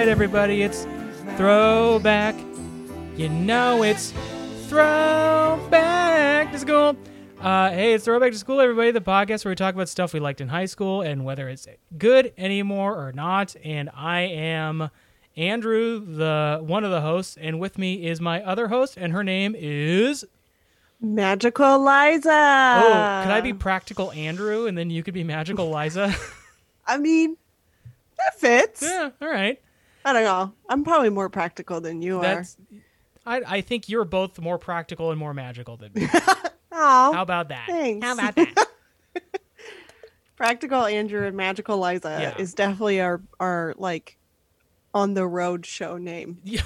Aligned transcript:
right, 0.00 0.08
everybody. 0.08 0.62
It's 0.62 0.86
throwback. 1.36 2.34
You 3.18 3.28
know 3.28 3.82
it's 3.82 4.14
throwback 4.66 6.50
to 6.52 6.58
school. 6.58 6.96
Uh, 7.38 7.70
hey, 7.70 7.92
it's 7.92 8.06
throwback 8.06 8.32
to 8.32 8.38
school, 8.38 8.62
everybody. 8.62 8.92
The 8.92 9.02
podcast 9.02 9.44
where 9.44 9.52
we 9.52 9.56
talk 9.56 9.74
about 9.74 9.90
stuff 9.90 10.14
we 10.14 10.20
liked 10.20 10.40
in 10.40 10.48
high 10.48 10.64
school 10.64 11.02
and 11.02 11.22
whether 11.22 11.50
it's 11.50 11.68
good 11.98 12.32
anymore 12.38 12.94
or 12.94 13.12
not. 13.12 13.54
And 13.62 13.90
I 13.94 14.20
am 14.20 14.88
Andrew, 15.36 16.00
the 16.00 16.60
one 16.62 16.82
of 16.82 16.90
the 16.90 17.02
hosts, 17.02 17.36
and 17.38 17.60
with 17.60 17.76
me 17.76 18.06
is 18.06 18.22
my 18.22 18.42
other 18.42 18.68
host, 18.68 18.96
and 18.96 19.12
her 19.12 19.22
name 19.22 19.54
is. 19.54 20.24
Magical 20.98 21.78
Liza. 21.78 22.30
Oh, 22.30 23.20
could 23.22 23.32
I 23.32 23.42
be 23.42 23.52
practical 23.52 24.12
Andrew, 24.12 24.64
and 24.64 24.78
then 24.78 24.88
you 24.88 25.02
could 25.02 25.12
be 25.12 25.24
magical 25.24 25.70
Liza? 25.70 26.14
I 26.86 26.96
mean, 26.96 27.36
that 28.16 28.40
fits. 28.40 28.80
yeah, 28.80 29.10
all 29.20 29.28
right. 29.28 29.60
I 30.04 30.12
don't 30.12 30.24
know. 30.24 30.52
I'm 30.68 30.84
probably 30.84 31.10
more 31.10 31.28
practical 31.28 31.80
than 31.80 32.00
you 32.02 32.20
That's. 32.20 32.56
I, 33.26 33.42
I 33.46 33.60
think 33.60 33.88
you're 33.88 34.04
both 34.04 34.38
more 34.40 34.58
practical 34.58 35.10
and 35.10 35.18
more 35.18 35.34
magical 35.34 35.76
than 35.76 35.92
me. 35.94 36.06
are. 36.14 36.50
Oh, 36.72 37.12
How 37.12 37.22
about 37.22 37.48
that? 37.48 37.66
Thanks. 37.66 38.04
How 38.06 38.14
about 38.14 38.34
that? 38.36 38.66
practical 40.36 40.84
Andrew 40.86 41.26
and 41.26 41.36
magical 41.36 41.78
Liza 41.78 42.18
Yeah. 42.20 42.38
is 42.42 42.54
definitely 42.54 43.00
our 43.00 43.20
our 43.38 43.74
like 43.76 44.16
on 44.94 45.14
the 45.14 45.26
road 45.26 45.66
show 45.66 45.96
name. 45.98 46.38
Yeah. 46.44 46.62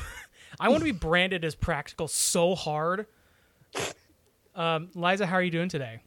I 0.61 0.69
want 0.69 0.83
to 0.83 0.85
be 0.85 0.93
branded 0.93 1.45
as 1.45 1.57
practical 1.57 2.07
so 2.07 2.55
hard. 2.55 3.07
Um, 4.55 4.89
Liza, 4.95 5.27
how 5.27 5.35
are 5.35 5.43
you 5.43 5.51
doing 5.51 5.69
today? 5.69 6.01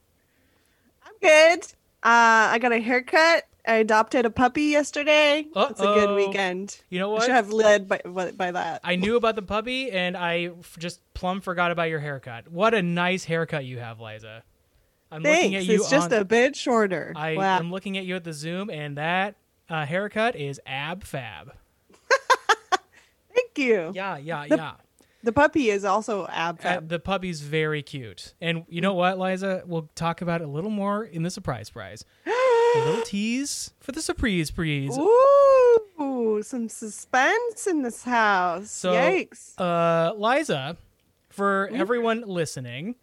I'm 1.05 1.11
good. 1.21 1.65
Uh, 2.01 2.47
I 2.53 2.57
got 2.61 2.71
a 2.71 2.79
haircut. 2.79 3.43
I 3.67 3.75
adopted 3.75 4.25
a 4.25 4.29
puppy 4.29 4.63
yesterday. 4.63 5.45
It's 5.53 5.79
a 5.81 5.83
good 5.83 6.15
weekend. 6.15 6.79
You 6.89 6.99
know 6.99 7.09
I 7.11 7.13
what? 7.15 7.23
should 7.23 7.31
have 7.35 7.51
led 7.51 7.87
by 7.87 7.99
by 8.05 8.51
that. 8.51 8.81
I 8.83 8.95
knew 8.95 9.17
about 9.17 9.35
the 9.35 9.41
puppy, 9.41 9.91
and 9.91 10.15
I 10.15 10.51
just 10.79 11.01
plumb 11.13 11.41
forgot 11.41 11.71
about 11.71 11.89
your 11.89 11.99
haircut. 11.99 12.49
What 12.49 12.73
a 12.73 12.81
nice 12.81 13.25
haircut 13.25 13.65
you 13.65 13.79
have, 13.79 13.99
Liza. 13.99 14.43
I'm 15.11 15.21
looking 15.21 15.51
Thanks. 15.51 15.57
at 15.57 15.65
you 15.65 15.75
It's 15.81 15.89
just 15.89 16.11
on. 16.13 16.19
a 16.19 16.25
bit 16.25 16.55
shorter. 16.55 17.13
I 17.15 17.35
wow. 17.35 17.57
am 17.59 17.71
looking 17.71 17.97
at 17.97 18.05
you 18.05 18.15
at 18.15 18.23
the 18.23 18.33
Zoom, 18.33 18.69
and 18.69 18.97
that 18.97 19.35
uh, 19.69 19.85
haircut 19.85 20.35
is 20.35 20.59
ab 20.65 21.03
fab. 21.03 21.53
Thank 23.33 23.57
you. 23.57 23.91
Yeah, 23.93 24.17
yeah, 24.17 24.47
The- 24.47 24.55
yeah. 24.55 24.73
The 25.23 25.33
puppy 25.33 25.69
is 25.71 25.83
also 25.83 26.25
ab 26.27 26.59
Uh, 26.59 26.63
fab. 26.63 26.89
the 26.89 26.99
puppy's 26.99 27.41
very 27.41 27.81
cute, 27.83 28.33
and 28.39 28.63
you 28.69 28.79
know 28.81 28.93
what, 28.93 29.19
Liza? 29.19 29.63
We'll 29.65 29.89
talk 29.95 30.21
about 30.21 30.41
it 30.41 30.45
a 30.45 30.49
little 30.49 30.69
more 30.69 31.03
in 31.03 31.23
the 31.23 31.31
surprise 31.31 31.69
prize. 31.69 32.05
a 32.77 32.85
little 32.89 33.01
tease 33.03 33.71
for 33.79 33.91
the 33.91 34.01
surprise 34.01 34.51
prize. 34.51 34.97
Ooh, 34.97 36.41
some 36.43 36.69
suspense 36.69 37.67
in 37.67 37.81
this 37.81 38.03
house. 38.03 38.69
So, 38.71 38.93
Yikes. 38.93 39.53
uh, 39.57 40.13
Liza, 40.15 40.77
for 41.29 41.69
everyone 41.73 42.21
listening, 42.21 42.95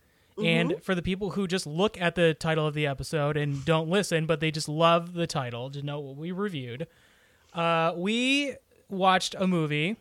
and 0.42 0.82
for 0.82 0.94
the 0.96 1.02
people 1.02 1.30
who 1.30 1.46
just 1.46 1.66
look 1.66 2.00
at 2.00 2.16
the 2.16 2.34
title 2.34 2.66
of 2.66 2.74
the 2.74 2.86
episode 2.86 3.36
and 3.36 3.64
don't 3.64 3.88
listen, 3.88 4.26
but 4.26 4.40
they 4.40 4.50
just 4.50 4.68
love 4.68 5.14
the 5.14 5.26
title 5.28 5.70
to 5.70 5.82
know 5.82 6.00
what 6.00 6.16
we 6.16 6.32
reviewed, 6.32 6.88
uh, 7.52 7.92
we 7.96 8.54
watched 8.88 9.34
a 9.38 9.46
movie 9.46 9.96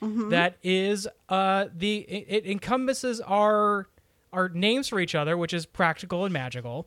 that 0.00 0.56
is 0.62 1.08
uh, 1.28 1.66
the 1.74 1.98
it, 1.98 2.26
it 2.28 2.46
encompasses 2.50 3.20
our 3.20 3.86
our 4.32 4.48
names 4.48 4.88
for 4.88 5.00
each 5.00 5.14
other, 5.14 5.36
which 5.36 5.52
is 5.52 5.66
practical 5.66 6.24
and 6.24 6.32
magical. 6.32 6.86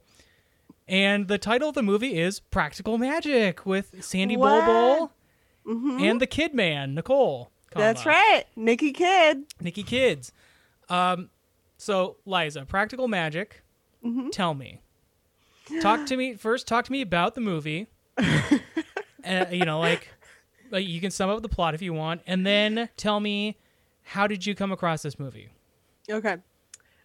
And 0.92 1.30
the 1.30 1.38
title 1.38 1.70
of 1.70 1.76
the 1.76 1.82
movie 1.82 2.20
is 2.20 2.42
Practical 2.42 2.98
Magic 2.98 3.66
with 3.66 4.04
Sandy 4.04 4.36
What? 4.36 4.66
Bulbul 4.66 5.12
Mhm. 5.66 6.02
and 6.02 6.20
the 6.20 6.28
Kid 6.28 6.54
Man, 6.54 6.94
Nicole. 6.94 7.50
That's 7.74 8.06
right. 8.06 8.44
Nikki 8.58 8.92
Kid. 8.92 9.46
Nikki 9.62 9.84
Kids. 9.84 10.34
Um, 10.90 11.30
so 11.78 12.18
Liza, 12.26 12.66
practical 12.66 13.08
magic. 13.08 13.64
Mm-hmm. 14.04 14.32
Tell 14.32 14.54
me. 14.54 14.82
Talk 15.82 16.06
to 16.08 16.18
me 16.18 16.34
first. 16.36 16.68
Talk 16.68 16.84
to 16.86 16.92
me 16.92 17.00
about 17.02 17.36
the 17.36 17.42
movie. 17.42 17.88
uh, 18.18 19.46
you 19.50 19.64
know, 19.64 19.80
like, 19.80 20.10
like 20.72 20.86
you 20.86 21.00
can 21.00 21.12
sum 21.12 21.30
up 21.30 21.42
the 21.42 21.48
plot 21.48 21.74
if 21.74 21.82
you 21.82 21.94
want, 21.94 22.22
and 22.28 22.46
then 22.46 22.90
tell 22.98 23.22
me 23.22 23.58
how 24.04 24.28
did 24.28 24.46
you 24.46 24.54
come 24.54 24.74
across 24.74 25.04
this 25.04 25.18
movie? 25.18 25.48
Okay. 26.10 26.36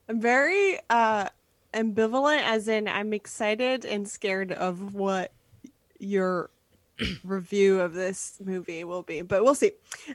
I'm 0.09 0.21
very 0.21 0.79
uh 0.91 1.29
ambivalent 1.77 2.43
as 2.43 2.69
in 2.69 2.87
I'm 2.89 3.13
excited 3.13 3.85
and 3.85 4.09
scared 4.09 4.53
of 4.53 4.95
what 4.95 5.33
your 5.99 6.51
review 7.25 7.81
of 7.81 7.93
this 7.95 8.39
movie 8.45 8.85
will 8.85 9.03
be, 9.03 9.23
but 9.23 9.43
we'll 9.45 9.55
see. 9.55 9.73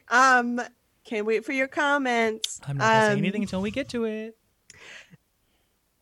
Um 0.09 0.61
can't 1.03 1.25
wait 1.25 1.43
for 1.45 1.51
your 1.51 1.67
comments. 1.67 2.59
I'm 2.67 2.77
not 2.77 2.83
gonna 2.83 3.05
say 3.07 3.11
Um, 3.13 3.17
anything 3.19 3.41
until 3.43 3.61
we 3.61 3.71
get 3.71 3.89
to 3.89 4.05
it. 4.05 4.37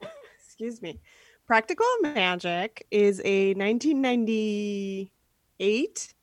excuse 0.46 0.81
me. 0.81 1.00
Practical 1.47 1.86
Magic 2.02 2.86
is 2.91 3.22
a 3.26 3.53
1998 3.56 6.14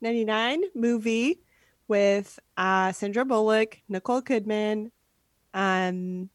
99 0.00 0.62
movie 0.74 1.40
with 1.88 2.38
uh, 2.58 2.92
Sandra 2.92 3.24
Bullock, 3.24 3.78
Nicole 3.88 4.20
Kidman, 4.22 4.90
um, 5.54 6.28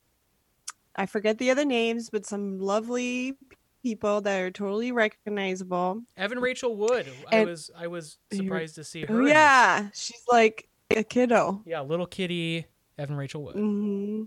I 1.00 1.06
forget 1.06 1.38
the 1.38 1.50
other 1.50 1.64
names, 1.64 2.10
but 2.10 2.26
some 2.26 2.60
lovely 2.60 3.38
people 3.84 4.20
that 4.20 4.42
are 4.42 4.52
totally 4.52 4.92
recognizable. 4.92 6.02
Evan 6.18 6.40
Rachel 6.40 6.76
Wood. 6.76 7.08
I 7.32 7.46
was 7.46 7.72
I 7.74 7.88
was 7.88 8.18
surprised 8.34 8.76
to 8.76 8.84
see 8.84 9.06
her. 9.06 9.16
Oh, 9.16 9.22
in 9.22 9.28
yeah, 9.28 9.88
she's 9.94 10.22
like 10.30 10.68
a 10.94 11.02
kiddo. 11.04 11.64
yeah, 11.66 11.80
little 11.80 12.06
kitty 12.06 12.66
Evan 12.98 13.16
Rachel 13.16 13.44
Wood. 13.44 13.56
hmm 13.56 14.24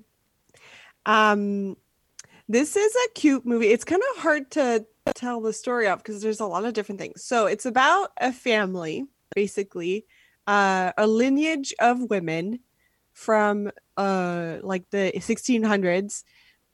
Um, 1.04 1.76
this 2.48 2.74
is 2.74 2.96
a 2.96 3.12
cute 3.12 3.44
movie. 3.44 3.68
It's 3.68 3.84
kind 3.84 4.02
of 4.16 4.22
hard 4.22 4.50
to 4.52 4.86
tell 5.14 5.42
the 5.42 5.52
story 5.52 5.88
of 5.88 5.98
because 5.98 6.22
there's 6.22 6.40
a 6.40 6.46
lot 6.46 6.64
of 6.64 6.72
different 6.72 7.02
things. 7.02 7.22
So 7.22 7.44
it's 7.44 7.66
about 7.66 8.12
a 8.18 8.32
family, 8.32 9.04
basically, 9.34 10.06
uh, 10.46 10.92
a 10.96 11.06
lineage 11.06 11.74
of 11.80 12.08
women 12.08 12.60
from 13.12 13.70
uh 13.98 14.56
like 14.62 14.88
the 14.88 15.12
1600s 15.16 16.24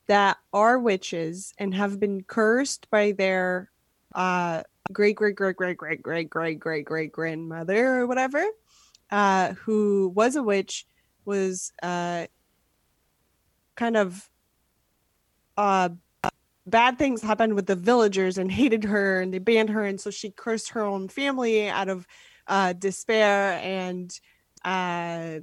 that 0.09 0.37
are 0.51 0.79
witches 0.79 1.53
and 1.59 1.73
have 1.73 1.99
been 1.99 2.23
cursed 2.23 2.89
by 2.89 3.11
their 3.11 3.71
uh 4.15 4.63
great 4.91 5.15
great 5.15 5.35
great 5.35 5.55
great 5.55 5.77
great 5.77 6.01
great 6.01 6.29
great 6.29 6.59
great 6.59 6.85
great 6.85 7.11
grandmother 7.11 7.99
or 7.99 8.07
whatever 8.07 8.43
uh 9.11 9.53
who 9.53 10.11
was 10.15 10.35
a 10.35 10.41
witch 10.41 10.87
was 11.25 11.71
uh 11.83 12.25
kind 13.75 13.95
of 13.95 14.29
uh 15.57 15.89
bad 16.65 16.97
things 16.97 17.21
happened 17.21 17.53
with 17.53 17.67
the 17.67 17.75
villagers 17.75 18.37
and 18.37 18.51
hated 18.51 18.83
her 18.83 19.21
and 19.21 19.33
they 19.33 19.39
banned 19.39 19.69
her. 19.69 19.85
And 19.85 19.99
so 19.99 20.11
she 20.11 20.31
cursed 20.31 20.69
her 20.69 20.81
own 20.81 21.07
family 21.07 21.69
out 21.69 21.89
of 21.89 22.07
uh 22.47 22.73
despair 22.73 23.59
and 23.63 24.17
uh 24.65 25.39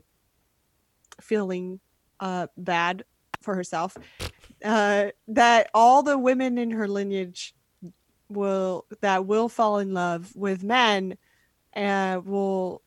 feeling 1.21 1.81
uh 2.21 2.47
bad 2.57 3.05
for 3.41 3.55
herself 3.55 3.97
uh 4.65 5.07
that 5.29 5.71
all 5.75 6.03
the 6.03 6.19
women 6.19 6.59
in 6.59 6.71
her 6.71 6.89
lineage 6.89 7.55
will 8.29 8.87
that 9.01 9.27
will 9.27 9.49
fall 9.49 9.79
in 9.79 9.95
love 9.95 10.35
with 10.35 10.65
men 10.65 11.17
and 11.73 12.25
will 12.25 12.83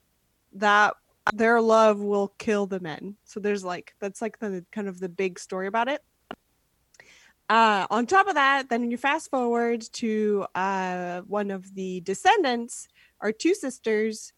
that 0.54 0.96
their 1.34 1.62
love 1.62 2.00
will 2.00 2.30
kill 2.40 2.66
the 2.66 2.80
men. 2.80 3.16
So 3.24 3.40
there's 3.40 3.64
like 3.64 3.94
that's 4.00 4.22
like 4.22 4.40
the 4.40 4.66
kind 4.72 4.88
of 4.88 5.00
the 5.00 5.10
big 5.10 5.40
story 5.40 5.68
about 5.68 5.88
it. 5.88 6.02
Uh 7.48 7.86
on 7.90 8.06
top 8.06 8.28
of 8.28 8.36
that 8.36 8.70
then 8.70 8.90
you 8.90 8.98
fast 8.98 9.30
forward 9.30 9.82
to 9.94 10.46
uh 10.56 11.22
one 11.22 11.52
of 11.52 11.74
the 11.76 12.02
descendants 12.02 12.88
are 13.22 13.32
two 13.32 13.54
sisters 13.54 14.34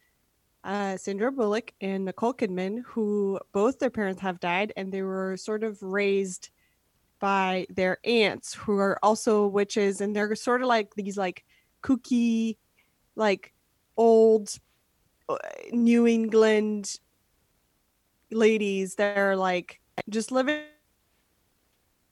uh, 0.64 0.98
Sandra 0.98 1.32
Bullock 1.32 1.74
and 1.82 2.06
Nicole 2.06 2.34
Kidman, 2.34 2.84
who 2.86 3.40
both 3.52 3.80
their 3.80 3.90
parents 3.90 4.22
have 4.22 4.40
died, 4.40 4.74
and 4.78 4.92
they 4.92 5.02
were 5.02 5.36
sort 5.38 5.64
of 5.64 5.82
raised 5.82 6.50
by 7.22 7.66
their 7.70 8.00
aunts, 8.04 8.54
who 8.54 8.78
are 8.80 9.00
also 9.02 9.48
witches, 9.48 10.02
and 10.02 10.14
they're 10.14 10.36
sort 10.36 10.62
of 10.62 10.68
like 10.68 10.94
these 10.96 11.18
like 11.18 11.46
kooky, 11.82 12.58
like 13.16 13.54
old 13.96 14.54
uh, 15.30 15.38
New 15.72 16.06
England 16.08 17.00
ladies 18.32 18.96
that 18.96 19.18
are 19.18 19.36
like 19.38 19.80
just 20.10 20.32
living 20.32 20.66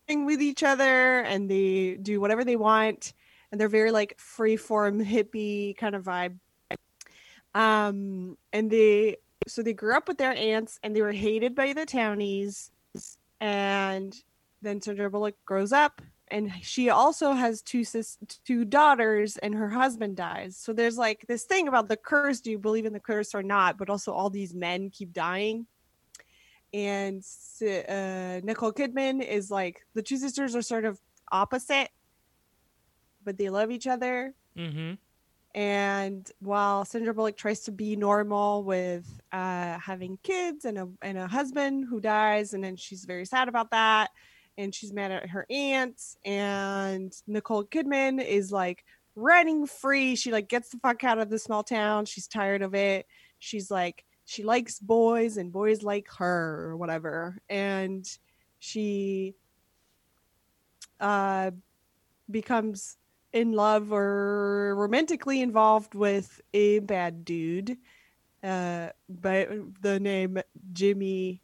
with 0.08 0.42
each 0.42 0.64
other, 0.64 1.22
and 1.22 1.50
they 1.50 1.96
do 1.96 2.22
whatever 2.22 2.46
they 2.46 2.56
want, 2.56 3.14
and 3.52 3.60
they're 3.60 3.68
very 3.68 3.92
like 3.92 4.18
free 4.18 4.56
form 4.56 5.04
hippie 5.04 5.76
kind 5.76 5.96
of 5.96 6.06
vibe. 6.06 6.38
Um 7.56 8.38
and 8.54 8.70
they 8.70 9.18
so 9.48 9.64
they 9.64 9.74
grew 9.74 9.96
up 9.98 10.08
with 10.08 10.20
their 10.20 10.34
aunts 10.34 10.80
and 10.84 10.96
they 10.96 11.02
were 11.02 11.12
hated 11.12 11.56
by 11.56 11.74
the 11.74 11.86
townies 11.86 12.70
and 13.42 14.16
then 14.62 14.82
Sandra 14.82 15.10
Bullock 15.10 15.36
grows 15.46 15.72
up 15.72 16.02
and 16.30 16.52
she 16.62 16.90
also 16.90 17.34
has 17.34 17.62
two 17.62 17.84
sis- 17.84 18.18
two 18.46 18.66
daughters 18.66 19.38
and 19.38 19.56
her 19.56 19.70
husband 19.70 20.16
dies. 20.16 20.58
So 20.58 20.74
there's 20.74 20.98
like 20.98 21.26
this 21.28 21.44
thing 21.44 21.68
about 21.68 21.88
the 21.88 21.98
curse 21.98 22.42
do 22.42 22.52
you 22.52 22.60
believe 22.60 22.86
in 22.86 22.94
the 22.94 23.00
curse 23.00 23.34
or 23.34 23.44
not? 23.44 23.78
But 23.78 23.90
also 23.90 24.14
all 24.14 24.30
these 24.30 24.54
men 24.54 24.90
keep 24.90 25.14
dying. 25.14 25.66
And 26.72 27.24
uh, 27.62 28.42
nicole 28.44 28.74
kidman 28.74 29.26
is 29.26 29.50
like 29.50 29.86
the 29.96 30.04
two 30.04 30.18
sisters 30.18 30.56
are 30.56 30.62
sort 30.62 30.86
of 30.86 31.00
opposite 31.32 31.90
but 33.24 33.38
they 33.38 33.50
love 33.50 33.72
each 33.72 33.88
other. 33.88 34.34
Mm-hmm. 34.58 34.96
and 35.56 36.32
while 36.40 36.84
Sandra 36.84 37.14
Bullock 37.14 37.38
tries 37.38 37.62
to 37.62 37.72
be 37.72 37.96
normal 37.96 38.64
with 38.64 39.06
uh, 39.32 39.78
having 39.78 40.18
kids 40.22 40.66
and 40.66 40.78
a 40.78 40.90
and 41.02 41.18
a 41.18 41.28
husband 41.28 41.86
who 41.88 42.02
dies, 42.02 42.54
and 42.54 42.64
then 42.64 42.76
she's 42.76 43.06
very 43.06 43.26
sad 43.26 43.48
about 43.48 43.72
that, 43.72 44.10
and 44.58 44.74
she's 44.74 44.94
mad 44.94 45.12
at 45.12 45.30
her 45.30 45.46
aunt, 45.50 46.02
and 46.26 47.14
Nicole 47.28 47.64
Kidman 47.64 48.24
is 48.24 48.52
like 48.52 48.84
running 49.16 49.66
free. 49.68 50.16
She 50.16 50.32
like 50.32 50.48
gets 50.48 50.70
the 50.70 50.78
fuck 50.78 51.04
out 51.04 51.20
of 51.20 51.30
the 51.30 51.40
small 51.40 51.64
town. 51.64 52.06
She's 52.06 52.28
tired 52.28 52.62
of 52.62 52.74
it. 52.76 53.06
She's 53.40 53.70
like 53.70 54.06
she 54.26 54.44
likes 54.44 54.80
boys 54.80 55.38
and 55.38 55.52
boys 55.52 55.82
like 55.82 56.08
her 56.18 56.68
or 56.70 56.78
whatever, 56.78 57.38
and 57.50 58.08
she 58.60 59.36
uh 61.00 61.52
becomes 62.30 62.98
in 63.34 63.54
love 63.54 63.92
or 63.94 64.76
romantically 64.76 65.42
involved 65.42 65.96
with 65.96 66.42
a 66.54 66.80
bad 66.80 67.24
dude 67.24 67.78
uh 68.44 68.90
by 69.08 69.48
the 69.82 70.00
name 70.00 70.40
Jimmy 70.74 71.42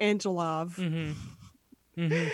Angelov 0.00 0.76
Mm-hmm. 0.76 1.12
Mm-hmm. 1.98 2.28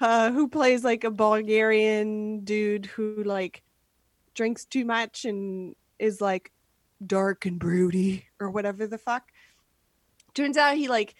uh 0.00 0.32
who 0.32 0.48
plays 0.48 0.82
like 0.82 1.04
a 1.04 1.10
Bulgarian 1.10 2.40
dude 2.40 2.86
who 2.86 3.22
like 3.22 3.62
drinks 4.34 4.64
too 4.64 4.84
much 4.84 5.24
and 5.24 5.76
is 5.98 6.20
like 6.20 6.50
dark 7.06 7.46
and 7.46 7.58
broody 7.58 8.26
or 8.40 8.50
whatever 8.50 8.86
the 8.86 8.98
fuck 8.98 9.30
turns 10.34 10.56
out 10.56 10.76
he 10.76 10.88
like 10.88 11.14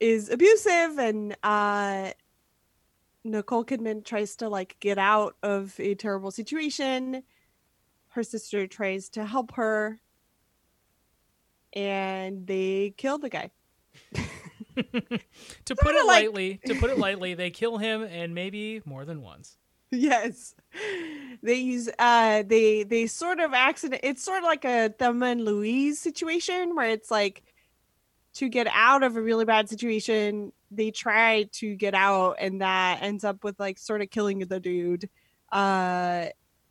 is 0.00 0.30
abusive 0.30 0.98
and 0.98 1.36
uh 1.42 2.12
Nicole 3.26 3.64
Kidman 3.64 4.04
tries 4.04 4.36
to 4.36 4.48
like 4.48 4.76
get 4.80 4.98
out 4.98 5.36
of 5.42 5.74
a 5.80 5.94
terrible 5.94 6.30
situation. 6.30 7.24
Her 8.08 8.22
sister 8.22 8.66
tries 8.66 9.08
to 9.10 9.26
help 9.26 9.52
her 9.54 10.00
and 11.72 12.46
they 12.46 12.94
kill 12.96 13.18
the 13.18 13.28
guy. 13.28 13.50
to 15.64 15.76
put 15.76 15.94
it 15.94 16.06
like- 16.06 16.24
lightly, 16.24 16.60
to 16.66 16.74
put 16.76 16.90
it 16.90 16.98
lightly, 16.98 17.34
they 17.34 17.50
kill 17.50 17.78
him 17.78 18.02
and 18.02 18.34
maybe 18.34 18.82
more 18.84 19.04
than 19.04 19.22
once. 19.22 19.56
yes. 19.90 20.54
They 21.42 21.54
use 21.54 21.88
uh 21.98 22.42
they 22.46 22.82
they 22.82 23.06
sort 23.06 23.40
of 23.40 23.52
accident 23.54 24.00
it's 24.04 24.22
sort 24.24 24.38
of 24.38 24.44
like 24.44 24.64
a 24.64 24.88
Thelma 24.98 25.26
and 25.26 25.44
Louise 25.44 25.98
situation 26.00 26.74
where 26.74 26.90
it's 26.90 27.10
like 27.10 27.42
to 28.34 28.48
get 28.48 28.66
out 28.72 29.02
of 29.02 29.16
a 29.16 29.22
really 29.22 29.44
bad 29.44 29.68
situation, 29.68 30.52
they 30.70 30.90
try 30.90 31.44
to 31.52 31.74
get 31.76 31.94
out 31.94 32.36
and 32.40 32.60
that 32.60 32.98
ends 33.02 33.22
up 33.24 33.44
with 33.44 33.58
like 33.60 33.78
sort 33.78 34.02
of 34.02 34.10
killing 34.10 34.40
the 34.40 34.58
dude. 34.60 35.08
Uh 35.52 36.26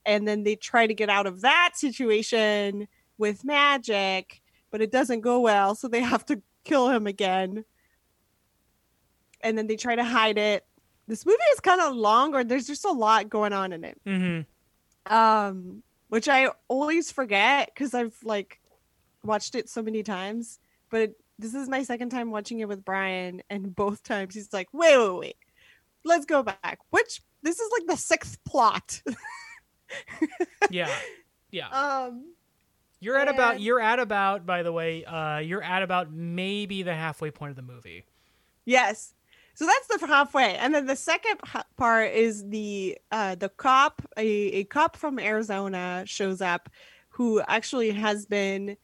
and 0.05 0.27
then 0.27 0.43
they 0.43 0.55
try 0.55 0.85
to 0.85 0.93
get 0.93 1.09
out 1.09 1.25
of 1.25 1.41
that 1.41 1.71
situation 1.75 2.87
with 3.17 3.43
magic, 3.45 4.41
but 4.71 4.81
it 4.81 4.91
doesn't 4.91 5.21
go 5.21 5.39
well, 5.39 5.73
so 5.73 5.87
they 5.87 6.01
have 6.01 6.25
to 6.25 6.41
kill 6.63 6.89
him 6.89 7.07
again. 7.07 7.63
And 9.45 9.57
then 9.57 9.67
they 9.67 9.77
try 9.77 9.95
to 9.95 10.03
hide 10.03 10.37
it. 10.37 10.65
This 11.07 11.25
movie 11.25 11.37
is 11.53 11.59
kind 11.61 11.79
of 11.79 11.95
long 11.95 12.33
or 12.35 12.43
there's 12.43 12.67
just 12.67 12.83
a 12.83 12.91
lot 12.91 13.29
going 13.29 13.53
on 13.53 13.71
in 13.73 13.83
it 13.85 13.97
Mm-hmm. 14.05 15.13
um 15.13 15.83
which 16.09 16.27
i 16.27 16.49
always 16.67 17.11
forget 17.11 17.69
because 17.73 17.93
i've 17.93 18.15
like 18.23 18.59
watched 19.23 19.53
it 19.53 19.69
so 19.69 19.83
many 19.83 20.01
times 20.01 20.59
but 20.89 21.01
it, 21.01 21.15
this 21.37 21.53
is 21.53 21.69
my 21.69 21.83
second 21.83 22.09
time 22.09 22.31
watching 22.31 22.59
it 22.59 22.67
with 22.67 22.83
brian 22.83 23.41
and 23.51 23.75
both 23.75 24.01
times 24.01 24.33
he's 24.33 24.51
like 24.51 24.67
wait 24.73 24.97
wait 24.97 25.19
wait 25.19 25.37
let's 26.03 26.25
go 26.25 26.41
back 26.41 26.79
which 26.89 27.21
this 27.43 27.59
is 27.59 27.71
like 27.71 27.87
the 27.87 27.97
sixth 27.97 28.43
plot 28.45 29.01
Yeah. 30.71 30.89
Yeah. 31.51 31.67
um 31.69 32.33
You're 32.99 33.17
at 33.17 33.27
about 33.27 33.59
you're 33.61 33.79
at 33.79 33.99
about 33.99 34.45
by 34.45 34.63
the 34.63 34.71
way, 34.71 35.05
uh 35.05 35.37
you're 35.37 35.61
at 35.63 35.83
about 35.83 36.11
maybe 36.11 36.81
the 36.83 36.95
halfway 36.95 37.29
point 37.31 37.51
of 37.51 37.55
the 37.55 37.61
movie. 37.61 38.05
yes 38.65 39.13
so 39.55 39.65
that's 39.65 40.01
the 40.01 40.05
halfway. 40.05 40.55
And 40.57 40.75
then 40.75 40.85
the 40.85 40.97
second 40.97 41.39
part 41.77 42.11
is 42.11 42.47
the 42.47 42.97
uh 43.11 43.35
the 43.35 43.49
cop 43.49 44.01
a, 44.17 44.27
a 44.27 44.63
cop 44.65 44.97
from 44.97 45.17
arizona 45.17 46.03
shows 46.05 46.41
up 46.41 46.69
who 47.09 47.41
actually 47.47 47.91
has 47.91 48.25
been 48.25 48.75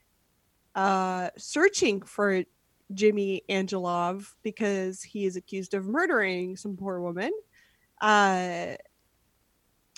uh 0.73 1.29
searching 1.38 2.01
for 2.01 2.44
jimmy 2.94 3.44
angelov 3.50 4.33
because 4.44 5.01
he 5.03 5.25
is 5.25 5.35
accused 5.35 5.73
of 5.73 5.85
murdering 5.85 6.56
some 6.56 6.77
poor 6.77 7.01
woman. 7.01 7.31
Uh 8.01 8.75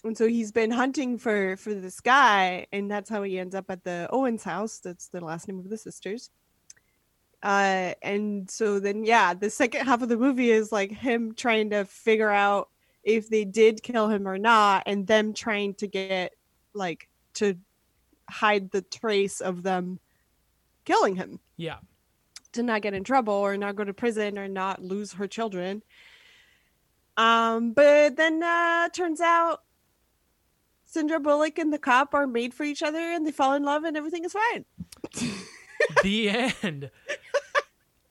and 0.05 0.17
so 0.17 0.27
he's 0.27 0.51
been 0.51 0.71
hunting 0.71 1.19
for 1.19 1.55
for 1.57 1.75
this 1.75 1.99
guy 2.01 2.65
and 2.71 2.89
that's 2.89 3.11
how 3.11 3.21
he 3.21 3.37
ends 3.37 3.53
up 3.53 3.65
at 3.69 3.83
the 3.83 4.07
owens 4.11 4.43
house. 4.43 4.79
That's 4.79 5.07
the 5.09 5.21
last 5.21 5.47
name 5.47 5.59
of 5.59 5.69
the 5.69 5.77
sisters 5.77 6.31
uh 7.44 7.94
and 8.01 8.50
so 8.50 8.80
then 8.80 9.04
yeah 9.04 9.34
the 9.34 9.50
second 9.50 9.86
half 9.86 10.01
of 10.01 10.10
the 10.10 10.18
movie 10.18 10.50
is 10.50 10.72
like 10.72 10.92
him 10.92 11.34
trying 11.36 11.69
to 11.69 11.84
figure 11.86 12.30
out 12.30 12.69
if 13.04 13.30
they 13.30 13.44
did 13.44 13.84
kill 13.84 14.07
him 14.07 14.25
or 14.28 14.38
not 14.38 14.84
and 14.86 15.06
them 15.06 15.34
trying 15.34 15.74
to 15.74 15.86
get 15.86 16.34
like 16.74 17.10
to 17.34 17.56
hide 18.30 18.72
the 18.72 18.81
trace 18.81 19.42
of 19.42 19.62
them 19.62 20.00
killing 20.86 21.16
him 21.18 21.40
Yeah. 21.57 21.78
to 22.54 22.63
not 22.63 22.81
get 22.81 22.94
in 22.94 23.04
trouble 23.04 23.34
or 23.34 23.57
not 23.57 23.75
go 23.75 23.84
to 23.84 23.94
prison 23.94 24.40
or 24.40 24.48
not 24.48 24.81
lose 24.81 25.12
her 25.13 25.28
children 25.28 25.84
um 27.18 27.74
but 27.74 28.16
then 28.16 28.42
uh 28.42 28.88
turns 28.90 29.19
out 29.19 29.63
Sandra 30.86 31.19
Bullock 31.19 31.57
and 31.57 31.74
the 31.74 31.80
cop 31.80 32.13
are 32.13 32.28
made 32.28 32.54
for 32.54 32.63
each 32.63 32.84
other 32.84 33.00
and 33.00 33.25
they 33.25 33.31
fall 33.31 33.54
in 33.54 33.63
love 33.63 33.84
and 33.84 33.98
everything 33.98 34.24
is 34.25 34.34
fine. 34.34 34.63
the 36.04 36.30
end. 36.30 36.92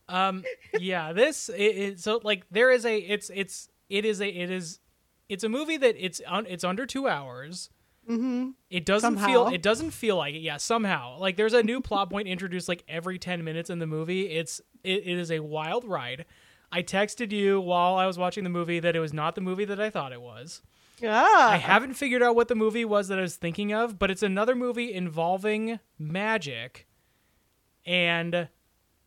Um 0.08 0.44
yeah, 0.78 1.12
this 1.12 1.48
it, 1.48 1.60
it, 1.62 2.00
so 2.00 2.20
like 2.22 2.44
there 2.50 2.70
is 2.70 2.84
a 2.84 2.98
it's 2.98 3.30
it's 3.34 3.68
it 3.88 4.04
is 4.04 4.20
a 4.20 4.28
it 4.28 4.50
is 4.50 4.80
it's 5.28 5.44
a 5.44 5.48
movie 5.48 5.76
that 5.78 5.94
it's 5.98 6.20
un, 6.26 6.46
it's 6.48 6.64
under 6.64 6.86
2 6.86 7.08
hours. 7.08 7.70
Mm-hmm. 8.08 8.50
It 8.68 8.84
doesn't 8.84 9.14
Somehow. 9.18 9.26
feel 9.26 9.46
it 9.48 9.62
doesn't 9.62 9.92
feel 9.92 10.16
like 10.16 10.34
it. 10.34 10.40
Yeah, 10.40 10.56
somehow. 10.56 11.18
Like 11.18 11.36
there's 11.36 11.54
a 11.54 11.62
new 11.62 11.80
plot 11.80 12.10
point 12.10 12.26
introduced 12.28 12.68
like 12.68 12.82
every 12.88 13.18
10 13.18 13.44
minutes 13.44 13.70
in 13.70 13.78
the 13.78 13.86
movie. 13.86 14.28
It's 14.30 14.60
it, 14.82 15.06
it 15.06 15.18
is 15.18 15.30
a 15.30 15.40
wild 15.40 15.84
ride. 15.84 16.24
I 16.72 16.82
texted 16.82 17.32
you 17.32 17.60
while 17.60 17.94
I 17.96 18.06
was 18.06 18.18
watching 18.18 18.44
the 18.44 18.50
movie 18.50 18.80
that 18.80 18.96
it 18.96 19.00
was 19.00 19.12
not 19.12 19.34
the 19.34 19.40
movie 19.40 19.66
that 19.66 19.80
I 19.80 19.90
thought 19.90 20.12
it 20.12 20.22
was. 20.22 20.62
Ah, 21.04 21.50
I 21.50 21.56
haven't 21.58 21.94
figured 21.94 22.22
out 22.22 22.34
what 22.34 22.48
the 22.48 22.54
movie 22.54 22.84
was 22.84 23.08
that 23.08 23.18
I 23.18 23.22
was 23.22 23.36
thinking 23.36 23.72
of, 23.72 23.98
but 23.98 24.10
it's 24.10 24.22
another 24.22 24.54
movie 24.54 24.92
involving 24.92 25.80
magic 25.98 26.86
and 27.84 28.48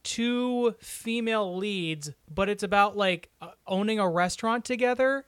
two 0.05 0.75
female 0.79 1.57
leads, 1.57 2.11
but 2.33 2.47
it's 2.47 2.63
about 2.63 2.95
like 2.95 3.29
uh, 3.41 3.49
owning 3.67 3.99
a 3.99 4.07
restaurant 4.09 4.63
together. 4.63 5.25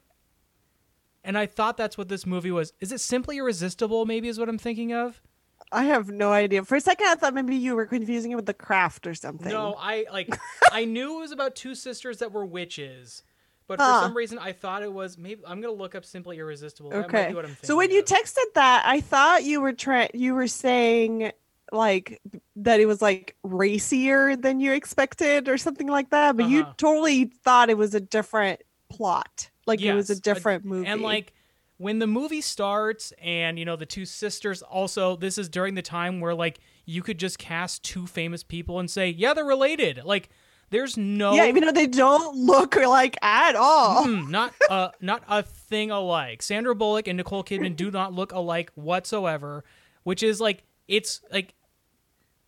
And 1.23 1.37
I 1.37 1.45
thought 1.45 1.75
that's 1.75 1.97
what 1.97 2.07
this 2.07 2.25
movie 2.25 2.51
was. 2.51 2.71
Is 2.79 2.93
it 2.93 3.01
simply 3.01 3.37
irresistible? 3.37 4.05
Maybe 4.05 4.29
is 4.29 4.39
what 4.39 4.47
I'm 4.47 4.57
thinking 4.57 4.93
of. 4.93 5.21
I 5.69 5.83
have 5.85 6.07
no 6.09 6.31
idea. 6.31 6.63
For 6.63 6.75
a 6.75 6.81
second, 6.81 7.07
I 7.07 7.15
thought 7.15 7.33
maybe 7.33 7.57
you 7.57 7.75
were 7.75 7.85
confusing 7.85 8.31
it 8.31 8.35
with 8.35 8.45
the 8.45 8.53
craft 8.53 9.05
or 9.05 9.13
something. 9.13 9.51
No, 9.51 9.75
I 9.77 10.05
like 10.13 10.33
I 10.71 10.85
knew 10.85 11.17
it 11.17 11.21
was 11.21 11.31
about 11.33 11.55
two 11.55 11.75
sisters 11.75 12.19
that 12.19 12.31
were 12.31 12.45
witches, 12.45 13.23
but 13.67 13.77
for 13.79 13.83
Huh. 13.83 14.01
some 14.03 14.15
reason 14.15 14.39
I 14.39 14.53
thought 14.53 14.83
it 14.83 14.93
was 14.93 15.17
maybe 15.17 15.41
I'm 15.45 15.59
gonna 15.59 15.73
look 15.73 15.93
up 15.95 16.05
simply 16.05 16.37
irresistible. 16.37 16.93
Okay. 16.93 17.27
be 17.29 17.33
what 17.33 17.43
I'm 17.43 17.49
thinking. 17.51 17.67
So 17.67 17.75
when 17.75 17.91
you 17.91 18.01
texted 18.03 18.45
that, 18.53 18.83
I 18.85 19.01
thought 19.01 19.43
you 19.43 19.59
were 19.59 19.73
trying. 19.73 20.11
You 20.13 20.35
were 20.35 20.47
saying 20.47 21.33
like 21.71 22.21
that 22.57 22.79
it 22.79 22.85
was 22.85 23.01
like 23.01 23.35
racier 23.43 24.35
than 24.35 24.59
you 24.59 24.73
expected 24.73 25.49
or 25.49 25.57
something 25.57 25.87
like 25.87 26.09
that, 26.11 26.37
but 26.37 26.45
you 26.45 26.63
Uh-huh. 26.63 26.73
totally 26.77 27.25
thought 27.43 27.69
it 27.69 27.77
was 27.77 27.93
a 27.95 27.99
different 27.99 28.61
plot. 28.89 29.49
Like 29.65 29.83
it 29.83 29.91
was 29.93 30.09
a 30.09 30.15
Yes, 30.15 30.19
a- 30.19 30.21
different 30.21 30.65
movie. 30.65 30.87
And 30.87 31.01
like 31.01 31.33
when 31.77 31.99
the 31.99 32.07
movie 32.07 32.41
starts 32.41 33.13
and 33.21 33.59
you 33.59 33.65
know 33.65 33.75
the 33.75 33.85
two 33.85 34.05
sisters 34.05 34.61
also 34.63 35.15
this 35.15 35.37
is 35.37 35.49
during 35.49 35.75
the 35.75 35.81
time 35.81 36.19
where 36.19 36.33
like 36.33 36.59
you 36.85 37.01
could 37.03 37.19
just 37.19 37.37
cast 37.37 37.83
two 37.83 38.07
famous 38.07 38.43
people 38.43 38.79
and 38.79 38.89
say, 38.89 39.09
"Yeah, 39.09 39.33
they're 39.33 39.45
related." 39.45 40.03
Like 40.03 40.29
there's 40.69 40.97
no 40.97 41.33
yeah, 41.35 41.45
even 41.45 41.65
though 41.65 41.71
they 41.71 41.87
don't 41.87 42.35
look 42.37 42.75
like 42.75 43.17
at 43.21 43.55
all. 43.55 44.05
Mm, 44.05 44.29
not 44.29 44.55
uh 44.69 44.89
not 45.01 45.23
a 45.27 45.43
thing 45.43 45.91
alike. 45.91 46.41
Sandra 46.41 46.75
Bullock 46.75 47.07
and 47.07 47.17
Nicole 47.17 47.43
Kidman 47.43 47.75
do 47.75 47.91
not 47.91 48.13
look 48.13 48.31
alike 48.31 48.71
whatsoever, 48.75 49.63
which 50.03 50.23
is 50.23 50.41
like 50.41 50.63
it's 50.87 51.21
like 51.31 51.53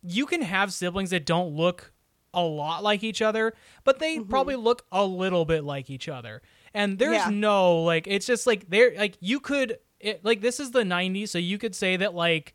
you 0.01 0.25
can 0.25 0.41
have 0.41 0.73
siblings 0.73 1.09
that 1.09 1.25
don't 1.25 1.55
look 1.55 1.91
a 2.33 2.41
lot 2.43 2.83
like 2.83 3.03
each 3.03 3.21
other, 3.21 3.53
but 3.83 3.99
they 3.99 4.17
mm-hmm. 4.17 4.29
probably 4.29 4.55
look 4.55 4.85
a 4.91 5.03
little 5.03 5.45
bit 5.45 5.63
like 5.63 5.89
each 5.89 6.07
other. 6.07 6.41
and 6.73 6.99
there's 6.99 7.15
Yeah. 7.15 7.29
no 7.31 7.81
like 7.81 8.05
it's 8.05 8.27
just 8.27 8.45
like 8.45 8.69
there 8.69 8.93
like 8.95 9.17
you 9.19 9.39
could 9.39 9.79
it, 9.99 10.23
like 10.23 10.39
this 10.41 10.59
is 10.59 10.69
the 10.71 10.83
90s 10.83 11.29
so 11.29 11.39
you 11.39 11.57
could 11.57 11.73
say 11.73 11.97
that 11.97 12.13
like 12.13 12.53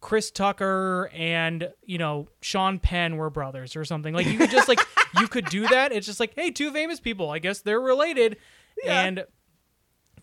Chris 0.00 0.32
Tucker 0.32 1.08
and 1.14 1.70
you 1.84 1.96
know 1.96 2.26
Sean 2.40 2.80
Penn 2.80 3.16
were 3.16 3.30
brothers 3.30 3.76
or 3.76 3.84
something 3.84 4.12
like 4.12 4.26
you 4.26 4.36
could 4.36 4.50
just 4.50 4.66
like 4.66 4.80
you 5.20 5.28
could 5.28 5.44
do 5.44 5.68
that 5.68 5.92
it's 5.92 6.06
just 6.08 6.18
like 6.18 6.32
hey 6.34 6.50
two 6.50 6.72
famous 6.72 6.98
people 6.98 7.30
I 7.30 7.38
guess 7.38 7.60
they're 7.60 7.80
related 7.80 8.36
Yeah. 8.82 9.04
and 9.04 9.24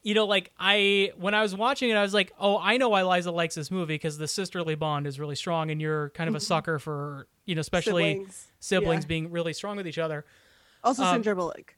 you 0.03 0.13
know 0.13 0.25
like 0.25 0.51
I 0.59 1.11
when 1.17 1.33
I 1.33 1.41
was 1.41 1.55
watching 1.55 1.89
it 1.89 1.95
I 1.95 2.01
was 2.01 2.13
like 2.13 2.31
oh 2.39 2.57
I 2.57 2.77
know 2.77 2.89
why 2.89 3.03
Liza 3.03 3.31
likes 3.31 3.55
this 3.55 3.69
movie 3.69 3.95
because 3.95 4.17
the 4.17 4.27
sisterly 4.27 4.75
bond 4.75 5.07
is 5.07 5.19
really 5.19 5.35
strong 5.35 5.71
and 5.71 5.81
you're 5.81 6.09
kind 6.11 6.29
of 6.29 6.35
a 6.35 6.39
sucker 6.39 6.79
for 6.79 7.27
you 7.45 7.55
know 7.55 7.61
especially 7.61 8.13
Siblings. 8.13 8.47
siblings 8.59 9.03
Yeah. 9.03 9.07
being 9.07 9.31
really 9.31 9.53
strong 9.53 9.75
with 9.77 9.87
each 9.87 9.97
other 9.97 10.25
Also, 10.83 11.03
Um, 11.03 11.15
Sandra 11.15 11.35
Bullock. 11.35 11.75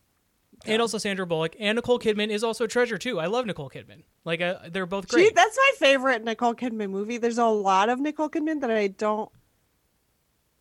and 0.66 0.82
also 0.82 0.98
Sandra 1.00 1.26
Bullock 1.26 1.56
and 1.60 1.76
Nicole 1.78 1.98
Kidman 2.00 2.30
is 2.30 2.44
also 2.44 2.66
a 2.66 2.68
treasure 2.68 2.98
too. 3.00 3.20
I 3.20 3.26
love 3.26 3.48
Nicole 3.48 3.70
Kidman. 3.72 4.04
Like 4.26 4.42
uh, 4.42 4.60
they're 4.70 4.86
both 4.86 5.06
She, 5.10 5.16
great. 5.16 5.36
that's 5.36 5.58
my 5.58 5.72
favorite 5.80 6.24
Nicole 6.24 6.54
Kidman 6.54 6.92
movie. 6.92 7.18
There's 7.18 7.40
a 7.40 7.46
lot 7.48 7.90
of 7.90 8.00
Nicole 8.00 8.30
Kidman 8.30 8.62
that 8.62 8.70
I 8.70 8.88
don't. 8.88 9.32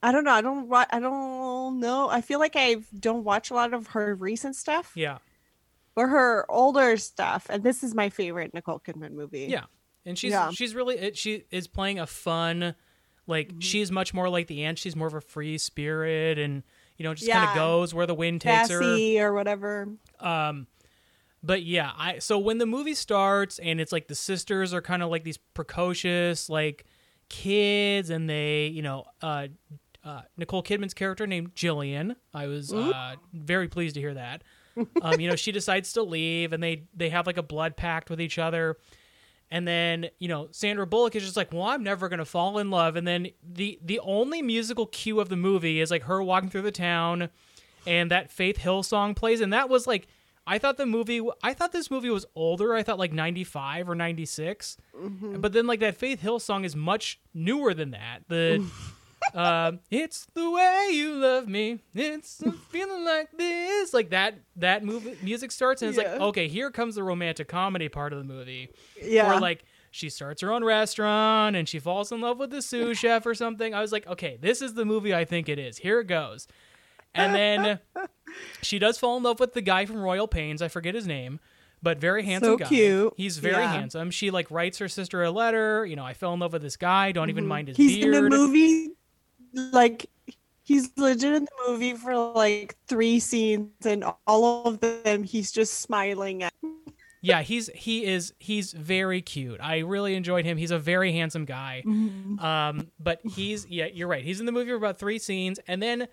I 0.03 0.13
don't 0.13 0.25
know. 0.25 0.33
I 0.33 0.41
don't. 0.41 0.73
I 0.73 0.99
don't 1.01 1.79
know. 1.81 2.09
I 2.09 2.23
feel 2.23 2.39
like 2.39 2.55
I 2.57 2.77
don't 2.99 3.23
watch 3.25 3.51
a 3.51 3.55
lot 3.55 3.75
of 3.75 3.89
her 3.89 4.15
recent 4.15 4.57
stuff 4.57 4.93
yeah, 4.95 5.19
or 5.97 6.09
her 6.09 6.47
older 6.51 6.97
stuff, 6.97 7.47
and 7.51 7.63
this 7.63 7.83
is 7.83 7.95
my 7.95 8.09
favorite 8.11 8.55
Nicole 8.55 8.81
Kidman 8.81 9.13
movie. 9.13 9.47
yeah, 9.51 9.65
and 10.07 10.19
she's 10.19 10.33
Yeah. 10.33 10.51
she's 10.51 10.75
really 10.75 10.97
it, 10.99 11.17
she 11.17 11.45
is 11.51 11.67
playing 11.67 11.99
a 11.99 12.07
fun, 12.07 12.75
like 13.27 13.49
Mm-hmm. 13.49 13.61
she's 13.61 13.91
much 13.91 14.15
more 14.15 14.29
like 14.29 14.47
the 14.47 14.65
aunt. 14.65 14.79
She's 14.79 14.95
more 14.97 15.09
of 15.09 15.15
a 15.15 15.21
free 15.21 15.59
spirit, 15.59 16.39
and 16.39 16.63
you 16.97 17.05
know 17.05 17.15
just 17.15 17.31
kind 17.31 17.49
of 17.49 17.55
goes 17.55 17.93
where 17.95 18.07
the 18.07 18.15
wind 18.15 18.41
takes 18.41 18.69
her. 18.71 18.83
Or 19.21 19.33
whatever. 19.35 19.89
Um, 20.21 20.67
but 21.43 21.63
yeah, 21.63 21.93
I 21.97 22.19
so 22.19 22.39
when 22.39 22.59
the 22.59 22.67
movie 22.67 22.95
starts 22.95 23.59
and 23.59 23.81
it's 23.81 23.93
like 23.93 24.09
the 24.09 24.15
sisters 24.15 24.75
are 24.75 24.83
kind 24.83 25.03
of 25.03 25.11
like 25.11 25.25
these 25.25 25.39
precocious 25.39 26.49
like 26.51 26.85
kids, 27.29 28.11
and 28.11 28.29
they 28.29 28.67
you 28.67 28.83
know 28.83 29.05
uh. 29.23 29.49
Uh, 30.03 30.23
Nicole 30.39 30.63
Kidman's 30.63 30.95
character 30.95 31.27
named 31.27 31.55
Jillian. 31.55 32.17
I 32.33 32.47
was 32.47 32.73
uh, 32.73 33.17
very 33.35 33.69
pleased 33.69 33.97
to 33.97 34.01
hear 34.01 34.15
that. 34.15 34.43
Um, 35.03 35.21
you 35.21 35.29
know, 35.29 35.37
she 35.37 35.53
decides 35.53 35.93
to 35.95 36.03
leave, 36.03 36.53
and 36.53 36.63
they 36.63 36.85
they 36.95 37.11
have 37.11 37.27
like 37.27 37.37
a 37.37 37.43
blood 37.43 37.77
pact 37.77 38.11
with 38.11 38.21
each 38.21 38.39
other. 38.39 38.77
And 39.51 39.67
then 39.67 40.11
you 40.19 40.29
know, 40.29 40.49
Sandra 40.53 40.87
Bullock 40.87 41.17
is 41.17 41.25
just 41.25 41.37
like, 41.37 41.53
"Well, 41.53 41.63
I'm 41.65 41.83
never 41.83 42.09
gonna 42.09 42.25
fall 42.25 42.59
in 42.59 42.71
love." 42.71 42.97
And 42.97 43.07
then 43.07 43.29
the 43.43 43.79
the 43.85 43.99
only 44.01 44.43
musical 44.43 44.87
cue 44.87 45.19
of 45.21 45.29
the 45.29 45.37
movie 45.37 45.81
is 45.81 45.91
like 45.91 46.05
her 46.05 46.23
walking 46.23 46.51
through 46.51 46.63
the 46.63 46.71
town, 46.71 47.31
and 47.87 48.11
that 48.11 48.31
Faith 48.31 48.59
Hill 48.59 48.83
song 48.83 49.15
plays, 49.15 49.41
and 49.41 49.53
that 49.53 49.69
was 49.69 49.87
like, 49.89 50.07
I 50.47 50.59
thought 50.59 50.77
the 50.77 50.87
movie, 50.87 51.21
I 51.43 51.53
thought 51.53 51.73
this 51.73 51.91
movie 51.91 52.11
was 52.11 52.27
older. 52.37 52.75
I 52.75 52.83
thought 52.85 52.99
like 52.99 53.13
'95 53.13 53.89
or 53.89 53.95
'96, 53.97 54.77
but 55.41 55.53
then 55.53 55.67
like 55.67 55.81
that 55.81 55.97
Faith 55.97 56.21
Hill 56.21 56.39
song 56.39 56.65
is 56.65 56.77
much 56.77 57.21
newer 57.35 57.75
than 57.75 57.91
that. 57.91 58.21
The 58.29 58.65
um, 59.35 59.81
it's 59.91 60.27
the 60.35 60.51
way 60.51 60.91
you 60.93 61.15
love 61.15 61.47
me. 61.49 61.81
It's 61.95 62.43
feeling 62.71 63.05
like 63.05 63.31
this. 63.37 63.93
Like 63.95 64.11
that 64.11 64.35
that 64.57 64.85
movie 64.85 65.17
music 65.23 65.53
starts 65.53 65.83
and 65.83 65.89
it's 65.91 65.99
like, 65.99 66.07
okay, 66.07 66.49
here 66.49 66.71
comes 66.71 66.95
the 66.95 67.03
romantic 67.03 67.49
comedy 67.49 67.89
part 67.89 68.13
of 68.13 68.19
the 68.19 68.25
movie. 68.25 68.71
Yeah. 69.03 69.29
Where 69.29 69.41
like 69.41 69.65
she 69.91 70.09
starts 70.09 70.41
her 70.43 70.53
own 70.53 70.65
restaurant 70.65 71.57
and 71.57 71.69
she 71.69 71.79
falls 71.79 72.13
in 72.13 72.21
love 72.21 72.39
with 72.39 72.51
the 72.51 72.63
sous 72.63 72.97
chef 72.99 73.27
or 73.27 73.35
something. 73.35 73.75
I 73.75 73.81
was 73.81 73.93
like, 73.93 74.07
okay, 74.07 74.39
this 74.41 74.63
is 74.63 74.75
the 74.75 74.85
movie 74.85 75.15
I 75.15 75.25
think 75.25 75.49
it 75.49 75.59
is. 75.59 75.79
Here 75.79 76.01
it 76.01 76.07
goes. 76.07 76.47
And 77.15 77.35
then 77.35 77.79
she 78.63 78.79
does 78.79 78.99
fall 78.99 79.17
in 79.17 79.23
love 79.23 79.41
with 79.41 79.53
the 79.53 79.61
guy 79.63 79.87
from 79.87 79.97
Royal 79.99 80.29
Pains. 80.29 80.63
I 80.63 80.69
forget 80.69 80.95
his 80.95 81.07
name, 81.09 81.41
but 81.83 81.99
very 81.99 82.23
handsome 82.25 82.53
So 82.53 82.57
guy. 82.59 82.67
cute. 82.67 83.15
He's 83.17 83.39
very 83.39 83.63
Yeah. 83.65 83.73
handsome. 83.73 84.11
She 84.13 84.31
like 84.31 84.49
writes 84.51 84.79
her 84.79 84.89
sister 84.89 85.23
a 85.25 85.31
letter. 85.33 85.85
You 85.85 85.97
know, 85.97 86.05
I 86.05 86.15
fell 86.15 86.33
in 86.35 86.41
love 86.41 86.53
with 86.53 86.63
this 86.63 86.77
guy. 86.77 87.11
Don't 87.13 87.29
even 87.31 87.47
mind 87.47 87.67
his 87.69 87.77
Mm-hmm. 87.77 87.89
He's 87.89 88.05
beard. 88.05 88.15
in 88.15 88.25
the 88.25 88.31
movie, 88.31 88.91
like 89.53 90.07
he's 90.63 90.91
legit 90.97 91.33
in 91.35 91.45
the 91.45 91.51
movie 91.69 91.95
for 91.95 92.15
like 92.35 92.77
three 92.87 93.19
scenes, 93.21 93.71
and 93.85 94.05
all 94.27 94.67
of 94.67 94.81
them 94.81 95.23
he's 95.25 95.53
just 95.53 95.81
smiling 95.81 96.43
at. 96.43 96.53
Yeah, 97.23 97.43
he's 97.43 97.69
he 97.75 98.07
is 98.07 98.33
he's 98.39 98.73
very 98.73 99.21
cute. 99.21 99.61
I 99.61 99.79
really 99.81 100.15
enjoyed 100.15 100.47
him. 100.47 100.57
He's 100.57 100.71
a 100.71 100.79
very 100.79 101.13
handsome 101.13 101.45
guy. 101.45 101.83
Um, 101.87 102.89
but 102.99 103.21
he's 103.25 103.67
yeah, 103.67 103.87
you're 103.93 104.09
right. 104.09 104.25
He's 104.25 104.41
in 104.41 104.47
the 104.47 104.53
movie 104.53 104.71
for 104.71 104.77
about 104.77 104.99
three 104.99 105.19
scenes, 105.19 105.61
and 105.69 105.83
then 105.83 106.09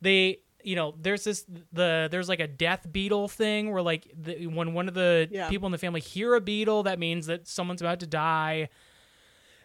they, 0.00 0.38
you 0.62 0.76
know, 0.76 0.94
there's 1.00 1.24
this 1.24 1.44
the 1.72 2.06
there's 2.12 2.28
like 2.28 2.38
a 2.38 2.46
death 2.46 2.86
beetle 2.92 3.26
thing 3.26 3.72
where 3.72 3.82
like 3.82 4.06
the, 4.16 4.46
when 4.46 4.72
one 4.72 4.86
of 4.86 4.94
the 4.94 5.28
Yeah. 5.32 5.48
people 5.48 5.66
in 5.66 5.72
the 5.72 5.78
family 5.78 6.00
hear 6.00 6.34
a 6.36 6.40
beetle, 6.40 6.84
that 6.84 7.00
means 7.00 7.26
that 7.26 7.48
someone's 7.48 7.80
about 7.82 7.98
to 8.00 8.06
die. 8.06 8.68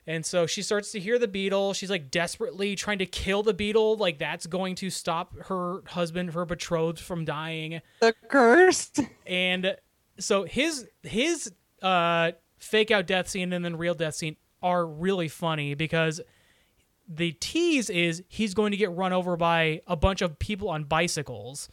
And 0.08 0.26
so 0.26 0.46
she 0.48 0.62
starts 0.62 0.94
to 0.94 1.00
hear 1.02 1.20
the 1.20 1.28
beetle. 1.28 1.74
She's 1.74 1.90
like 1.90 2.10
desperately 2.10 2.76
trying 2.76 3.00
to 3.00 3.06
kill 3.06 3.44
the 3.44 3.54
beetle. 3.54 3.98
Like 3.98 4.18
that's 4.20 4.48
going 4.48 4.76
to 4.76 4.90
stop 4.90 5.38
her 5.48 5.82
husband, 5.86 6.32
her 6.34 6.46
betrothed, 6.46 7.00
from 7.00 7.26
dying 7.26 7.82
The 8.00 8.16
curse. 8.30 8.92
and 9.26 9.76
so 10.18 10.44
his 10.46 10.88
his 11.04 11.52
uh 11.82 12.32
fake 12.58 12.90
out 12.90 13.06
death 13.06 13.28
scene 13.28 13.52
and 13.54 13.64
then 13.64 13.76
real 13.76 13.94
death 13.94 14.16
scene 14.16 14.38
are 14.64 14.86
really 14.88 15.28
funny 15.28 15.76
because 15.76 16.22
the 17.08 17.34
tease 17.34 17.90
is 17.90 18.24
he's 18.28 18.54
going 18.54 18.72
to 18.72 18.78
get 18.78 18.92
run 18.92 19.14
over 19.14 19.36
by 19.38 19.82
a 19.88 19.96
bunch 19.96 20.22
of 20.22 20.40
people 20.40 20.70
on 20.70 20.86
bicycles 20.86 21.70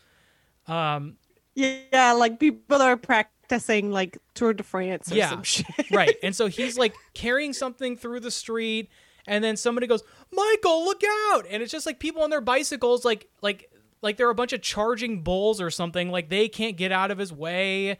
um 0.67 1.17
Yeah, 1.55 2.13
like 2.19 2.39
people 2.39 2.83
are 2.83 2.97
practicing 2.97 3.34
like 3.49 4.19
Tour 4.35 4.53
de 4.55 4.63
France 4.63 5.11
or 5.13 5.17
Yeah. 5.17 5.31
some 5.31 5.43
shit. 5.43 5.67
right 5.91 6.15
and 6.23 6.35
so 6.35 6.47
he's 6.49 6.77
like 6.79 6.95
carrying 7.15 7.53
something 7.53 7.97
through 7.97 8.21
the 8.21 8.31
street 8.31 8.89
and 9.27 9.43
then 9.43 9.57
somebody 9.57 9.87
goes 9.87 10.03
michael 10.33 10.85
look 10.85 11.03
out 11.33 11.47
and 11.51 11.63
it's 11.63 11.73
just 11.73 11.87
like 11.87 11.99
people 11.99 12.23
on 12.23 12.31
their 12.31 12.41
bicycles 12.41 13.05
like 13.05 13.29
like 13.43 13.71
like 14.03 14.17
they're 14.17 14.31
a 14.31 14.35
bunch 14.35 14.53
of 14.53 14.61
charging 14.61 15.23
bulls 15.23 15.61
or 15.61 15.71
something 15.71 16.11
like 16.11 16.29
they 16.29 16.49
can't 16.49 16.77
get 16.77 16.93
out 16.93 17.11
of 17.11 17.19
his 17.19 17.33
way 17.33 17.99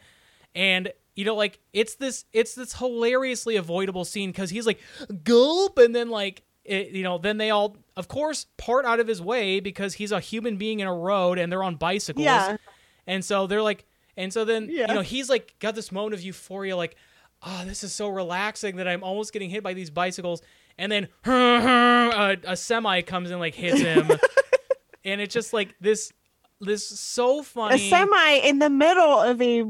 and 0.55 0.93
you 1.17 1.25
know 1.25 1.35
like 1.35 1.59
it's 1.73 1.95
this 1.97 2.25
it's 2.33 2.55
this 2.55 2.75
hilariously 2.75 3.57
avoidable 3.57 4.05
scene 4.05 4.31
because 4.31 4.51
he's 4.51 4.67
like 4.67 4.81
gulp 5.23 5.79
and 5.79 5.95
then 5.95 6.11
like 6.11 6.43
it, 6.65 6.89
you 6.89 7.03
know 7.03 7.19
then 7.19 7.37
they 7.39 7.51
all 7.51 7.77
of 7.97 8.09
course 8.09 8.47
part 8.57 8.85
out 8.85 9.01
of 9.01 9.07
his 9.07 9.21
way 9.23 9.61
because 9.61 9.95
he's 9.95 10.13
a 10.13 10.21
human 10.21 10.57
being 10.57 10.81
in 10.81 10.87
a 10.89 10.95
road 10.95 11.39
and 11.39 11.51
they're 11.53 11.63
on 11.63 11.77
bicycles 11.77 12.25
Yeah. 12.25 12.57
and 13.07 13.25
so 13.25 13.47
they're 13.47 13.63
like, 13.63 13.85
and 14.17 14.33
so 14.33 14.45
then 14.45 14.69
Yeah. 14.71 14.89
you 14.89 14.95
know 14.95 15.01
he's 15.01 15.29
like 15.29 15.55
got 15.59 15.75
this 15.75 15.91
moment 15.93 16.15
of 16.15 16.23
euphoria, 16.23 16.77
like, 16.77 16.97
oh, 17.43 17.65
this 17.67 17.85
is 17.85 17.93
so 17.93 18.09
relaxing 18.09 18.77
that 18.77 18.89
I'm 18.89 19.03
almost 19.03 19.33
getting 19.33 19.51
hit 19.51 19.63
by 19.63 19.75
these 19.75 19.91
bicycles, 19.91 20.43
and 20.79 20.91
then 20.91 21.09
a, 21.25 22.37
a 22.45 22.57
semi 22.57 23.03
comes 23.03 23.31
and 23.31 23.41
like 23.41 23.55
hits 23.55 23.81
him, 23.81 24.11
and 25.05 25.21
it's 25.21 25.35
just 25.35 25.53
like 25.53 25.75
this, 25.81 26.13
this 26.61 26.87
so 26.89 27.43
funny. 27.43 27.75
A 27.77 27.91
semi 27.91 28.33
in 28.45 28.59
the 28.59 28.71
middle 28.71 29.21
of 29.21 29.41
a 29.43 29.65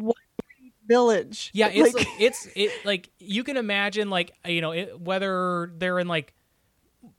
village. 0.87 1.51
yeah, 1.55 1.69
it's 1.69 1.95
Like- 1.95 2.07
like, 2.07 2.21
it's 2.21 2.49
it 2.55 2.71
like 2.85 3.11
you 3.19 3.43
can 3.45 3.57
imagine 3.57 4.11
like 4.11 4.33
you 4.47 4.61
know 4.61 4.73
it, 4.73 5.01
whether 5.01 5.73
they're 5.77 5.99
in 5.99 6.09
like 6.09 6.35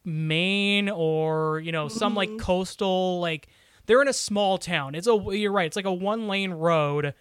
Maine 0.03 0.89
or 0.89 1.59
you 1.59 1.71
know 1.71 1.87
some 1.87 2.15
like 2.15 2.29
mm-hmm. 2.29 2.37
coastal 2.39 3.19
like 3.19 3.47
they're 3.85 4.01
in 4.01 4.07
a 4.07 4.13
small 4.13 4.57
town. 4.57 4.95
It's 4.95 5.07
a 5.07 5.15
you're 5.31 5.51
right. 5.51 5.65
It's 5.65 5.75
like 5.75 5.85
a 5.85 5.93
one 5.93 6.27
lane 6.27 6.51
road, 6.51 7.13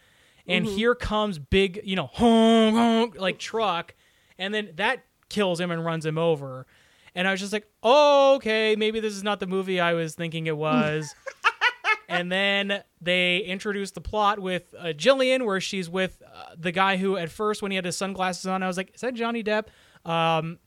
and 0.46 0.66
here 0.66 0.94
comes 0.94 1.38
big 1.38 1.80
you 1.84 1.96
know 1.96 2.06
honk, 2.12 2.76
honk, 2.76 3.16
like 3.18 3.38
truck, 3.38 3.94
and 4.38 4.52
then 4.54 4.70
that 4.76 5.04
kills 5.28 5.60
him 5.60 5.70
and 5.70 5.84
runs 5.84 6.04
him 6.06 6.18
over. 6.18 6.66
And 7.14 7.28
I 7.28 7.30
was 7.30 7.40
just 7.40 7.52
like, 7.52 7.68
oh, 7.82 8.34
okay, 8.36 8.74
maybe 8.76 8.98
this 8.98 9.14
is 9.14 9.22
not 9.22 9.38
the 9.38 9.46
movie 9.46 9.78
I 9.78 9.92
was 9.92 10.16
thinking 10.16 10.46
it 10.48 10.56
was. 10.56 11.14
and 12.08 12.30
then 12.30 12.82
they 13.00 13.38
introduced 13.38 13.94
the 13.94 14.00
plot 14.00 14.40
with 14.40 14.74
uh, 14.76 14.86
Jillian, 14.86 15.46
where 15.46 15.60
she's 15.60 15.88
with 15.88 16.22
uh, 16.26 16.54
the 16.56 16.72
guy 16.72 16.96
who, 16.96 17.16
at 17.16 17.30
first, 17.30 17.62
when 17.62 17.70
he 17.70 17.76
had 17.76 17.84
his 17.84 17.96
sunglasses 17.96 18.46
on, 18.46 18.62
I 18.62 18.66
was 18.66 18.76
like, 18.76 18.94
"Is 18.94 19.00
that 19.02 19.14
Johnny 19.14 19.44
Depp?" 19.44 19.66
Um, 20.04 20.58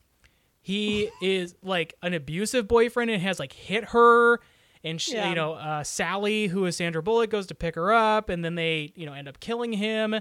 he 0.60 1.10
is 1.22 1.54
like 1.62 1.94
an 2.02 2.14
abusive 2.14 2.68
boyfriend 2.68 3.10
and 3.10 3.22
has 3.22 3.38
like 3.38 3.52
hit 3.52 3.84
her. 3.86 4.40
And 4.84 5.00
she, 5.00 5.14
Yeah. 5.14 5.28
you 5.30 5.34
know, 5.34 5.54
uh, 5.54 5.82
Sally, 5.82 6.46
who 6.46 6.64
is 6.66 6.76
Sandra 6.76 7.02
Bullock, 7.02 7.30
goes 7.30 7.46
to 7.48 7.54
pick 7.54 7.74
her 7.74 7.92
up, 7.92 8.28
and 8.28 8.44
then 8.44 8.54
they, 8.54 8.92
you 8.94 9.06
know, 9.06 9.12
end 9.12 9.26
up 9.28 9.40
killing 9.40 9.72
him. 9.72 10.14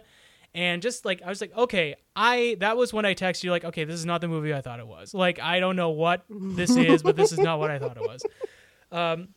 And 0.55 0.81
just 0.81 1.05
like 1.05 1.21
I 1.21 1.29
was 1.29 1.39
like, 1.41 1.55
okay, 1.55 1.95
I 2.15 2.57
that 2.61 2.77
was 2.77 2.91
when 2.91 3.05
I 3.05 3.13
texted 3.13 3.43
you 3.43 3.51
like, 3.51 3.63
okay, 3.65 3.83
this 3.83 3.95
is 3.99 4.05
not 4.05 4.21
the 4.21 4.27
movie 4.27 4.53
I 4.53 4.61
thought 4.61 4.79
it 4.79 4.87
was. 4.87 5.13
Like 5.13 5.39
I 5.39 5.59
don't 5.59 5.75
know 5.75 5.89
what 5.91 6.25
this 6.29 6.71
is, 6.75 7.03
but 7.03 7.15
this 7.15 7.31
is 7.31 7.37
not 7.39 7.59
what 7.59 7.69
I 7.69 7.77
thought 7.77 7.97
it 7.97 8.03
was. 8.07 8.23
Um, 8.91 9.29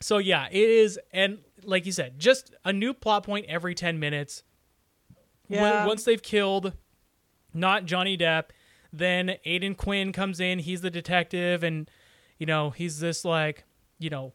so 0.00 0.18
yeah, 0.18 0.46
it 0.50 0.56
is, 0.70 0.98
and 1.12 1.38
like 1.64 1.84
you 1.84 1.92
said, 1.92 2.18
just 2.18 2.54
a 2.64 2.72
new 2.72 2.94
plot 2.94 3.24
point 3.24 3.46
every 3.48 3.74
ten 3.74 3.98
minutes. 4.00 4.42
When- 5.48 5.60
Yeah. 5.60 5.86
once 5.86 6.04
they've 6.04 6.22
killed, 6.22 6.72
not 7.52 7.84
Johnny 7.84 8.16
Depp, 8.16 8.44
then 8.92 9.36
Aidan 9.44 9.74
Quinn 9.74 10.12
comes 10.12 10.40
in. 10.40 10.60
He's 10.60 10.80
the 10.80 10.90
detective, 10.90 11.62
and 11.62 11.90
you 12.38 12.46
know 12.46 12.70
he's 12.70 13.00
this 13.00 13.24
like, 13.24 13.64
you 14.02 14.10
know, 14.10 14.32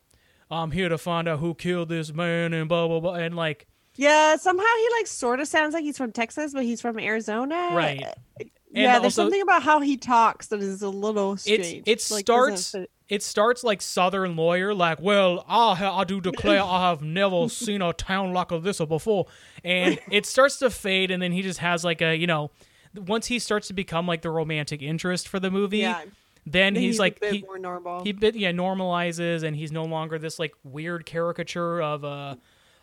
I'm 0.49 0.71
here 0.71 0.89
to 0.89 0.97
find 0.97 1.27
out 1.27 1.39
who 1.39 1.53
killed 1.53 1.89
this 1.89 2.13
man, 2.13 2.53
and 2.53 2.67
blah 2.69 2.87
blah 2.87 2.99
blah, 2.99 3.13
and 3.15 3.35
like, 3.35 3.67
Yeah, 3.95 4.35
somehow 4.37 4.63
he 4.77 4.89
like 4.97 5.07
sort 5.07 5.39
of 5.39 5.47
sounds 5.47 5.73
like 5.73 5.83
he's 5.83 5.97
from 5.97 6.11
Texas, 6.11 6.53
but 6.53 6.63
he's 6.63 6.81
from 6.81 6.97
Arizona. 6.99 7.69
Right. 7.73 7.99
yeah, 7.99 8.45
And 8.73 8.85
there's 9.03 9.03
also- 9.03 9.23
something 9.23 9.41
about 9.41 9.63
how 9.63 9.79
he 9.81 9.97
talks 9.97 10.47
that 10.47 10.61
is 10.61 10.81
a 10.81 10.89
little 10.89 11.35
strange. 11.37 11.83
it 11.85 12.07
Like, 12.11 12.21
starts- 12.25 12.75
it 13.09 13.23
starts 13.23 13.63
like 13.63 13.81
Southern 13.81 14.35
lawyer, 14.35 14.73
like, 14.73 14.99
well, 15.01 15.45
I, 15.47 15.75
ha- 15.75 15.97
I 15.97 16.03
do 16.03 16.19
declare 16.19 16.61
I 16.61 16.89
have 16.89 17.01
never 17.01 17.47
seen 17.49 17.81
a 17.81 17.93
town 17.93 18.33
like 18.33 18.49
this 18.61 18.79
before. 18.79 19.27
And 19.63 19.97
it 20.11 20.25
starts 20.25 20.59
to 20.59 20.69
fade, 20.69 21.09
and 21.11 21.21
then 21.23 21.31
he 21.31 21.41
just 21.41 21.59
has 21.59 21.85
like 21.85 22.01
a, 22.01 22.15
you 22.17 22.27
know, 22.27 22.51
once 22.95 23.27
he 23.27 23.39
starts 23.39 23.67
to 23.69 23.73
become 23.73 24.07
like 24.07 24.21
the 24.23 24.29
romantic 24.29 24.81
interest 24.81 25.27
for 25.29 25.39
the 25.39 25.49
movie, 25.51 25.79
Yeah. 25.79 26.01
Then 26.51 26.75
he's, 26.75 26.97
a 26.97 27.01
like, 27.01 27.19
bit 27.19 27.33
he, 27.33 27.41
more 27.41 27.59
normal. 27.59 28.03
he 28.03 28.11
bit, 28.11 28.35
yeah, 28.35 28.51
normalizes, 28.51 29.43
and 29.43 29.55
he's 29.55 29.71
no 29.71 29.83
longer 29.83 30.17
this 30.17 30.39
like 30.39 30.53
weird 30.63 31.05
caricature 31.05 31.81
of 31.81 32.03
a, 32.03 32.37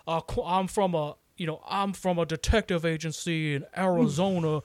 a 0.07 0.23
I'm 0.45 0.69
from 0.69 0.95
a, 0.95 1.17
you 1.37 1.47
know, 1.47 1.63
I'm 1.67 1.93
from 1.93 2.19
a 2.19 2.27
detective 2.27 2.85
agency 2.85 3.55
in 3.55 3.65
Arizona. 3.77 4.61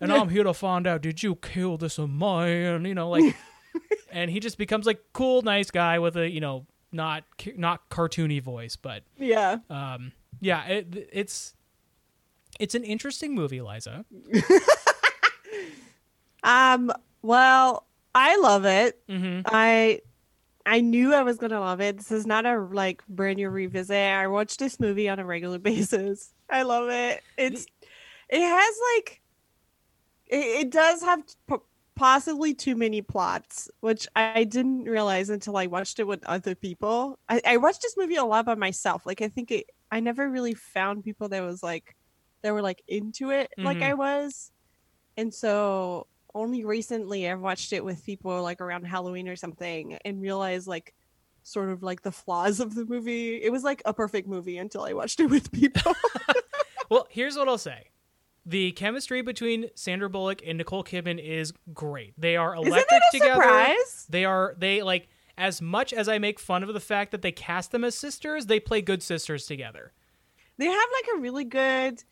And 0.00 0.12
I'm 0.12 0.28
here 0.28 0.44
to 0.44 0.52
find 0.52 0.86
out, 0.86 1.00
did 1.00 1.22
you 1.22 1.36
kill 1.36 1.78
this 1.78 1.98
man? 1.98 2.84
You 2.84 2.94
know, 2.94 3.08
like 3.08 3.34
and 4.10 4.30
he 4.30 4.38
just 4.38 4.58
becomes 4.58 4.86
like 4.86 5.00
cool, 5.14 5.40
nice 5.42 5.70
guy 5.70 5.98
with 5.98 6.16
a 6.16 6.28
you 6.28 6.40
know 6.40 6.66
not 6.92 7.24
not 7.56 7.88
cartoony 7.88 8.42
voice, 8.42 8.76
but 8.76 9.04
yeah. 9.16 9.58
um, 9.70 10.12
yeah, 10.40 10.64
it, 10.66 11.08
it's 11.10 11.54
it's 12.60 12.74
an 12.74 12.84
interesting 12.84 13.34
movie, 13.34 13.62
Liza. 13.62 14.04
Um. 16.44 16.92
Well, 17.22 17.86
I 18.14 18.36
love 18.36 18.64
it. 18.64 19.00
hmm 19.08 19.46
I 19.46 20.00
I 20.66 20.80
knew 20.82 21.14
I 21.14 21.22
was 21.24 21.38
gonna 21.38 21.60
love 21.60 21.80
it. 21.80 21.98
This 21.98 22.12
is 22.12 22.26
not 22.26 22.46
a 22.46 22.58
like 22.60 23.06
brand 23.08 23.36
new 23.38 23.50
revisit. 23.50 23.96
I 23.96 24.28
watch 24.28 24.58
this 24.58 24.80
movie 24.80 25.08
on 25.08 25.18
a 25.20 25.26
regular 25.26 25.58
basis. 25.60 26.34
I 26.48 26.62
love 26.62 26.88
it. 26.90 27.24
It's 27.36 27.66
it 28.28 28.40
has 28.40 28.74
like 28.96 29.22
it, 30.26 30.36
it 30.66 30.70
does 30.70 31.02
have 31.02 31.22
p- 31.48 31.56
possibly 31.96 32.54
too 32.54 32.76
many 32.76 33.02
plots, 33.02 33.70
which 33.80 34.08
I 34.16 34.44
didn't 34.44 34.84
realize 34.84 35.30
until 35.30 35.56
I 35.56 35.66
watched 35.66 35.98
it 35.98 36.06
with 36.06 36.24
other 36.24 36.54
people. 36.54 37.18
I, 37.28 37.40
I 37.46 37.56
watched 37.58 37.82
this 37.82 37.96
movie 37.96 38.16
a 38.16 38.24
lot 38.24 38.46
by 38.46 38.54
myself. 38.54 39.06
Like 39.06 39.22
I 39.22 39.28
think 39.28 39.50
it, 39.50 39.66
I 39.90 40.00
never 40.00 40.28
really 40.30 40.54
found 40.54 41.04
people 41.04 41.28
that 41.30 41.42
was 41.42 41.62
like 41.62 41.94
that 42.42 42.52
were 42.52 42.62
like 42.62 42.82
into 42.88 43.30
it 43.30 43.50
like 43.62 43.82
Mhm. 43.82 43.82
I 43.82 43.94
was, 43.94 44.50
and 45.16 45.34
so 45.34 46.08
only 46.34 46.64
recently 46.64 47.28
I've 47.28 47.40
watched 47.40 47.72
it 47.72 47.84
with 47.84 48.04
people 48.04 48.42
like 48.42 48.60
around 48.60 48.84
Halloween 48.84 49.28
or 49.28 49.36
something 49.36 49.98
and 50.04 50.20
realized 50.20 50.66
like 50.66 50.94
sort 51.42 51.68
of 51.68 51.82
like 51.82 52.02
the 52.02 52.12
flaws 52.12 52.60
of 52.60 52.74
the 52.74 52.84
movie. 52.84 53.42
It 53.42 53.52
was 53.52 53.62
like 53.62 53.82
a 53.84 53.94
perfect 53.94 54.26
movie 54.26 54.58
until 54.58 54.84
I 54.84 54.92
watched 54.92 55.20
it 55.20 55.26
with 55.26 55.52
people. 55.52 55.94
Well, 56.90 57.06
here's 57.10 57.36
what 57.36 57.48
I'll 57.48 57.58
say. 57.58 57.90
The 58.46 58.72
chemistry 58.72 59.22
between 59.22 59.70
Sandra 59.74 60.10
Bullock 60.10 60.42
and 60.46 60.58
Nicole 60.58 60.84
Kidman 60.84 61.18
is 61.18 61.52
great. 61.72 62.12
They 62.18 62.36
are 62.36 62.54
electric 62.54 63.02
together. 63.10 63.42
surprise? 63.42 64.06
They 64.10 64.24
are 64.24 64.54
they 64.58 64.82
like 64.82 65.08
as 65.38 65.62
much 65.62 65.92
as 65.92 66.08
I 66.08 66.18
make 66.18 66.38
fun 66.38 66.62
of 66.62 66.72
the 66.74 66.80
fact 66.80 67.10
that 67.12 67.22
they 67.22 67.32
cast 67.32 67.72
them 67.72 67.84
as 67.84 67.94
sisters, 67.94 68.46
they 68.46 68.60
play 68.60 68.82
good 68.82 69.02
sisters 69.02 69.46
together. 69.46 69.92
They 70.58 70.66
have 70.66 70.88
like 70.92 71.16
a 71.16 71.20
really 71.20 71.44
good 71.44 72.04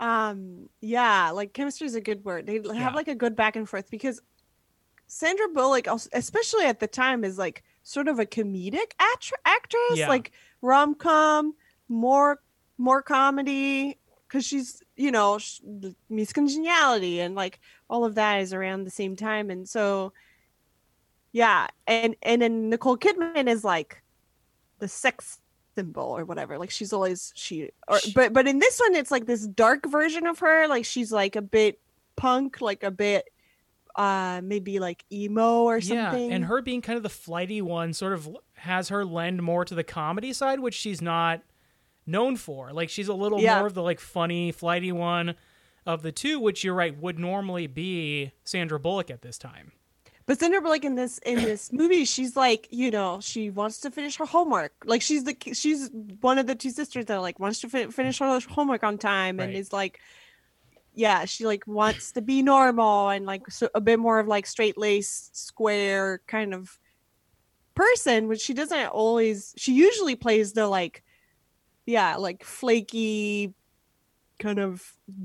um 0.00 0.68
yeah, 0.80 1.30
like 1.30 1.52
chemistry 1.52 1.86
is 1.86 1.94
a 1.94 2.00
good 2.00 2.24
word. 2.24 2.46
They 2.46 2.58
Yeah. 2.60 2.72
have 2.74 2.94
like 2.94 3.08
a 3.08 3.14
good 3.14 3.36
back 3.36 3.56
and 3.56 3.68
forth 3.68 3.90
because 3.90 4.20
Sandra 5.06 5.48
Bullock 5.48 5.86
especially 6.12 6.64
at 6.64 6.80
the 6.80 6.86
time 6.86 7.24
is 7.24 7.38
like 7.38 7.62
sort 7.82 8.08
of 8.08 8.18
a 8.18 8.26
comedic 8.26 8.92
act- 8.98 9.32
actress, 9.44 9.98
Yeah. 9.98 10.08
like 10.08 10.32
rom-com, 10.62 11.54
more 11.88 12.42
more 12.78 13.02
comedy 13.02 13.98
cuz 14.28 14.44
she's, 14.44 14.82
you 14.96 15.12
know, 15.12 15.38
sh- 15.38 15.60
Miss 16.08 16.32
Congeniality 16.32 17.20
and 17.20 17.34
like 17.36 17.60
all 17.88 18.04
of 18.04 18.16
that 18.16 18.40
is 18.40 18.52
around 18.52 18.84
the 18.84 18.90
same 18.90 19.14
time 19.14 19.50
and 19.50 19.68
so 19.68 20.12
yeah, 21.32 21.68
and 21.86 22.16
and 22.22 22.42
then 22.42 22.68
Nicole 22.70 22.96
Kidman 22.96 23.48
is 23.48 23.62
like 23.64 24.02
the 24.78 24.88
sex 24.88 25.40
symbol 25.74 26.02
or 26.16 26.24
whatever. 26.24 26.58
Like 26.58 26.70
she's 26.70 26.92
always 26.92 27.32
she 27.34 27.70
or 27.88 27.98
but 28.14 28.32
but 28.32 28.46
in 28.46 28.58
this 28.58 28.78
one 28.80 28.94
it's 28.94 29.10
like 29.10 29.26
this 29.26 29.46
dark 29.46 29.86
version 29.86 30.26
of 30.26 30.38
her. 30.40 30.68
Like 30.68 30.84
she's 30.84 31.12
like 31.12 31.36
a 31.36 31.42
bit 31.42 31.80
punk, 32.16 32.60
like 32.60 32.82
a 32.82 32.90
bit 32.90 33.24
uh 33.96 34.40
maybe 34.42 34.78
like 34.80 35.04
emo 35.12 35.62
or 35.62 35.80
something. 35.80 36.28
Yeah, 36.30 36.34
and 36.34 36.44
her 36.46 36.60
being 36.62 36.82
kind 36.82 36.96
of 36.96 37.02
the 37.02 37.08
flighty 37.08 37.62
one 37.62 37.92
sort 37.92 38.12
of 38.12 38.28
has 38.54 38.88
her 38.88 39.04
lend 39.04 39.42
more 39.42 39.64
to 39.64 39.74
the 39.74 39.84
comedy 39.84 40.32
side, 40.32 40.60
which 40.60 40.74
she's 40.74 41.00
not 41.00 41.42
known 42.06 42.36
for. 42.36 42.72
Like 42.72 42.88
she's 42.90 43.08
a 43.08 43.14
little 43.14 43.40
Yeah. 43.40 43.58
more 43.58 43.66
of 43.66 43.74
the 43.74 43.82
like 43.82 44.00
funny, 44.00 44.50
flighty 44.52 44.92
one 44.92 45.34
of 45.86 46.02
the 46.02 46.12
two, 46.12 46.40
which 46.40 46.64
you're 46.64 46.74
right 46.74 46.96
would 46.98 47.18
normally 47.18 47.66
be 47.66 48.32
Sandra 48.42 48.80
Bullock 48.80 49.10
at 49.10 49.22
this 49.22 49.38
time. 49.38 49.72
But 50.26 50.40
Sandra 50.40 50.60
like 50.66 50.84
in 50.84 50.94
this 50.94 51.18
in 51.18 51.36
this 51.36 51.70
movie, 51.72 52.04
she's 52.06 52.34
like, 52.34 52.68
you 52.70 52.90
know, 52.90 53.18
she 53.20 53.50
wants 53.50 53.80
to 53.80 53.90
finish 53.90 54.16
her 54.16 54.24
homework. 54.24 54.72
Like 54.86 55.02
she's 55.02 55.24
the 55.24 55.36
she's 55.52 55.90
one 56.20 56.38
of 56.38 56.46
the 56.46 56.54
two 56.54 56.70
sisters 56.70 57.06
that 57.06 57.20
like 57.20 57.38
wants 57.38 57.60
to 57.60 57.68
fi- 57.68 57.88
finish 57.88 58.18
her 58.20 58.40
homework 58.48 58.82
on 58.82 58.96
time 58.96 59.38
and 59.38 59.50
Right. 59.50 59.58
is 59.58 59.72
like, 59.72 60.00
yeah, 60.94 61.26
she 61.26 61.44
like 61.44 61.66
wants 61.66 62.12
to 62.12 62.22
be 62.22 62.40
normal 62.40 63.10
and 63.10 63.26
like 63.26 63.50
so, 63.50 63.68
a 63.74 63.80
bit 63.82 63.98
more 63.98 64.18
of 64.18 64.26
like 64.26 64.46
straight 64.46 64.78
laced, 64.78 65.36
square 65.36 66.22
kind 66.26 66.54
of 66.54 66.78
person, 67.74 68.26
which 68.28 68.40
she 68.40 68.54
doesn't 68.54 68.86
always. 68.86 69.52
She 69.58 69.74
usually 69.74 70.16
plays 70.16 70.54
the 70.54 70.66
like, 70.68 71.02
yeah, 71.84 72.16
like 72.16 72.44
flaky 72.44 73.52
kind 74.38 74.58
of 74.58 74.82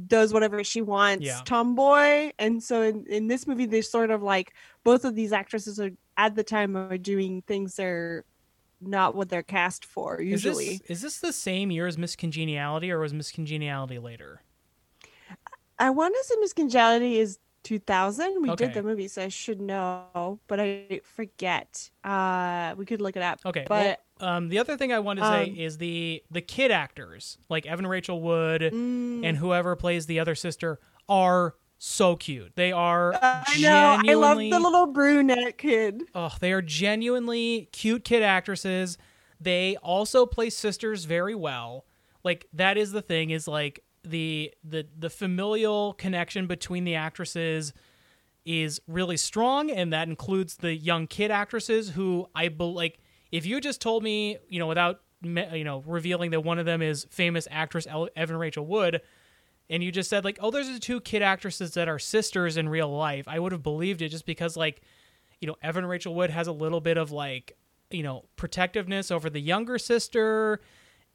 does 0.08 0.34
whatever 0.34 0.64
she 0.64 0.82
wants 0.82 1.26
Yeah. 1.26 1.42
tomboy 1.46 2.32
and 2.40 2.62
so 2.64 2.82
in, 2.84 3.06
in 3.08 3.28
this 3.28 3.48
movie 3.48 3.66
they 3.66 3.82
sort 3.82 4.12
of 4.12 4.22
like 4.22 4.54
both 4.84 5.06
of 5.06 5.16
these 5.16 5.34
actresses 5.34 5.80
are 5.80 5.92
at 6.18 6.36
the 6.36 6.44
time 6.44 6.76
are 6.78 6.98
doing 6.98 7.42
things 7.44 7.76
they're 7.76 8.24
not 8.82 9.16
what 9.16 9.30
they're 9.30 9.44
cast 9.44 9.86
for 9.86 10.20
Is 10.20 10.44
usually 10.44 10.66
this, 10.66 10.82
is 10.90 11.02
this 11.02 11.20
the 11.20 11.34
same 11.34 11.72
year 11.72 11.88
as 11.88 11.98
Miss 11.98 12.16
Congeniality, 12.16 12.92
or 12.92 13.00
was 13.00 13.14
Miss 13.14 13.32
Congeniality 13.32 14.00
later? 14.00 14.42
i 15.78 15.90
want 15.90 16.14
to 16.16 16.24
say 16.24 16.36
miss 16.40 16.54
congeniality 16.54 17.20
is 17.20 17.40
2000 17.64 18.42
we 18.42 18.52
Okay. 18.52 18.66
did 18.66 18.74
the 18.74 18.84
movie 18.84 19.08
so 19.08 19.24
i 19.24 19.28
should 19.28 19.60
know 19.60 20.40
but 20.48 20.60
i 20.60 21.02
forget 21.04 21.90
uh 22.04 22.74
we 22.78 22.86
could 22.86 23.02
look 23.02 23.16
it 23.16 23.22
up 23.24 23.40
Okay, 23.46 23.66
but 23.68 24.00
um, 24.20 24.50
the 24.50 24.60
other 24.60 24.78
thing 24.78 24.92
I 24.92 25.00
want 25.00 25.20
to 25.20 25.26
say 25.26 25.50
um, 25.50 25.56
is 25.56 25.78
the 25.78 26.24
the 26.32 26.42
kid 26.42 26.72
actors 26.72 27.38
like 27.50 27.66
Evan 27.66 27.88
Rachel 27.88 28.22
Wood 28.22 28.62
mm, 28.62 29.26
and 29.26 29.38
whoever 29.38 29.76
plays 29.76 30.06
the 30.06 30.20
other 30.20 30.36
sister 30.36 30.80
are 31.08 31.56
so 31.78 32.16
cute. 32.16 32.56
They 32.56 32.72
are 32.72 33.14
i 33.22 33.58
know 33.60 34.02
i 34.06 34.14
love 34.14 34.38
the 34.38 34.60
little 34.60 34.88
brunette 34.88 35.58
kid 35.58 36.04
Oh, 36.14 36.36
they 36.40 36.52
are 36.52 36.62
genuinely 36.62 37.70
cute 37.72 38.04
kid 38.04 38.22
actresses. 38.22 38.98
They 39.40 39.78
also 39.78 40.26
play 40.26 40.50
sisters 40.50 41.06
very 41.06 41.36
well. 41.36 41.86
Like 42.24 42.48
that 42.54 42.78
is 42.78 42.92
the 42.92 43.02
thing 43.02 43.30
is 43.30 43.48
like 43.48 43.84
the 44.04 44.54
the 44.64 44.88
the 44.98 45.10
familial 45.10 45.94
connection 45.94 46.48
between 46.48 46.84
the 46.84 46.96
actresses 46.96 47.74
is 48.46 48.82
really 48.88 49.18
strong 49.18 49.70
and 49.70 49.94
that 49.94 50.08
includes 50.08 50.58
the 50.58 50.74
young 50.76 51.08
kid 51.08 51.32
actresses 51.32 51.92
who 51.92 52.28
I 52.36 52.50
bel 52.50 52.74
like 52.74 53.00
if 53.32 53.46
you 53.46 53.62
just 53.62 53.82
told 53.82 54.04
me, 54.04 54.38
you 54.48 54.60
know, 54.60 54.68
without 54.68 55.02
you 55.22 55.64
know, 55.64 55.84
revealing 55.86 56.32
that 56.32 56.42
one 56.42 56.60
of 56.60 56.66
them 56.66 56.82
is 56.82 57.06
famous 57.10 57.48
actress 57.52 57.86
Evan 58.16 58.38
Rachel 58.38 58.66
Wood, 58.66 59.02
and 59.70 59.84
you 59.84 59.92
just 59.92 60.10
said 60.10 60.24
like, 60.24 60.40
"Oh, 60.42 60.52
there's 60.52 60.70
the 60.70 60.80
two 60.80 61.02
kid 61.02 61.22
actresses 61.22 61.74
that 61.74 61.88
are 61.88 62.00
sisters 62.00 62.58
in 62.58 62.70
real 62.70 62.90
life," 62.90 63.28
I 63.28 63.40
would 63.40 63.52
have 63.52 63.64
believed 63.64 64.02
it 64.02 64.10
just 64.10 64.26
because 64.26 64.56
like, 64.56 64.82
you 65.42 65.48
know, 65.48 65.56
Evan 65.62 65.86
Rachel 65.86 66.16
Wood 66.16 66.30
has 66.30 66.48
a 66.48 66.52
little 66.52 66.82
bit 66.82 66.98
of 66.98 67.12
like, 67.12 67.58
you 67.92 68.04
know, 68.04 68.26
protectiveness 68.36 69.12
over 69.12 69.30
the 69.30 69.42
younger 69.42 69.78
sister, 69.78 70.62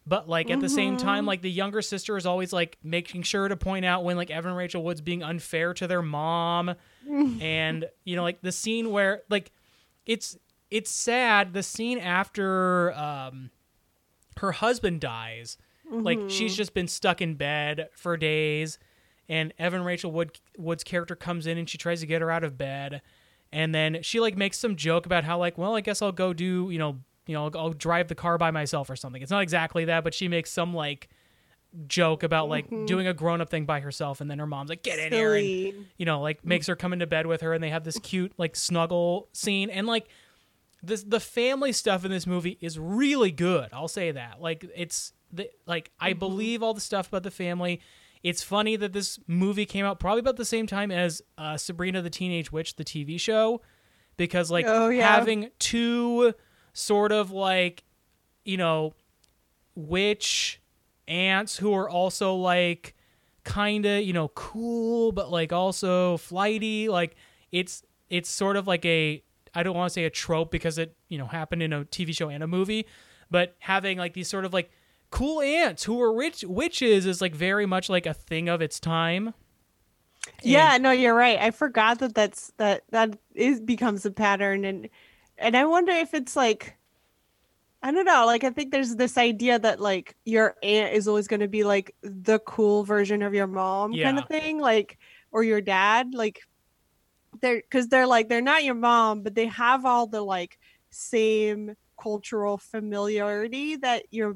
but 0.05 0.29
like 0.29 0.51
at 0.51 0.59
the 0.59 0.69
same 0.69 0.97
time, 0.97 1.19
mm-hmm. 1.19 1.27
like 1.27 1.41
the 1.41 1.51
younger 1.51 1.81
sister 1.81 2.15
is 2.15 2.27
always 2.27 2.53
like 2.53 2.77
making 2.83 3.23
sure 3.23 3.47
to 3.47 3.57
point 3.57 3.85
out 3.85 4.03
when 4.03 4.17
like 4.17 4.29
Evan 4.29 4.53
Rachel 4.53 4.83
Wood's 4.83 5.01
being 5.01 5.23
unfair 5.23 5.73
to 5.73 5.87
their 5.87 6.03
mom, 6.03 6.75
and 7.41 7.85
you 8.03 8.15
know, 8.15 8.23
like 8.23 8.41
the 8.41 8.51
scene 8.51 8.91
where 8.91 9.23
like 9.29 9.51
it's 10.05 10.37
it's 10.75 10.91
sad 10.91 11.53
the 11.53 11.63
scene 11.63 11.97
after 11.99 12.91
um 12.93 13.49
her 14.37 14.51
husband 14.51 14.99
dies 14.99 15.57
like 15.91 16.19
she's 16.27 16.55
just 16.57 16.73
been 16.73 16.87
stuck 16.87 17.21
in 17.21 17.35
bed 17.35 17.89
for 17.93 18.17
days 18.17 18.79
and 19.29 19.53
evan 19.59 19.83
rachel 19.83 20.11
wood 20.11 20.37
wood's 20.57 20.83
character 20.83 21.15
comes 21.15 21.45
in 21.47 21.57
and 21.57 21.69
she 21.69 21.77
tries 21.77 21.99
to 22.01 22.05
get 22.07 22.21
her 22.21 22.31
out 22.31 22.43
of 22.43 22.57
bed 22.57 23.01
and 23.51 23.73
then 23.73 23.99
she 24.01 24.19
like 24.19 24.35
makes 24.35 24.57
some 24.57 24.75
joke 24.75 25.05
about 25.05 25.23
how 25.23 25.37
like 25.37 25.57
well 25.57 25.75
i 25.75 25.81
guess 25.81 26.01
i'll 26.01 26.11
go 26.11 26.33
do 26.33 26.69
you 26.71 26.79
know 26.79 26.97
you 27.27 27.33
know 27.35 27.45
i'll, 27.45 27.57
I'll 27.57 27.73
drive 27.73 28.07
the 28.07 28.15
car 28.15 28.37
by 28.37 28.51
myself 28.51 28.89
or 28.89 28.95
something. 28.95 29.21
It's 29.21 29.31
not 29.31 29.43
exactly 29.43 29.85
that 29.85 30.03
but 30.03 30.13
she 30.13 30.27
makes 30.27 30.51
some 30.51 30.73
like 30.73 31.07
joke 31.87 32.23
about 32.23 32.47
like 32.49 32.69
doing 32.85 33.05
a 33.05 33.13
grown-up 33.13 33.49
thing 33.49 33.65
by 33.65 33.79
herself 33.81 34.21
and 34.21 34.31
then 34.31 34.39
her 34.39 34.47
mom's 34.47 34.69
like 34.69 34.81
get 34.81 34.97
in 34.97 35.11
here 35.11 35.35
and 35.35 35.45
you 35.97 36.05
know, 36.05 36.21
like 36.21 36.43
makes 36.45 36.67
her 36.67 36.75
come 36.75 36.93
into 36.93 37.05
bed 37.05 37.27
with 37.27 37.41
her, 37.41 37.53
and 37.53 37.63
they 37.63 37.69
have 37.69 37.83
this 37.83 37.99
cute 37.99 38.31
like 38.37 38.55
snuggle 38.55 39.27
scene, 39.33 39.69
and 39.69 39.85
like 39.85 40.07
this 40.85 41.03
the 41.03 41.19
family 41.19 41.71
stuff 41.71 42.05
in 42.05 42.11
this 42.11 42.25
movie 42.27 42.57
is 42.61 42.77
really 42.79 43.31
good. 43.31 43.69
I'll 43.73 43.87
say 43.87 44.11
that. 44.11 44.41
Like 44.41 44.65
it's 44.75 45.13
the, 45.31 45.49
like 45.65 45.91
I 45.99 46.11
Mm-hmm. 46.11 46.19
believe 46.19 46.63
all 46.63 46.73
the 46.73 46.81
stuff 46.81 47.07
about 47.07 47.23
the 47.23 47.31
family. 47.31 47.81
It's 48.23 48.41
funny 48.41 48.75
that 48.77 48.91
this 48.93 49.19
movie 49.27 49.65
came 49.65 49.85
out 49.85 49.99
probably 49.99 50.19
about 50.21 50.35
the 50.37 50.45
same 50.45 50.65
time 50.65 50.89
as 50.91 51.21
uh, 51.37 51.57
Sabrina 51.57 52.01
the 52.01 52.09
Teenage 52.09 52.51
Witch, 52.51 52.75
the 52.75 52.83
TV 52.83 53.19
show, 53.19 53.61
because 54.17 54.49
like 54.49 54.65
Oh, 54.67 54.89
yeah. 54.89 55.15
having 55.15 55.51
two 55.59 56.33
sort 56.73 57.11
of 57.11 57.31
like 57.31 57.83
you 58.43 58.57
know 58.57 58.93
witch 59.75 60.61
aunts 61.07 61.57
who 61.57 61.73
are 61.73 61.89
also 61.89 62.35
like 62.35 62.95
kind 63.43 63.85
of 63.85 64.01
you 64.01 64.13
know 64.13 64.29
cool 64.29 65.11
but 65.11 65.29
like 65.31 65.53
also 65.53 66.17
flighty 66.17 66.89
like 66.89 67.15
it's 67.51 67.83
it's 68.09 68.29
sort 68.29 68.55
of 68.55 68.67
like 68.67 68.85
a 68.85 69.21
i 69.55 69.63
don't 69.63 69.75
want 69.75 69.89
to 69.89 69.93
say 69.93 70.03
a 70.05 70.09
trope 70.09 70.51
because 70.51 70.77
it 70.77 70.95
you 71.09 71.17
know 71.17 71.27
happened 71.27 71.63
in 71.63 71.73
a 71.73 71.85
tv 71.85 72.15
show 72.15 72.29
and 72.29 72.43
a 72.43 72.47
movie 72.47 72.85
but 73.31 73.55
having 73.59 73.97
like 73.97 74.13
these 74.13 74.27
sort 74.27 74.45
of 74.45 74.53
like 74.53 74.69
cool 75.09 75.41
aunts 75.41 75.83
who 75.83 76.01
are 76.01 76.13
rich 76.13 76.43
witches 76.43 77.05
is 77.05 77.21
like 77.21 77.33
very 77.33 77.65
much 77.65 77.89
like 77.89 78.05
a 78.05 78.13
thing 78.13 78.49
of 78.49 78.61
its 78.61 78.79
time 78.79 79.33
Yeah, 80.41 80.77
no, 80.77 80.91
you're 80.91 81.15
right. 81.15 81.39
I 81.39 81.51
forgot 81.51 81.99
that 81.99 82.15
that's 82.15 82.51
that 82.57 82.83
that 82.89 83.17
is 83.33 83.61
becomes 83.61 84.05
a 84.05 84.11
pattern, 84.11 84.65
and 84.65 84.89
and 85.37 85.55
I 85.55 85.65
wonder 85.65 85.91
if 85.91 86.13
it's 86.13 86.35
like, 86.35 86.77
I 87.83 87.91
don't 87.91 88.05
know. 88.05 88.25
Like 88.25 88.43
I 88.43 88.49
think 88.49 88.71
there's 88.71 88.95
this 88.95 89.17
idea 89.17 89.59
that 89.59 89.79
like 89.79 90.15
your 90.25 90.55
aunt 90.63 90.93
is 90.93 91.07
always 91.07 91.27
going 91.27 91.41
to 91.41 91.47
be 91.47 91.63
like 91.63 91.95
the 92.01 92.39
cool 92.39 92.83
version 92.83 93.21
of 93.21 93.33
your 93.33 93.47
mom 93.47 93.93
kind 93.95 94.17
of 94.19 94.27
thing, 94.27 94.59
like 94.59 94.97
or 95.31 95.43
your 95.43 95.61
dad, 95.61 96.13
like 96.13 96.41
they're 97.41 97.61
because 97.61 97.87
they're 97.89 98.07
like 98.07 98.29
they're 98.29 98.41
not 98.41 98.63
your 98.63 98.75
mom, 98.75 99.21
but 99.23 99.35
they 99.35 99.47
have 99.47 99.85
all 99.85 100.07
the 100.07 100.21
like 100.21 100.57
same 100.91 101.75
cultural 102.01 102.57
familiarity 102.57 103.75
that 103.77 104.05
your 104.11 104.35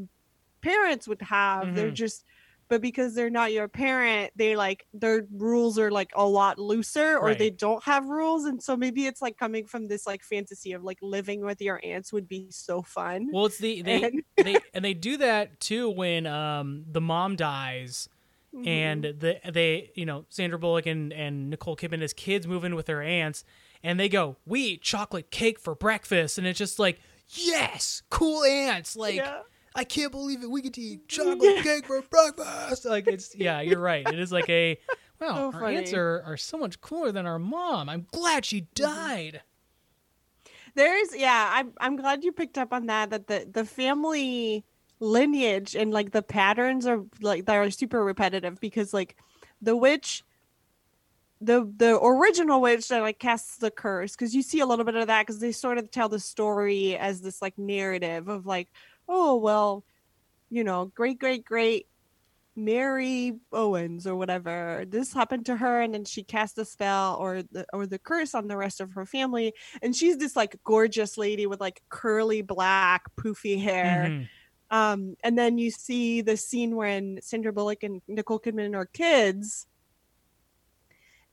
parents 0.61 1.07
would 1.07 1.21
have. 1.21 1.73
They're 1.75 1.91
Mhm. 1.91 1.95
just 1.95 2.25
but 2.69 2.81
because 2.81 3.15
they're 3.15 3.31
not 3.31 3.51
your 3.51 3.67
parent, 3.67 4.31
they 4.35 4.55
like 4.55 4.85
their 4.93 5.25
rules 5.31 5.79
are 5.79 5.89
like 5.89 6.11
a 6.15 6.25
lot 6.27 6.59
looser 6.59 7.17
or 7.17 7.29
Right. 7.29 7.37
they 7.39 7.49
don't 7.49 7.83
have 7.85 8.05
rules. 8.07 8.45
And 8.45 8.61
so 8.61 8.77
maybe 8.77 9.07
it's 9.07 9.23
like 9.23 9.37
coming 9.37 9.65
from 9.65 9.87
this 9.87 10.05
like 10.05 10.23
fantasy 10.23 10.73
of 10.73 10.83
like 10.83 10.99
living 11.01 11.41
with 11.43 11.61
your 11.61 11.79
aunts 11.83 12.13
would 12.13 12.27
be 12.27 12.51
so 12.51 12.83
fun. 12.83 13.29
well 13.31 13.47
it's 13.47 13.57
the 13.57 13.81
they 13.81 14.03
And- 14.03 14.23
they 14.37 14.59
and 14.73 14.85
they 14.85 14.93
do 14.93 15.17
that 15.17 15.59
too 15.59 15.89
when 15.89 16.27
um 16.27 16.85
the 16.91 17.01
mom 17.01 17.35
dies 17.35 18.07
Mm-hmm. 18.55 18.67
and 18.67 19.03
the 19.03 19.39
they 19.51 19.91
you 19.93 20.07
know 20.07 20.25
Sandra 20.29 20.57
Bullock 20.57 20.87
and 20.87 21.13
and 21.13 21.51
Nicole 21.51 21.75
Kidman 21.75 22.01
as 22.01 22.13
kids 22.13 22.47
move 22.47 22.63
in 22.63 22.73
with 22.73 22.87
their 22.87 23.01
aunts 23.03 23.43
and 23.83 23.99
they 23.99 24.09
go 24.09 24.37
we 24.45 24.61
eat 24.61 24.81
chocolate 24.81 25.29
cake 25.29 25.59
for 25.59 25.75
breakfast. 25.75 26.39
And 26.39 26.47
it's 26.47 26.57
just 26.57 26.79
like 26.79 26.99
yes 27.27 28.01
cool 28.09 28.43
aunts. 28.43 28.95
Like 28.95 29.17
Yeah. 29.17 29.41
I 29.75 29.83
can't 29.83 30.11
believe 30.11 30.41
it. 30.41 30.49
We 30.49 30.63
get 30.63 30.73
to 30.73 30.81
eat 30.81 31.07
chocolate 31.07 31.63
cake 31.63 31.85
for 31.85 32.01
breakfast. 32.01 32.85
Like 32.85 33.05
it's 33.07 33.35
yeah 33.35 33.61
you're 33.61 33.79
right. 33.79 34.07
It 34.07 34.17
is 34.19 34.31
like 34.31 34.49
a 34.49 34.79
wow 35.21 35.51
So 35.51 35.57
our 35.59 35.65
aunts 35.67 35.93
are 35.93 36.23
are 36.25 36.37
so 36.37 36.57
much 36.57 36.81
cooler 36.81 37.11
than 37.11 37.27
our 37.27 37.37
mom. 37.37 37.87
I'm 37.87 38.07
glad 38.11 38.45
she 38.45 38.61
Mm-hmm. 38.61 38.83
died. 38.83 39.41
There's 40.75 41.15
yeah, 41.15 41.49
I'm 41.53 41.73
I'm 41.79 41.95
glad 41.97 42.23
you 42.23 42.31
picked 42.31 42.57
up 42.57 42.73
on 42.73 42.87
that 42.87 43.09
that 43.11 43.27
the 43.27 43.47
the 43.51 43.65
family 43.65 44.65
lineage 44.99 45.75
and 45.75 45.91
like 45.91 46.11
the 46.11 46.21
patterns 46.21 46.85
are 46.85 47.03
like 47.21 47.45
they 47.45 47.55
are 47.55 47.69
super 47.71 48.03
repetitive 48.03 48.59
because 48.59 48.93
like 48.93 49.15
the 49.61 49.75
witch 49.75 50.23
the 51.41 51.71
the 51.77 51.97
original 52.03 52.59
witch 52.59 52.89
that 52.89 53.01
like 53.01 53.17
casts 53.17 53.57
the 53.57 53.71
curse 53.71 54.13
because 54.13 54.35
you 54.35 54.41
see 54.41 54.59
a 54.59 54.65
little 54.65 54.83
bit 54.83 54.95
of 54.95 55.07
that 55.07 55.25
because 55.25 55.39
they 55.39 55.53
sort 55.53 55.77
of 55.77 55.89
tell 55.89 56.09
the 56.09 56.19
story 56.19 56.97
as 56.97 57.21
this 57.21 57.41
like 57.41 57.57
narrative 57.57 58.27
of 58.27 58.45
like 58.45 58.67
oh 59.07 59.37
well 59.37 59.85
you 60.49 60.63
know 60.63 60.91
great 60.95 61.17
great 61.17 61.45
great 61.45 61.87
Mary 62.57 63.39
Owens 63.53 64.05
or 64.05 64.17
whatever 64.17 64.83
this 64.85 65.13
happened 65.13 65.45
to 65.45 65.55
her 65.55 65.79
and 65.81 65.93
then 65.93 66.03
she 66.03 66.23
cast 66.23 66.57
a 66.57 66.65
spell 66.65 67.15
or 67.15 67.41
the 67.41 67.65
or 67.71 67.85
the 67.85 67.99
curse 67.99 68.35
on 68.35 68.49
the 68.49 68.57
rest 68.57 68.81
of 68.81 68.91
her 68.91 69.05
family 69.05 69.53
and 69.81 69.95
she's 69.95 70.17
this 70.17 70.35
like 70.35 70.57
gorgeous 70.65 71.17
lady 71.17 71.45
with 71.47 71.61
like 71.61 71.81
curly 71.87 72.41
black 72.41 73.03
poofy 73.15 73.61
hair 73.61 74.09
Mhm. 74.09 74.27
Um 74.71 75.15
and 75.23 75.37
then 75.37 75.57
you 75.57 75.71
see 75.71 76.21
the 76.21 76.37
scene 76.37 76.75
when 76.75 77.19
Sandra 77.21 77.51
Bullock 77.51 77.83
and 77.83 78.01
Nicole 78.07 78.39
Kidman 78.39 78.75
are 78.75 78.85
kids. 78.85 79.65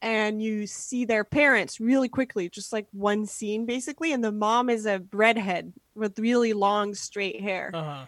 And 0.02 0.42
you 0.42 0.66
see 0.66 1.04
their 1.04 1.24
parents 1.24 1.80
really 1.80 2.08
quickly 2.08 2.48
just 2.50 2.72
like 2.72 2.86
one 2.92 3.26
scene 3.26 3.66
basically. 3.66 4.12
And 4.12 4.22
the 4.22 4.30
mom 4.30 4.68
is 4.68 4.86
a 4.86 5.02
redhead 5.12 5.72
with 5.94 6.18
really 6.18 6.52
long 6.52 6.94
straight 6.94 7.40
hair. 7.40 7.70
Uh-huh. 7.74 8.06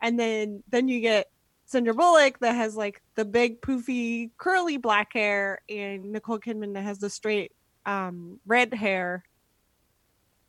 And 0.00 0.18
then 0.18 0.62
then 0.68 0.88
you 0.88 1.00
get 1.00 1.30
Sandra 1.66 1.94
Bullock 1.94 2.38
that 2.40 2.54
has 2.56 2.74
like 2.74 3.00
the 3.14 3.24
big 3.24 3.60
poofy 3.60 4.30
curly 4.38 4.76
black 4.76 5.12
hair 5.12 5.60
and 5.68 6.10
Nicole 6.10 6.40
Kidman 6.40 6.74
that 6.74 6.82
has 6.82 6.98
the 6.98 7.10
straight 7.10 7.52
um 7.86 8.40
red 8.46 8.74
hair 8.74 9.24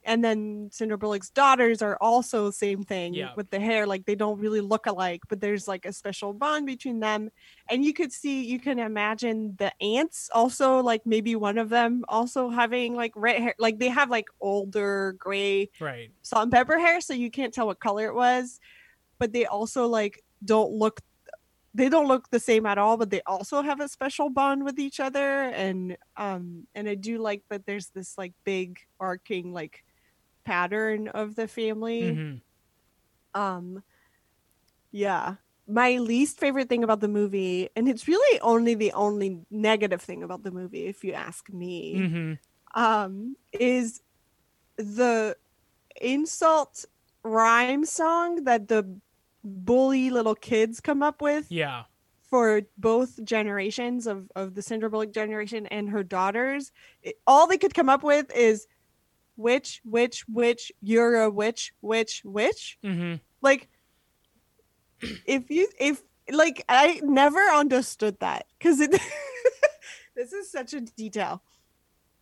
and 0.04 0.24
then 0.24 0.70
Sandra 0.72 0.98
Bullock's 0.98 1.30
daughters 1.30 1.82
are 1.82 1.98
also 2.02 2.46
the 2.46 2.52
same 2.54 2.84
thing 2.84 3.14
Yeah. 3.14 3.34
with 3.36 3.50
the 3.50 3.60
hair 3.60 3.86
like 3.86 4.06
they 4.06 4.16
don't 4.16 4.40
really 4.40 4.62
look 4.62 4.86
alike 4.88 5.22
but 5.30 5.40
there's 5.40 5.68
like 5.68 5.86
a 5.86 5.94
special 5.94 6.34
bond 6.34 6.66
between 6.66 7.00
them. 7.00 7.30
And 7.70 7.86
you 7.86 7.94
could 7.94 8.12
see 8.12 8.44
you 8.46 8.60
can 8.60 8.80
imagine 8.80 9.56
the 9.58 9.72
aunts 9.82 10.30
also 10.34 10.82
like 10.82 11.06
maybe 11.06 11.36
one 11.36 11.58
of 11.58 11.70
them 11.70 12.04
also 12.08 12.50
having 12.50 12.96
like 12.96 13.14
red 13.16 13.42
hair 13.42 13.56
like 13.60 13.78
they 13.80 13.90
have 13.90 14.10
like 14.10 14.28
older 14.40 15.16
gray 15.20 15.70
right. 15.80 16.10
salt 16.24 16.44
and 16.44 16.52
pepper 16.52 16.80
hair 16.80 17.00
so 17.02 17.14
you 17.14 17.30
can't 17.30 17.54
tell 17.54 17.68
what 17.68 17.80
color 17.80 18.08
it 18.08 18.16
was. 18.16 18.60
But 19.20 19.34
they 19.34 19.46
also 19.46 19.88
like 19.88 20.24
don't 20.44 20.72
look 20.72 21.00
they 21.74 21.88
don't 21.88 22.08
look 22.08 22.30
the 22.32 22.40
same 22.40 22.66
at 22.66 22.78
all 22.78 22.98
but 22.98 23.10
they 23.12 23.22
also 23.26 23.62
have 23.62 23.80
a 23.80 23.88
special 23.88 24.30
bond 24.30 24.66
with 24.66 24.80
each 24.80 25.00
other. 25.00 25.44
And 25.44 25.96
um 26.18 26.68
and 26.76 26.90
i 26.90 26.96
do 26.96 27.20
like 27.20 27.44
that 27.50 27.66
there's 27.68 27.90
this 27.90 28.18
like 28.18 28.34
big 28.44 28.80
arcing 29.00 29.54
like 29.54 29.84
pattern 30.44 31.08
of 31.10 31.36
the 31.36 31.48
family 31.48 32.22
Mhm. 32.22 32.42
um 33.34 33.84
yeah 34.92 35.36
my 35.68 35.98
least 35.98 36.40
favorite 36.40 36.68
thing 36.70 36.84
about 36.84 37.00
the 37.00 37.08
movie 37.08 37.70
and 37.76 37.88
it's 37.88 38.08
really 38.08 38.40
only 38.42 38.74
the 38.76 38.92
only 38.94 39.40
negative 39.50 40.02
thing 40.02 40.24
about 40.24 40.44
the 40.44 40.52
movie 40.52 40.86
if 40.88 41.04
you 41.04 41.14
ask 41.14 41.50
me 41.50 42.08
Mhm. 42.10 42.40
um 42.76 43.36
is 43.54 44.02
the 44.78 45.38
insult 46.02 46.86
rhyme 47.24 47.86
song 47.86 48.46
that 48.46 48.68
the 48.68 49.00
bully 49.44 50.10
little 50.10 50.36
kids 50.36 50.80
come 50.82 51.04
up 51.04 51.22
with 51.22 51.52
yeah 51.52 51.84
for 52.30 52.62
both 52.78 53.24
generations 53.24 54.08
of 54.08 54.32
of 54.36 54.56
the 54.56 54.90
Bullock 54.90 55.12
generation 55.14 55.68
and 55.68 55.90
her 55.90 56.04
daughters 56.04 56.72
it, 57.02 57.16
all 57.28 57.48
they 57.48 57.58
could 57.58 57.74
come 57.74 57.90
up 57.90 58.04
with 58.04 58.34
is 58.36 58.68
witch 59.42 59.82
witch 59.84 60.26
witch 60.28 60.72
you're 60.82 61.22
a 61.22 61.30
witch 61.30 61.74
witch 61.82 62.22
witch 62.24 62.78
hmm 62.84 63.16
like 63.42 63.70
if 65.26 65.50
you 65.50 65.68
if 65.80 66.02
like 66.32 66.64
i 66.70 67.02
never 67.04 67.40
understood 67.40 68.18
that 68.20 68.46
because 68.58 68.80
it 68.80 68.92
this 70.16 70.34
is 70.34 70.52
such 70.52 70.74
a 70.74 70.82
detail. 70.82 71.42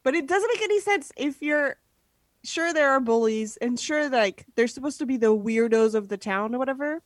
But 0.04 0.16
it 0.16 0.28
doesn't 0.28 0.52
make 0.54 0.62
any 0.62 0.80
sense 0.80 1.12
if 1.18 1.42
you're 1.42 1.78
sure 2.44 2.74
there 2.74 2.92
are 2.92 3.02
bullies 3.02 3.58
and 3.58 3.78
sure 3.78 4.10
like 4.10 4.46
they're 4.56 4.68
supposed 4.68 5.00
to 5.00 5.06
be 5.06 5.18
the 5.18 5.36
weirdos 5.36 5.94
of 5.94 6.08
the 6.08 6.18
town 6.18 6.56
or 6.56 6.60
whatever. 6.60 7.02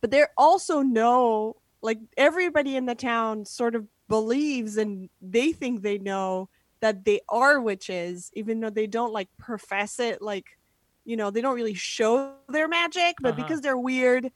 But 0.00 0.10
there 0.10 0.30
also 0.36 0.80
know 0.80 1.56
like 1.82 1.98
everybody 2.16 2.76
in 2.76 2.86
the 2.86 2.94
town 2.94 3.44
sort 3.44 3.74
of 3.74 3.86
believes 4.08 4.76
and 4.76 5.08
they 5.20 5.52
think 5.52 5.82
they 5.82 5.98
know 5.98 6.48
that 6.80 7.04
they 7.04 7.20
are 7.28 7.60
witches 7.60 8.30
even 8.34 8.60
though 8.60 8.70
they 8.70 8.86
don't 8.86 9.12
like 9.12 9.28
profess 9.38 9.98
it 9.98 10.20
like 10.22 10.46
you 11.04 11.16
know 11.16 11.30
they 11.30 11.40
don't 11.40 11.54
really 11.56 11.74
show 11.74 12.34
their 12.48 12.68
magic 12.68 13.16
but 13.20 13.32
Uh-huh. 13.34 13.42
because 13.42 13.60
they're 13.60 13.78
weird 13.78 14.30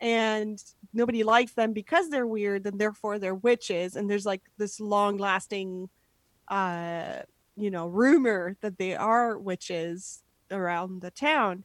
and 0.00 0.62
nobody 0.94 1.22
likes 1.22 1.52
them 1.52 1.72
because 1.72 2.08
they're 2.08 2.26
weird 2.26 2.66
and 2.66 2.80
therefore 2.80 3.18
they're 3.18 3.34
witches 3.34 3.96
and 3.96 4.08
there's 4.08 4.26
like 4.26 4.42
this 4.56 4.80
long 4.80 5.16
lasting 5.18 5.88
uh 6.48 7.20
you 7.56 7.70
know 7.70 7.86
rumor 7.86 8.56
that 8.62 8.78
they 8.78 8.94
are 8.96 9.38
witches 9.38 10.22
around 10.50 11.00
the 11.02 11.10
town 11.10 11.64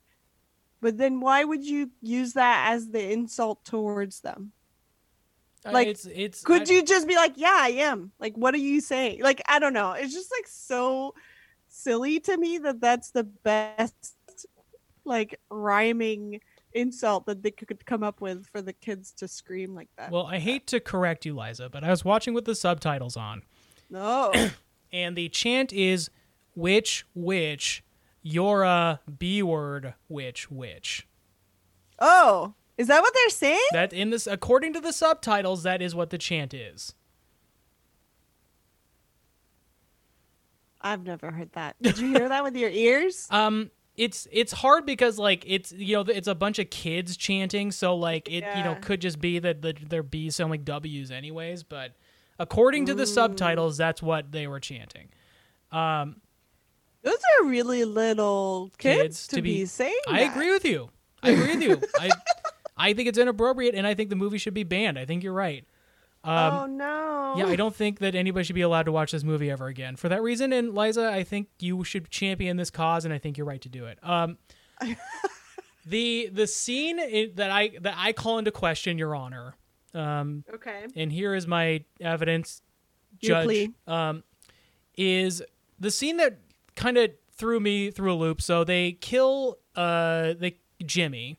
but 0.82 0.98
then 0.98 1.20
why 1.22 1.44
would 1.44 1.64
you 1.64 1.90
use 2.02 2.34
that 2.34 2.68
as 2.74 2.90
the 2.90 3.12
insult 3.12 3.64
towards 3.64 4.20
them 4.22 4.52
Like, 5.74 5.88
it's 5.88 6.06
it's 6.06 6.44
could 6.44 6.70
I- 6.70 6.74
you 6.74 6.84
just 6.84 7.08
be 7.08 7.16
like 7.16 7.34
yeah 7.38 7.58
i 7.60 7.70
am. 7.70 8.12
Like 8.20 8.36
what 8.36 8.54
are 8.54 8.58
you 8.58 8.82
saying? 8.82 9.22
Like 9.22 9.42
i 9.48 9.60
don't 9.60 9.74
know. 9.74 9.94
It's 9.94 10.14
just 10.14 10.32
like 10.32 10.48
so 10.48 11.16
silly 11.68 12.20
to 12.22 12.38
me 12.38 12.58
that 12.60 12.80
that's 12.80 13.12
the 13.12 13.24
best 13.24 14.18
like 15.04 15.40
rhyming 15.50 16.40
insult 16.74 17.26
that 17.26 17.42
they 17.42 17.52
could 17.52 17.86
come 17.86 18.04
up 18.04 18.22
with 18.22 18.46
for 18.48 18.62
the 18.62 18.74
kids 18.74 19.12
to 19.14 19.28
scream 19.28 19.74
like 19.74 19.90
that. 19.98 20.12
Well, 20.12 20.26
I 20.26 20.40
hate 20.40 20.68
to 20.68 20.80
correct 20.80 21.26
you, 21.26 21.36
Liza, 21.36 21.70
but 21.70 21.84
I 21.84 21.90
was 21.90 22.04
watching 22.04 22.34
with 22.34 22.46
the 22.46 22.56
subtitles 22.56 23.16
on, 23.18 23.44
no. 23.90 24.32
And 24.94 25.18
the 25.18 25.28
chant 25.28 25.74
is 25.74 26.10
"Witch, 26.56 27.06
witch, 27.14 27.84
you're 28.22 28.64
a 28.64 29.02
B 29.18 29.44
word, 29.44 29.94
witch, 30.08 30.50
witch." 30.50 31.08
oh 32.00 32.54
Is 32.78 32.88
that 32.88 33.02
what 33.02 33.14
they're 33.14 33.30
saying? 33.30 33.60
That 33.72 33.94
in 33.94 34.10
this, 34.10 34.28
according 34.28 34.74
to 34.74 34.82
the 34.82 34.92
subtitles, 34.92 35.64
that 35.64 35.82
is 35.82 35.96
what 35.96 36.10
the 36.10 36.18
chant 36.18 36.54
is. 36.54 36.94
I've 40.82 41.04
never 41.04 41.32
heard 41.32 41.52
that. 41.54 41.76
Did 41.82 41.98
you 41.98 42.10
hear 42.14 42.30
that 42.30 42.44
with 42.44 42.56
your 42.56 42.70
ears? 42.70 43.28
Um, 43.32 43.72
it's 43.98 44.28
it's 44.30 44.52
hard 44.52 44.86
because 44.86 45.18
like 45.18 45.46
it's 45.48 45.72
you 45.72 45.96
know 45.96 46.02
it's 46.02 46.28
a 46.28 46.36
bunch 46.36 46.60
of 46.60 46.70
kids 46.70 47.16
chanting, 47.16 47.72
so 47.72 47.96
like 47.96 48.28
it 48.28 48.44
you 48.58 48.64
know 48.64 48.76
could 48.82 49.00
just 49.00 49.22
be 49.22 49.40
that 49.40 49.62
the, 49.62 49.74
their 49.88 50.04
B's 50.04 50.36
sound 50.36 50.52
like 50.52 50.66
W's 50.66 51.12
anyways. 51.12 51.64
But 51.64 51.94
according 52.38 52.88
to 52.88 52.94
the 52.94 53.08
subtitles, 53.08 53.78
that's 53.78 54.04
what 54.04 54.34
they 54.34 54.48
were 54.48 54.60
chanting. 54.60 55.08
Um, 55.72 56.18
Those 57.04 57.16
are 57.40 57.46
really 57.46 57.86
little 57.86 58.70
kids, 58.78 59.02
Kids 59.02 59.28
to, 59.30 59.36
to 59.38 59.42
be, 59.42 59.54
be- 59.60 59.66
saying. 59.66 59.96
I 60.10 60.26
that. 60.26 60.32
agree 60.34 60.52
with 60.52 60.66
you. 60.66 60.90
I 61.24 61.30
agree 61.30 61.56
with 61.56 61.64
you. 61.64 61.82
I 62.00 62.10
I 62.78 62.94
think 62.94 63.08
it's 63.08 63.18
inappropriate, 63.18 63.76
and 63.76 63.88
I 63.88 63.94
think 63.94 64.10
the 64.10 64.16
movie 64.16 64.38
should 64.38 64.54
be 64.54 64.64
banned. 64.64 65.00
I 65.00 65.06
think 65.06 65.24
you're 65.24 65.34
right. 65.34 65.66
Um, 66.24 66.54
oh 66.54 66.66
no. 66.66 67.34
Yeah, 67.38 67.48
I 67.48 67.56
don't 67.56 67.76
think 67.76 68.00
that 68.00 68.16
anybody 68.16 68.44
should 68.46 68.56
be 68.56 68.62
allowed 68.62 68.84
to 68.84 68.92
watch 68.92 69.12
this 69.12 69.24
movie 69.24 69.52
ever 69.52 69.68
again 69.68 69.96
for 69.96 70.10
that 70.10 70.22
reason. 70.24 70.52
And 70.54 70.74
Liza, 70.74 71.10
I 71.12 71.24
think 71.24 71.50
you 71.60 71.84
should 71.84 72.10
champion 72.10 72.58
this 72.58 72.70
cause, 72.72 73.06
and 73.06 73.14
I 73.14 73.18
think 73.20 73.38
you're 73.38 73.46
right 73.46 73.62
to 73.62 73.70
do 73.70 73.86
it. 73.86 74.00
Um, 74.02 74.38
the 75.86 76.30
the 76.32 76.48
scene 76.48 76.98
that 77.36 77.52
I 77.52 77.72
that 77.82 77.94
I 77.98 78.12
call 78.14 78.40
into 78.40 78.52
question, 78.52 78.98
Your 78.98 79.16
Honor, 79.16 79.56
um, 79.94 80.44
Okay. 80.54 80.86
and 80.96 81.12
here 81.12 81.36
is 81.36 81.46
my 81.46 81.84
evidence, 82.02 82.62
Judge, 83.22 83.70
um, 83.88 84.24
is 84.98 85.44
the 85.80 85.92
scene 85.92 86.18
that 86.18 86.40
kind 86.76 86.98
of 86.98 87.12
threw 87.34 87.60
me 87.60 87.92
through 87.92 88.14
a 88.14 88.16
loop. 88.16 88.42
So 88.42 88.64
they 88.64 88.94
kill 88.94 89.60
uh 89.76 90.34
they 90.40 90.58
Jimmy 90.86 91.38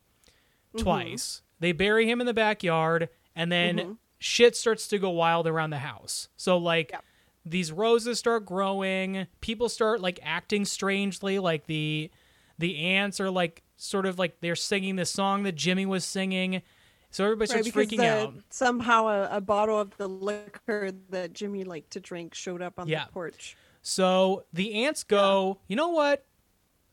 Mm-hmm. 0.77 0.85
twice. 0.85 1.43
They 1.61 1.73
bury 1.73 2.09
him 2.09 2.21
in 2.21 2.27
the 2.27 2.35
backyard, 2.35 3.09
and 3.35 3.51
then 3.51 3.77
Mhm. 3.79 3.97
shit 4.19 4.57
starts 4.57 4.89
to 4.89 4.99
go 4.99 5.11
wild 5.11 5.47
around 5.47 5.71
the 5.71 5.79
house. 5.79 6.29
So 6.37 6.57
like 6.59 6.91
Yep. 6.93 7.05
these 7.45 7.73
roses 7.73 8.19
start 8.19 8.45
growing, 8.45 9.27
people 9.41 9.69
start 9.69 10.01
like 10.01 10.19
acting 10.23 10.65
strangely, 10.65 11.39
like 11.39 11.67
the 11.67 12.11
the 12.59 12.79
aunts 12.79 13.21
are 13.21 13.31
like 13.31 13.63
sort 13.77 14.07
of 14.07 14.19
like 14.19 14.41
they're 14.41 14.57
singing 14.57 14.97
the 14.97 15.05
song 15.05 15.43
that 15.43 15.53
Jimmy 15.57 15.85
was 15.85 16.05
singing. 16.07 16.63
So 17.11 17.25
everybody 17.25 17.49
starts 17.49 17.67
because 17.69 17.87
freaking 17.87 17.99
the, 17.99 18.09
out. 18.09 18.35
somehow 18.51 19.07
a, 19.09 19.37
a 19.37 19.41
bottle 19.43 19.79
of 19.79 19.95
the 19.99 20.09
liquor 20.09 20.91
that 21.11 21.33
Jimmy 21.35 21.65
liked 21.65 21.91
to 21.93 22.01
drink 22.01 22.35
showed 22.35 22.63
up 22.63 22.79
on 22.79 22.89
Yeah. 22.89 23.07
the 23.07 23.13
porch. 23.13 23.57
So 23.83 24.45
the 24.55 24.85
aunts 24.87 25.05
go, 25.05 25.61
you 25.69 25.77
know 25.77 25.89
what? 25.91 26.25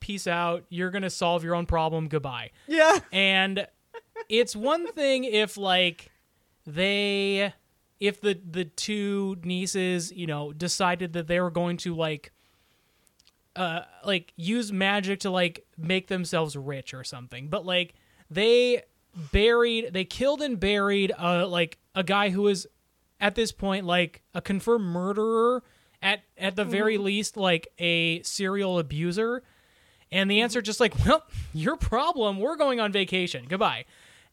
Peace 0.01 0.27
out. 0.27 0.65
You're 0.69 0.91
going 0.91 1.01
to 1.03 1.09
solve 1.09 1.43
your 1.45 1.55
own 1.55 1.65
problem. 1.65 2.09
Goodbye. 2.09 2.51
Yeah. 2.67 2.99
And 3.13 3.65
it's 4.29 4.55
one 4.55 4.91
thing 4.93 5.23
if 5.23 5.57
like 5.57 6.11
they 6.65 7.53
if 7.99 8.19
the 8.21 8.39
the 8.49 8.65
two 8.65 9.37
nieces, 9.43 10.11
you 10.11 10.27
know, 10.27 10.51
decided 10.51 11.13
that 11.13 11.27
they 11.27 11.39
were 11.39 11.51
going 11.51 11.77
to 11.77 11.95
like 11.95 12.31
uh 13.55 13.81
like 14.03 14.33
use 14.35 14.71
magic 14.71 15.21
to 15.21 15.29
like 15.29 15.65
make 15.77 16.07
themselves 16.07 16.55
rich 16.55 16.93
or 16.93 17.03
something. 17.03 17.47
But 17.47 17.65
like 17.65 17.93
they 18.29 18.83
buried 19.31 19.93
they 19.93 20.05
killed 20.05 20.41
and 20.41 20.59
buried 20.59 21.11
uh 21.17 21.47
like 21.47 21.77
a 21.93 22.03
guy 22.03 22.29
who 22.29 22.41
was 22.43 22.65
at 23.19 23.35
this 23.35 23.51
point 23.51 23.85
like 23.85 24.21
a 24.33 24.41
confirmed 24.41 24.85
murderer 24.85 25.63
at 26.01 26.23
at 26.37 26.55
the 26.55 26.65
very 26.65 26.97
least 26.97 27.37
like 27.37 27.67
a 27.79 28.21
serial 28.23 28.79
abuser. 28.79 29.43
And 30.11 30.29
the 30.29 30.41
answer 30.41 30.61
just 30.61 30.79
like 30.79 30.93
well 31.05 31.23
your 31.53 31.77
problem. 31.77 32.39
We're 32.39 32.57
going 32.57 32.79
on 32.79 32.91
vacation. 32.91 33.45
Goodbye 33.47 33.85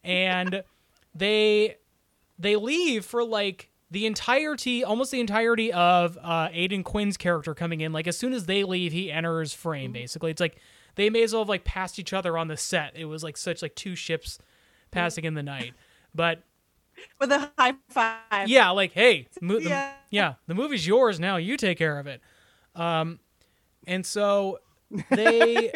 and 0.04 0.62
they 1.14 1.76
they 2.38 2.56
leave 2.56 3.04
for 3.04 3.22
like 3.24 3.68
the 3.90 4.06
entirety 4.06 4.82
almost 4.84 5.10
the 5.10 5.20
entirety 5.20 5.72
of 5.72 6.16
uh 6.22 6.48
aidan 6.52 6.82
quinn's 6.82 7.16
character 7.16 7.54
coming 7.54 7.80
in 7.80 7.92
like 7.92 8.06
as 8.06 8.16
soon 8.16 8.32
as 8.32 8.46
they 8.46 8.62
leave 8.64 8.92
he 8.92 9.10
enters 9.10 9.52
frame 9.52 9.92
basically 9.92 10.30
it's 10.30 10.40
like 10.40 10.56
they 10.94 11.10
may 11.10 11.22
as 11.22 11.32
well 11.32 11.42
have 11.42 11.48
like 11.48 11.64
passed 11.64 11.98
each 11.98 12.12
other 12.12 12.38
on 12.38 12.48
the 12.48 12.56
set 12.56 12.92
it 12.96 13.04
was 13.06 13.22
like 13.22 13.36
such 13.36 13.60
like 13.62 13.74
two 13.74 13.94
ships 13.96 14.38
passing 14.90 15.24
in 15.24 15.34
the 15.34 15.42
night 15.42 15.74
but 16.14 16.42
With 17.18 17.30
a 17.32 17.50
high 17.58 17.74
five. 17.88 18.48
yeah, 18.48 18.70
like 18.70 18.92
hey, 18.92 19.26
mo- 19.40 19.58
the, 19.60 19.68
Yeah. 19.68 19.92
yeah, 20.10 20.34
the 20.46 20.54
movie's 20.54 20.86
yours 20.86 21.18
now. 21.20 21.36
You 21.36 21.56
take 21.56 21.78
care 21.78 21.98
of 21.98 22.06
it. 22.06 22.20
Um, 22.74 23.20
and 23.86 24.04
so 24.04 24.58
they 25.10 25.72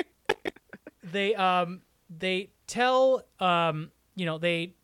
they 1.03 1.35
um 1.35 1.81
they 2.11 2.51
tell 2.67 3.25
um 3.41 3.91
you 4.15 4.27
know 4.27 4.39
they 4.39 4.75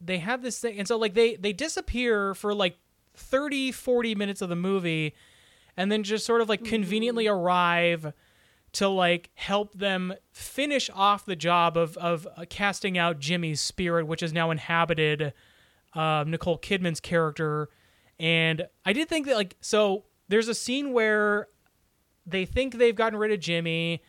they 0.00 0.18
have 0.18 0.42
this 0.42 0.60
thing 0.60 0.78
and 0.78 0.86
so 0.86 0.96
like 0.96 1.14
they 1.14 1.36
they 1.36 1.52
disappear 1.52 2.34
for 2.34 2.54
like 2.54 2.76
30 3.14 3.72
40 3.72 4.14
minutes 4.14 4.42
of 4.42 4.48
the 4.48 4.56
movie 4.56 5.14
and 5.76 5.90
then 5.90 6.02
just 6.02 6.24
sort 6.24 6.40
of 6.40 6.48
like 6.48 6.64
conveniently 6.64 7.26
arrive 7.26 8.12
to 8.72 8.88
like 8.88 9.30
help 9.34 9.74
them 9.74 10.12
finish 10.32 10.90
off 10.94 11.24
the 11.24 11.36
job 11.36 11.76
of 11.76 11.96
of 11.96 12.28
uh, 12.36 12.44
casting 12.48 12.96
out 12.98 13.18
Jimmy's 13.18 13.60
spirit 13.60 14.06
which 14.06 14.22
is 14.22 14.32
now 14.32 14.50
inhabited 14.50 15.32
um, 15.94 16.30
Nicole 16.30 16.58
Kidman's 16.58 17.00
character. 17.00 17.68
And 18.18 18.66
I 18.84 18.92
did 18.92 19.08
think 19.08 19.26
that, 19.26 19.36
like, 19.36 19.56
so 19.60 20.04
there's 20.28 20.48
a 20.48 20.54
scene 20.54 20.92
where 20.92 21.48
they 22.26 22.44
think 22.44 22.74
they've 22.74 22.94
gotten 22.94 23.18
rid 23.18 23.32
of 23.32 23.40
Jimmy, 23.40 24.02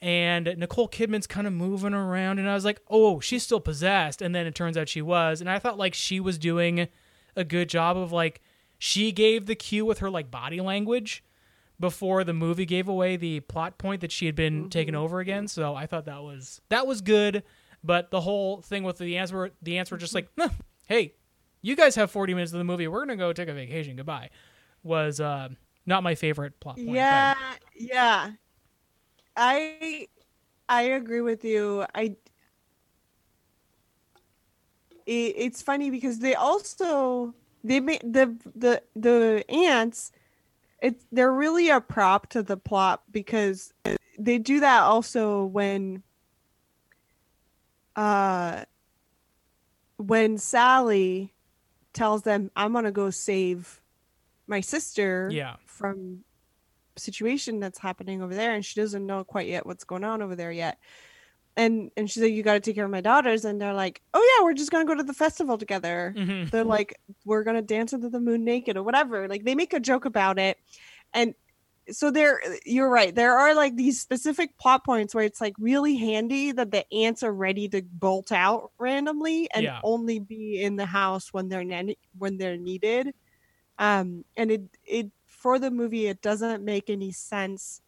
and 0.00 0.54
Nicole 0.56 0.88
Kidman's 0.88 1.26
kind 1.26 1.46
of 1.46 1.52
moving 1.52 1.94
around, 1.94 2.38
and 2.38 2.48
I 2.48 2.54
was 2.54 2.64
like, 2.64 2.80
oh, 2.88 3.20
she's 3.20 3.42
still 3.42 3.60
possessed. 3.60 4.22
And 4.22 4.34
then 4.34 4.46
it 4.46 4.54
turns 4.54 4.76
out 4.76 4.88
she 4.88 5.02
was. 5.02 5.40
And 5.40 5.50
I 5.50 5.58
thought, 5.58 5.78
like, 5.78 5.94
she 5.94 6.20
was 6.20 6.38
doing 6.38 6.88
a 7.34 7.44
good 7.44 7.68
job 7.68 7.96
of, 7.96 8.12
like, 8.12 8.40
she 8.78 9.10
gave 9.10 9.46
the 9.46 9.56
cue 9.56 9.84
with 9.84 9.98
her, 9.98 10.10
like, 10.10 10.30
body 10.30 10.60
language 10.60 11.24
before 11.80 12.24
the 12.24 12.32
movie 12.32 12.66
gave 12.66 12.88
away 12.88 13.16
the 13.16 13.40
plot 13.40 13.78
point 13.78 14.00
that 14.00 14.12
she 14.12 14.26
had 14.26 14.34
been 14.34 14.68
taken 14.70 14.94
over 14.94 15.20
again. 15.20 15.48
So 15.48 15.74
I 15.74 15.86
thought 15.86 16.06
that 16.06 16.22
was 16.22 16.60
that 16.68 16.86
was 16.86 17.00
good. 17.00 17.42
But 17.84 18.10
the 18.10 18.20
whole 18.20 18.60
thing 18.60 18.82
with 18.82 18.98
the 18.98 19.16
aunts 19.16 19.32
were 19.32 19.52
the 19.62 19.78
aunts 19.78 19.90
were 19.90 19.96
just 19.96 20.14
like, 20.14 20.28
"Huh, 20.36 20.48
hey, 20.88 21.14
you 21.62 21.76
guys 21.76 21.94
have 21.94 22.10
40 22.10 22.34
minutes 22.34 22.52
of 22.52 22.58
the 22.58 22.64
movie. 22.64 22.88
We're 22.88 23.00
gonna 23.00 23.16
go 23.16 23.32
take 23.32 23.48
a 23.48 23.54
vacation. 23.54 23.96
Goodbye. 23.96 24.30
Was 24.82 25.20
uh, 25.20 25.50
not 25.86 26.02
my 26.02 26.14
favorite 26.14 26.58
plot 26.60 26.76
point. 26.76 26.88
Yeah, 26.88 27.34
yeah. 27.76 28.30
I 29.38 30.08
I 30.68 30.82
agree 30.82 31.20
with 31.20 31.44
you. 31.44 31.86
I 31.94 32.16
it, 35.06 35.34
it's 35.36 35.62
funny 35.62 35.90
because 35.90 36.18
they 36.18 36.34
also 36.34 37.34
they 37.64 37.80
made 37.80 38.02
the 38.02 38.36
the 38.54 38.82
the 38.94 39.44
aunts 39.48 40.12
it's 40.82 41.04
they're 41.10 41.32
really 41.32 41.70
a 41.70 41.80
prop 41.80 42.28
to 42.30 42.42
the 42.42 42.56
plot 42.56 43.02
because 43.10 43.72
they 44.18 44.38
do 44.38 44.60
that 44.60 44.82
also 44.82 45.44
when 45.44 46.02
uh 47.96 48.64
when 49.96 50.38
Sally 50.38 51.34
tells 51.92 52.22
them 52.22 52.50
I'm 52.54 52.72
going 52.72 52.84
to 52.84 52.92
go 52.92 53.10
save 53.10 53.80
my 54.46 54.60
sister 54.60 55.28
Yeah. 55.32 55.56
from 55.66 56.24
situation 56.98 57.60
that's 57.60 57.78
happening 57.78 58.22
over 58.22 58.34
there 58.34 58.54
and 58.54 58.64
she 58.64 58.80
doesn't 58.80 59.06
know 59.06 59.24
quite 59.24 59.48
yet 59.48 59.66
what's 59.66 59.84
going 59.84 60.04
on 60.04 60.22
over 60.22 60.36
there 60.36 60.52
yet. 60.52 60.78
And 61.56 61.90
and 61.96 62.08
she's 62.08 62.22
like 62.22 62.32
you 62.32 62.42
got 62.44 62.54
to 62.54 62.60
take 62.60 62.76
care 62.76 62.84
of 62.84 62.90
my 62.90 63.00
daughters 63.00 63.44
and 63.44 63.60
they're 63.60 63.74
like 63.74 64.00
oh 64.14 64.36
yeah 64.38 64.44
we're 64.44 64.54
just 64.54 64.70
gonna 64.70 64.84
go 64.84 64.94
to 64.94 65.02
the 65.02 65.12
festival 65.14 65.58
together. 65.58 66.14
Mhm. 66.16 66.50
they're 66.50 66.62
like 66.64 66.94
we're 67.24 67.42
gonna 67.42 67.62
dance 67.62 67.92
into 67.92 68.08
the 68.08 68.20
moon 68.20 68.44
naked 68.44 68.76
or 68.76 68.82
whatever. 68.84 69.26
Like 69.28 69.44
they 69.44 69.54
make 69.56 69.72
a 69.72 69.80
joke 69.80 70.04
about 70.04 70.38
it. 70.38 70.56
And 71.12 71.34
so 71.90 72.10
there 72.10 72.40
you're 72.66 72.90
right 72.90 73.14
there 73.14 73.36
are 73.38 73.54
like 73.54 73.74
these 73.74 73.98
specific 74.00 74.56
plot 74.58 74.84
points 74.84 75.14
where 75.14 75.24
it's 75.24 75.40
like 75.40 75.54
really 75.58 75.96
handy 75.96 76.52
that 76.52 76.70
the 76.70 76.84
aunts 76.92 77.22
are 77.22 77.32
ready 77.32 77.66
to 77.70 77.80
bolt 77.82 78.30
out 78.30 78.70
randomly 78.78 79.50
and 79.52 79.64
Yeah. 79.64 79.80
only 79.82 80.18
be 80.20 80.62
in 80.62 80.76
the 80.76 80.84
house 80.86 81.32
when 81.32 81.48
they're 81.48 81.64
ne- 81.64 81.96
when 82.18 82.36
they're 82.36 82.58
needed. 82.58 83.14
Um 83.78 84.24
and 84.36 84.50
it 84.50 84.62
it 84.84 85.10
for 85.38 85.58
the 85.58 85.70
movie 85.70 86.06
it 86.06 86.20
doesn't 86.20 86.64
make 86.64 86.90
any 86.90 87.12
sense 87.12 87.80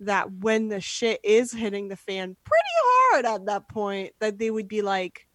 that 0.00 0.30
when 0.32 0.68
the 0.68 0.80
shit 0.80 1.20
is 1.24 1.52
hitting 1.52 1.88
the 1.88 1.96
fan 1.96 2.36
pretty 2.44 2.62
hard 3.12 3.24
at 3.26 3.46
that 3.46 3.68
point 3.68 4.12
that 4.18 4.38
they 4.38 4.50
would 4.50 4.68
be 4.68 4.82
like 4.82 5.26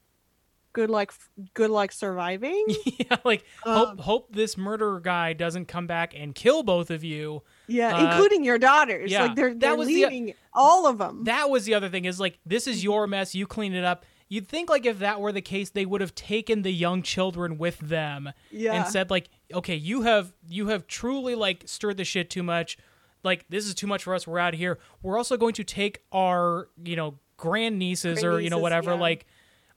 good 0.74 0.90
luck 0.90 1.14
good 1.54 1.70
luck 1.70 1.92
surviving 1.92 2.66
yeah, 2.86 3.16
like 3.24 3.46
Um, 3.66 3.76
hope 3.76 4.00
hope 4.02 4.34
this 4.34 4.58
murderer 4.58 5.00
guy 5.00 5.34
doesn't 5.34 5.68
come 5.68 5.88
back 5.88 6.14
and 6.16 6.36
kill 6.36 6.64
both 6.64 6.90
of 6.92 7.04
you. 7.04 7.44
yeah 7.68 7.96
uh, 7.96 8.12
including 8.12 8.44
your 8.44 8.58
daughters 8.58 9.10
yeah, 9.12 9.24
like 9.28 9.36
they're, 9.36 9.54
they're 9.54 9.76
was 9.76 9.88
the- 9.88 10.04
leaving 10.04 10.34
all 10.54 10.86
of 10.88 10.98
them 10.98 11.24
That 11.26 11.50
was 11.50 11.66
the 11.66 11.74
other 11.76 11.90
thing 11.90 12.06
is 12.06 12.20
like 12.20 12.40
this 12.46 12.68
is 12.68 12.84
your 12.84 13.08
mess. 13.08 13.34
You 13.36 13.46
clean 13.48 13.74
it 13.74 13.84
up. 13.84 14.06
You'd 14.28 14.48
think 14.48 14.70
like 14.70 14.86
if 14.88 15.00
that 15.00 15.22
were 15.22 15.32
the 15.32 15.42
case, 15.42 15.70
they 15.70 15.86
would 15.86 16.02
have 16.02 16.16
taken 16.16 16.64
the 16.64 16.72
young 16.74 17.04
children 17.04 17.58
with 17.60 17.78
them 17.80 18.32
yeah 18.52 18.74
and 18.74 18.88
said 18.88 19.10
like, 19.12 19.30
okay, 19.54 19.76
you 19.76 20.04
have 20.04 20.34
you 20.48 20.68
have 20.68 20.88
truly 20.88 21.36
like 21.36 21.64
stirred 21.66 21.98
the 21.98 22.04
shit 22.04 22.30
too 22.30 22.44
much. 22.44 22.78
Like 23.24 23.46
this 23.50 23.66
is 23.66 23.74
too 23.74 23.88
much 23.88 24.04
for 24.04 24.14
us. 24.14 24.28
We're 24.28 24.40
out 24.40 24.54
of 24.54 24.60
here. 24.60 24.80
We're 25.02 25.18
also 25.18 25.38
going 25.38 25.54
to 25.56 25.64
take 25.64 26.04
our 26.12 26.70
you 26.84 26.96
know 26.96 27.20
grand 27.38 27.78
nieces 27.80 28.24
or 28.24 28.40
you 28.40 28.50
know 28.50 28.60
whatever 28.60 28.92
yeah. 28.92 29.00
like 29.00 29.26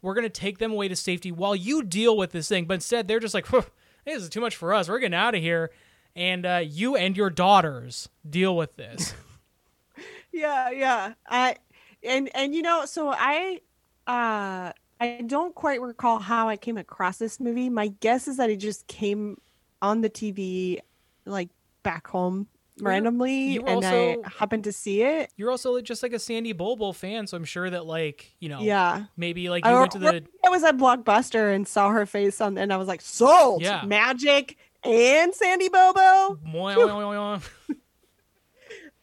we're 0.00 0.14
gonna 0.14 0.28
take 0.28 0.58
them 0.58 0.72
away 0.72 0.88
to 0.88 0.96
safety 0.96 1.32
while 1.32 1.56
you 1.56 1.82
deal 1.82 2.16
with 2.16 2.32
this 2.32 2.48
thing. 2.48 2.66
But 2.66 2.74
instead, 2.74 3.08
they're 3.08 3.20
just 3.20 3.34
like, 3.34 3.46
"Phew, 3.46 3.64
this 4.04 4.22
is 4.22 4.28
too 4.28 4.40
much 4.40 4.56
for 4.56 4.72
us. 4.72 4.88
We're 4.88 4.98
getting 4.98 5.14
out 5.14 5.34
of 5.34 5.40
here, 5.40 5.70
and 6.14 6.46
uh, 6.46 6.62
you 6.64 6.96
and 6.96 7.16
your 7.16 7.30
daughters 7.30 8.08
deal 8.28 8.56
with 8.56 8.76
this. 8.76 9.14
yeah 10.32 10.70
yeah 10.70 11.12
i 11.28 11.56
and 12.02 12.30
and 12.34 12.54
you 12.54 12.62
know 12.62 12.84
so 12.84 13.08
i 13.08 13.60
uh 14.06 14.72
i 15.00 15.22
don't 15.26 15.54
quite 15.54 15.80
recall 15.80 16.18
how 16.18 16.48
i 16.48 16.56
came 16.56 16.76
across 16.76 17.18
this 17.18 17.40
movie 17.40 17.68
my 17.68 17.88
guess 18.00 18.28
is 18.28 18.36
that 18.36 18.50
it 18.50 18.56
just 18.56 18.86
came 18.86 19.36
on 19.82 20.00
the 20.00 20.10
tv 20.10 20.78
like 21.24 21.48
back 21.82 22.06
home 22.08 22.46
randomly 22.80 23.48
you 23.52 23.62
were 23.62 23.68
and 23.68 23.84
also- 23.84 24.22
i 24.24 24.28
happened 24.38 24.62
to 24.64 24.72
see 24.72 25.02
it. 25.02 25.32
You're 25.36 25.50
also 25.50 25.80
just 25.80 26.02
like 26.02 26.12
a 26.12 26.18
Sandy 26.18 26.52
Bobo 26.52 26.92
fan, 26.92 27.26
so 27.26 27.36
I'm 27.36 27.44
sure 27.44 27.68
that 27.68 27.86
like 27.86 28.34
you 28.38 28.48
know, 28.48 28.60
yeah. 28.60 29.04
maybe 29.16 29.50
like 29.50 29.66
I 29.66 29.72
you 29.72 29.78
went 29.80 29.90
to 29.92 29.98
the 29.98 30.24
I 30.44 30.48
was 30.48 30.62
at 30.62 30.76
Blockbuster 30.76 31.52
and 31.54 31.66
saw 31.66 31.90
her 31.90 32.06
face 32.06 32.40
on, 32.40 32.56
and 32.56 32.72
I 32.72 32.76
was 32.76 32.86
like, 32.86 33.00
"Sold, 33.00 33.62
Yeah. 33.62 33.82
magic 33.84 34.56
and 34.84 35.34
Sandy 35.34 35.68
Bobo." 35.68 36.38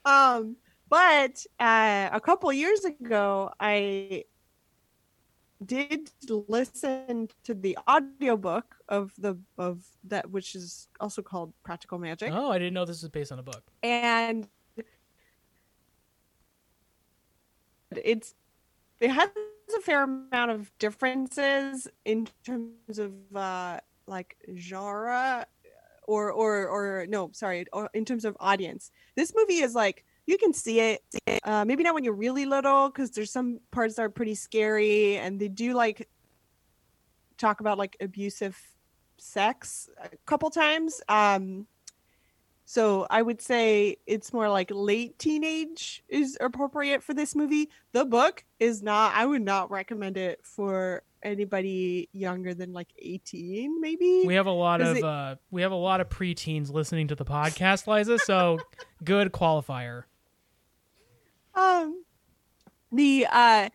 Um, 0.05 0.57
but 0.87 1.45
uh, 1.59 2.09
a 2.11 2.21
couple 2.21 2.53
years 2.53 2.85
ago, 2.85 3.51
I 3.59 4.25
did 5.65 6.11
listen 6.47 7.29
to 7.43 7.53
the 7.53 7.77
audiobook 7.89 8.75
of 8.89 9.13
the 9.17 9.37
of 9.57 9.83
that, 10.05 10.29
which 10.29 10.55
is 10.55 10.87
also 10.99 11.21
called 11.21 11.53
Practical 11.63 11.97
Magic, 11.99 12.31
oh, 12.33 12.51
I 12.51 12.57
didn't 12.57 12.73
know 12.73 12.85
this 12.85 13.01
was 13.01 13.09
based 13.09 13.31
on 13.31 13.39
a 13.39 13.43
book. 13.43 13.63
and 13.83 14.47
it's 18.03 18.33
it 18.99 19.09
has 19.09 19.29
a 19.77 19.81
fair 19.81 20.03
amount 20.03 20.51
of 20.51 20.71
differences 20.79 21.87
in 22.03 22.27
terms 22.43 22.99
of 22.99 23.13
uh 23.35 23.79
like 24.07 24.37
genre 24.57 25.45
or 26.07 26.31
or 26.31 26.67
or 26.67 27.05
no 27.07 27.29
sorry 27.33 27.65
or 27.73 27.89
in 27.93 28.05
terms 28.05 28.25
of 28.25 28.37
audience 28.39 28.91
this 29.15 29.33
movie 29.35 29.59
is 29.59 29.73
like 29.73 30.05
you 30.27 30.37
can 30.37 30.53
see 30.53 30.79
it 30.79 31.01
uh 31.43 31.63
maybe 31.65 31.83
not 31.83 31.93
when 31.93 32.03
you're 32.03 32.13
really 32.13 32.45
little 32.45 32.89
because 32.89 33.11
there's 33.11 33.31
some 33.31 33.59
parts 33.71 33.95
that 33.95 34.01
are 34.03 34.09
pretty 34.09 34.35
scary 34.35 35.17
and 35.17 35.39
they 35.39 35.47
do 35.47 35.73
like 35.73 36.07
talk 37.37 37.59
about 37.59 37.77
like 37.77 37.95
abusive 37.99 38.57
sex 39.17 39.89
a 40.03 40.09
couple 40.25 40.49
times 40.49 41.01
um 41.09 41.67
so 42.67 43.05
I 43.11 43.21
would 43.21 43.43
say 43.43 43.97
it's 44.07 44.33
more 44.33 44.49
like 44.49 44.71
late 44.73 45.19
teenage 45.19 46.03
is 46.09 46.35
appropriate 46.41 47.03
for 47.03 47.13
this 47.13 47.35
movie. 47.35 47.69
The 47.91 48.05
book 48.05 48.43
is 48.59 48.81
not. 48.81 49.13
I 49.13 49.23
would 49.27 49.43
not 49.43 49.69
recommend 49.69 50.17
it 50.17 50.39
for 50.41 51.03
anybody 51.21 52.09
younger 52.11 52.55
than 52.55 52.73
like 52.73 52.87
18 52.97 53.79
maybe. 53.79 54.23
We 54.25 54.33
have 54.33 54.47
a 54.47 54.51
lot 54.51 54.81
of 54.81 54.97
it- 54.97 55.03
uh, 55.03 55.35
we 55.51 55.61
have 55.61 55.71
a 55.73 55.75
lot 55.75 56.01
of 56.01 56.09
preteens 56.09 56.71
listening 56.71 57.09
to 57.09 57.15
the 57.15 57.23
podcast, 57.23 57.85
Liza. 57.85 58.17
So 58.17 58.57
good 59.03 59.31
qualifier. 59.31 60.05
Um 61.55 62.03
the 62.91 63.27
uh 63.31 63.69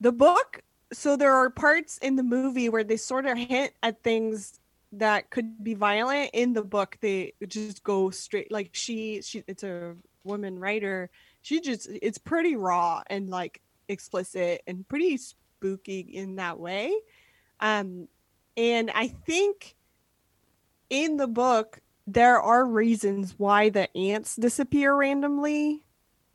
the 0.00 0.12
book 0.12 0.62
so 0.92 1.16
there 1.16 1.32
are 1.32 1.50
parts 1.50 1.98
in 1.98 2.16
the 2.16 2.22
movie 2.22 2.68
where 2.68 2.84
they 2.84 2.96
sort 2.96 3.26
of 3.26 3.38
hint 3.38 3.72
at 3.82 4.02
things 4.02 4.58
that 4.92 5.30
could 5.30 5.62
be 5.62 5.74
violent. 5.74 6.30
In 6.32 6.52
the 6.52 6.64
book 6.64 6.98
they 7.00 7.34
just 7.46 7.84
go 7.84 8.10
straight 8.10 8.50
like 8.50 8.70
she 8.72 9.22
she 9.22 9.44
it's 9.46 9.62
a 9.62 9.94
woman 10.24 10.58
writer. 10.58 11.10
She 11.42 11.60
just 11.60 11.88
it's 12.02 12.18
pretty 12.18 12.56
raw 12.56 13.02
and 13.08 13.30
like 13.30 13.60
explicit 13.88 14.62
and 14.66 14.86
pretty 14.88 15.16
spooky 15.16 16.00
in 16.00 16.36
that 16.36 16.58
way. 16.58 16.94
Um 17.60 18.08
and 18.56 18.90
i 18.94 19.06
think 19.06 19.76
in 20.90 21.16
the 21.16 21.28
book 21.28 21.80
there 22.06 22.40
are 22.40 22.66
reasons 22.66 23.34
why 23.38 23.68
the 23.70 23.88
aunts 23.96 24.34
disappear 24.36 24.94
randomly. 24.94 25.84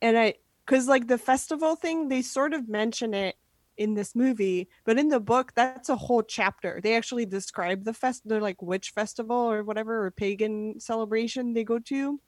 And 0.02 0.18
i 0.18 0.36
because 0.66 0.88
like 0.88 1.08
the 1.08 1.18
festival 1.18 1.76
thing 1.76 2.08
they 2.10 2.22
sort 2.22 2.54
of 2.54 2.68
mention 2.70 3.14
it 3.14 3.36
in 3.78 3.94
this 3.96 4.16
movie 4.16 4.70
but 4.86 4.98
in 4.98 5.10
the 5.10 5.20
book 5.20 5.54
that's 5.56 5.90
a 5.90 5.96
whole 5.98 6.24
chapter. 6.24 6.80
They 6.82 6.96
actually 6.96 7.26
describe 7.26 7.84
the 7.84 7.94
fest 7.94 8.24
they're 8.26 8.42
like 8.42 8.62
witch 8.62 8.92
festival 8.92 9.36
or 9.38 9.64
whatever 9.64 10.06
or 10.06 10.12
pagan 10.12 10.80
celebration 10.80 11.54
they 11.54 11.64
go 11.66 11.80
to. 11.80 12.22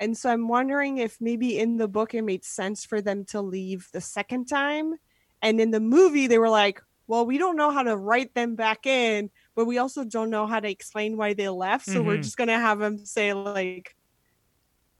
And 0.00 0.16
so 0.16 0.30
i'm 0.30 0.48
wondering 0.48 0.98
if 0.98 1.18
maybe 1.20 1.58
in 1.58 1.78
the 1.78 1.88
book 1.88 2.14
it 2.14 2.22
made 2.22 2.44
sense 2.44 2.84
for 2.84 3.00
them 3.00 3.24
to 3.26 3.40
leave 3.42 3.88
the 3.92 4.00
second 4.02 4.46
time. 4.46 4.94
And 5.42 5.60
in 5.60 5.70
the 5.72 5.80
movie 5.80 6.26
they 6.28 6.38
were 6.38 6.50
like 6.50 6.80
well 7.08 7.26
we 7.26 7.38
don't 7.38 7.56
know 7.56 7.70
how 7.70 7.82
to 7.84 7.96
write 7.96 8.34
them 8.34 8.56
back 8.56 8.86
in 8.86 9.30
but 9.56 9.66
we 9.66 9.78
also 9.78 10.04
don't 10.04 10.30
know 10.30 10.46
how 10.46 10.60
to 10.60 10.68
explain 10.70 11.16
why 11.16 11.34
they 11.34 11.48
left 11.48 11.86
so 11.86 12.02
we're 12.02 12.18
Mhm. 12.18 12.22
just 12.24 12.36
gonna 12.36 12.58
have 12.60 12.80
them 12.80 12.98
say 12.98 13.32
like 13.32 13.95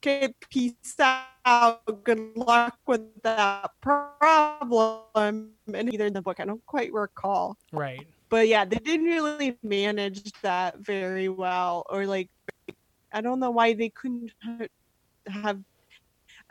okay 0.07 0.33
peace 0.51 0.75
out 1.45 1.81
good 2.05 2.37
luck 2.37 2.79
with 2.87 3.03
that 3.23 3.71
problem 3.83 5.51
and 5.73 5.93
either 5.93 6.07
in 6.07 6.13
the 6.13 6.23
book 6.23 6.39
i 6.41 6.45
don't 6.45 6.65
quite 6.67 6.93
recall 6.93 7.57
Right. 7.73 8.07
but 8.31 8.47
yeah 8.49 8.65
they 8.65 8.77
didn't 8.79 9.07
really 9.07 9.59
manage 9.63 10.31
that 10.43 10.79
very 10.79 11.29
well 11.29 11.85
or 11.91 12.07
like 12.07 12.31
i 13.13 13.21
don't 13.21 13.41
know 13.41 13.51
why 13.51 13.75
they 13.75 13.91
couldn't 13.91 14.33
have 15.29 15.61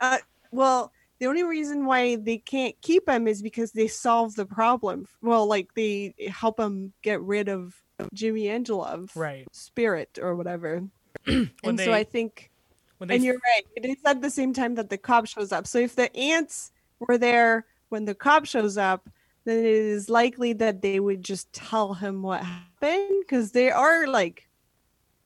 uh 0.00 0.18
well 0.50 0.92
the 1.18 1.26
only 1.26 1.44
reason 1.44 1.86
why 1.86 2.16
they 2.16 2.36
can't 2.36 2.74
keep 2.82 3.08
him 3.08 3.26
is 3.26 3.40
because 3.40 3.72
they 3.72 3.88
solve 3.88 4.34
the 4.34 4.44
problem 4.46 5.06
well 5.22 5.46
like 5.46 5.68
they 5.74 6.14
help 6.28 6.60
him 6.60 6.92
get 7.02 7.22
rid 7.22 7.48
of 7.48 7.74
jimmy 8.12 8.44
angelov 8.44 9.16
Right. 9.16 9.46
spirit 9.52 10.18
or 10.20 10.36
whatever 10.36 10.82
and 11.26 11.50
they 11.64 11.86
so 11.86 11.92
i 11.94 12.04
think 12.04 12.50
when 12.98 13.08
they 13.08 13.16
and 13.16 13.24
you're 13.24 13.34
right. 13.34 13.62
It 13.76 13.84
is 13.84 13.96
at 14.04 14.22
the 14.22 14.30
same 14.30 14.52
time 14.52 14.74
that 14.76 14.90
the 14.90 14.98
cop 14.98 15.26
shows 15.26 15.52
up. 15.52 15.66
So 15.66 15.78
if 15.78 15.94
the 15.96 16.14
aunts 16.16 16.72
were 16.98 17.18
there 17.18 17.66
when 17.88 18.04
the 18.04 18.14
cop 18.14 18.46
shows 18.46 18.76
up, 18.78 19.08
then 19.44 19.58
it 19.58 19.64
is 19.66 20.08
likely 20.08 20.52
that 20.54 20.82
they 20.82 20.98
would 20.98 21.22
just 21.22 21.52
tell 21.52 21.94
him 21.94 22.22
what 22.22 22.42
happened 22.42 23.10
because 23.20 23.52
they 23.52 23.70
are 23.70 24.06
like, 24.06 24.48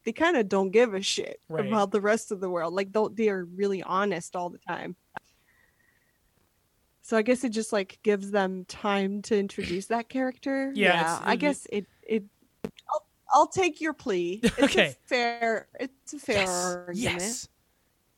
they 0.04 0.12
kind 0.12 0.36
of 0.36 0.48
don't 0.48 0.70
give 0.70 0.94
a 0.94 1.02
shit 1.02 1.40
Right. 1.48 1.66
about 1.66 1.90
the 1.90 2.00
rest 2.00 2.30
of 2.32 2.40
the 2.40 2.50
world. 2.50 2.74
Like 2.74 2.92
they 2.92 3.04
they 3.12 3.28
are 3.28 3.44
really 3.44 3.82
honest 3.82 4.34
all 4.36 4.50
the 4.50 4.58
time. 4.58 4.96
So 7.02 7.16
I 7.16 7.22
guess 7.22 7.44
it 7.44 7.50
just 7.50 7.72
like 7.72 7.98
gives 8.02 8.30
them 8.30 8.64
time 8.66 9.22
to 9.22 9.36
introduce 9.38 9.86
that 9.86 10.08
character. 10.08 10.70
Yeah, 10.74 11.00
it's- 11.00 11.20
I 11.24 11.36
guess 11.36 11.66
it 11.72 11.86
it. 12.02 12.24
I'll, 12.88 13.06
I'll 13.32 13.46
take 13.48 13.80
your 13.80 13.92
plea. 13.94 14.40
It's 14.42 14.58
Okay. 14.60 14.86
a 14.88 15.08
fair. 15.08 15.68
It's 15.78 16.12
a 16.14 16.18
fair 16.18 16.36
yes, 16.36 16.48
argument. 16.64 17.20
yes, 17.20 17.48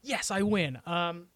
yes, 0.02 0.30
I 0.30 0.42
win. 0.42 0.78
Um, 0.86 1.26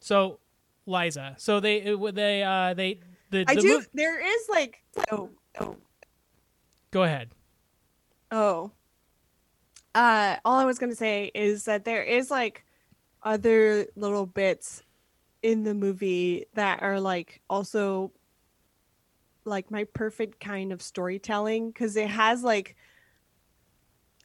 so 0.00 0.40
Liza, 0.86 1.34
so 1.38 1.60
they 1.60 1.76
it- 1.82 2.14
they 2.14 2.42
uh 2.42 2.74
they 2.74 3.00
the, 3.30 3.44
I 3.46 3.54
the 3.54 3.60
do. 3.60 3.82
there 3.94 4.20
is 4.20 4.48
like 4.48 4.82
oh 5.10 5.30
oh 5.60 5.76
go 6.90 7.02
ahead. 7.04 7.30
oh. 8.30 8.72
Uh, 9.92 10.36
all 10.44 10.58
I 10.58 10.64
was 10.64 10.78
gonna 10.78 10.94
say 10.94 11.32
is 11.34 11.64
that 11.64 11.84
there 11.84 12.02
is 12.04 12.30
like 12.30 12.64
other 13.24 13.86
little 13.96 14.24
bits 14.26 14.82
in 15.42 15.64
the 15.64 15.74
movie 15.74 16.46
that 16.54 16.82
are 16.82 17.00
like 17.00 17.40
also 17.50 18.12
like 19.44 19.70
my 19.70 19.84
perfect 19.84 20.38
kind 20.38 20.72
of 20.72 20.80
storytelling 20.80 21.70
because 21.70 21.96
it 21.96 22.08
has 22.08 22.44
like 22.44 22.76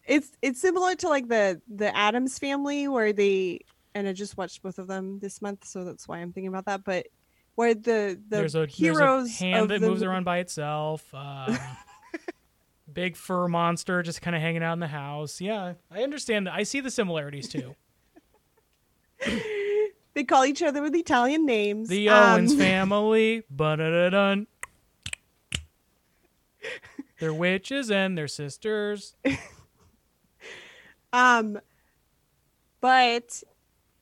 it's 0.06 0.32
it's 0.42 0.62
similar 0.62 0.96
to 0.96 1.10
like 1.10 1.28
the 1.28 1.62
the 1.68 1.96
Addams 1.96 2.38
family 2.40 2.88
where 2.88 3.12
they 3.14 3.60
and 3.94 4.08
I 4.08 4.14
just 4.14 4.38
watched 4.38 4.62
both 4.62 4.78
of 4.80 4.88
them 4.88 5.20
this 5.20 5.42
month 5.42 5.66
so 5.66 5.84
that's 5.84 6.08
why 6.08 6.20
I'm 6.20 6.32
thinking 6.34 6.50
about 6.50 6.66
that 6.66 6.84
but 6.84 7.08
where 7.56 7.74
the 7.74 8.20
the 8.30 8.38
there's 8.38 8.56
a 8.56 8.66
heroes 8.66 9.28
there's 9.30 9.42
a 9.42 9.46
hand 9.46 9.70
that 9.70 9.82
the 9.82 9.90
moves 9.90 10.04
around 10.04 10.26
by 10.26 10.40
itself. 10.40 11.06
Um, 11.14 11.58
big 12.94 13.16
fur 13.16 13.48
monster 13.48 14.04
just 14.04 14.22
kind 14.22 14.36
of 14.36 14.42
hanging 14.42 14.62
out 14.64 14.74
in 14.74 14.80
the 14.80 14.88
house. 14.88 15.40
Yeah, 15.42 15.74
I 15.90 16.04
understand. 16.04 16.48
that. 16.48 16.54
I 16.54 16.64
see 16.64 16.82
the 16.82 16.92
similarities 16.92 17.48
too. 17.48 17.76
they 20.14 20.24
call 20.26 20.46
each 20.46 20.62
other 20.62 20.82
with 20.82 20.94
Italian 20.96 21.46
names. 21.46 21.88
The 21.90 22.10
Um, 22.10 22.34
Owens 22.34 22.56
family. 22.58 23.44
Ba-da-da-dun. 23.50 24.48
They're 27.20 27.34
witches 27.34 27.90
and 27.90 28.18
they're 28.18 28.28
sisters. 28.28 29.16
Um, 31.16 31.60
but 32.82 33.42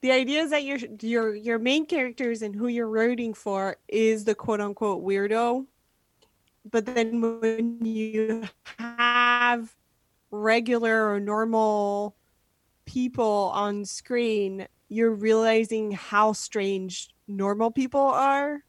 the 0.01 0.11
idea 0.11 0.41
is 0.41 0.51
that 0.51 0.63
your 0.63 0.79
your 1.01 1.35
your 1.35 1.59
main 1.59 1.85
characters 1.85 2.41
and 2.41 2.55
who 2.55 2.67
you're 2.67 2.89
rooting 2.89 3.33
for 3.33 3.77
is 3.87 4.25
the 4.25 4.35
quote 4.35 4.61
unquote 4.61 5.03
weirdo. 5.03 5.67
But 6.69 6.85
then 6.85 7.21
when 7.39 7.83
you 7.85 8.43
have 8.79 9.75
regular 10.31 11.09
or 11.11 11.19
normal 11.19 12.15
people 12.85 13.51
on 13.53 13.85
screen, 13.85 14.67
you're 14.89 15.13
realizing 15.13 15.91
how 15.91 16.33
strange 16.33 17.09
normal 17.27 17.71
people 17.71 18.01
are. 18.01 18.63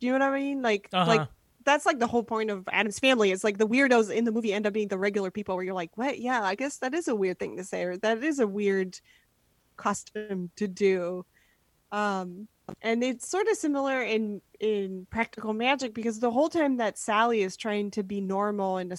Do 0.00 0.06
you 0.06 0.18
know 0.18 0.30
what 0.30 0.34
I 0.36 0.40
mean? 0.40 0.62
Like 0.62 0.90
Uh-huh. 0.92 1.10
like 1.10 1.28
that's 1.64 1.86
like 1.86 1.98
the 1.98 2.06
whole 2.06 2.22
point 2.22 2.50
of 2.50 2.68
Addams 2.72 2.98
family. 2.98 3.32
It's 3.32 3.44
like 3.44 3.58
the 3.58 3.66
weirdos 3.66 4.14
in 4.14 4.24
the 4.24 4.32
movie 4.32 4.52
end 4.52 4.66
up 4.66 4.72
being 4.72 4.88
the 4.88 4.98
regular 4.98 5.30
people 5.30 5.54
where 5.54 5.64
you're 5.64 5.74
like, 5.74 5.96
what? 5.96 6.18
Yeah, 6.18 6.42
I 6.42 6.54
guess 6.54 6.78
that 6.78 6.94
is 6.94 7.08
a 7.08 7.14
weird 7.14 7.38
thing 7.38 7.56
to 7.56 7.64
say, 7.64 7.84
or 7.84 7.96
that 7.98 8.22
is 8.22 8.38
a 8.38 8.46
weird 8.46 8.98
custom 9.76 10.50
to 10.56 10.68
do. 10.68 11.24
Um, 11.90 12.48
and 12.80 13.02
it's 13.02 13.28
sort 13.28 13.48
of 13.48 13.56
similar 13.56 14.02
in 14.02 14.40
in 14.60 15.06
practical 15.10 15.52
magic 15.52 15.94
because 15.94 16.20
the 16.20 16.30
whole 16.30 16.48
time 16.48 16.76
that 16.76 16.98
Sally 16.98 17.42
is 17.42 17.56
trying 17.56 17.90
to 17.92 18.02
be 18.02 18.20
normal 18.20 18.78
in 18.78 18.92
a 18.92 18.96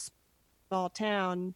small 0.67 0.89
town, 0.89 1.53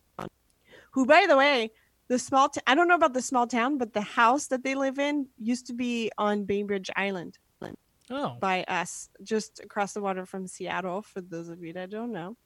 who 0.91 1.05
by 1.05 1.26
the 1.28 1.38
way, 1.38 1.72
the 2.08 2.18
small 2.18 2.49
t- 2.49 2.62
I 2.66 2.76
don't 2.76 2.88
know 2.88 2.95
about 2.95 3.14
the 3.14 3.22
small 3.22 3.47
town, 3.47 3.78
but 3.78 3.93
the 3.93 4.01
house 4.01 4.47
that 4.47 4.64
they 4.64 4.76
live 4.76 4.99
in 4.99 5.28
used 5.38 5.68
to 5.68 5.74
be 5.74 6.12
on 6.18 6.45
Bainbridge 6.45 6.89
Island 6.95 7.38
Oh, 8.10 8.38
by 8.39 8.64
us 8.64 9.10
just 9.24 9.60
across 9.60 9.93
the 9.93 10.01
water 10.01 10.26
from 10.26 10.47
Seattle. 10.47 11.01
For 11.01 11.22
those 11.22 11.49
of 11.49 11.62
you 11.62 11.74
that 11.74 11.89
don't 11.89 12.12
know, 12.12 12.38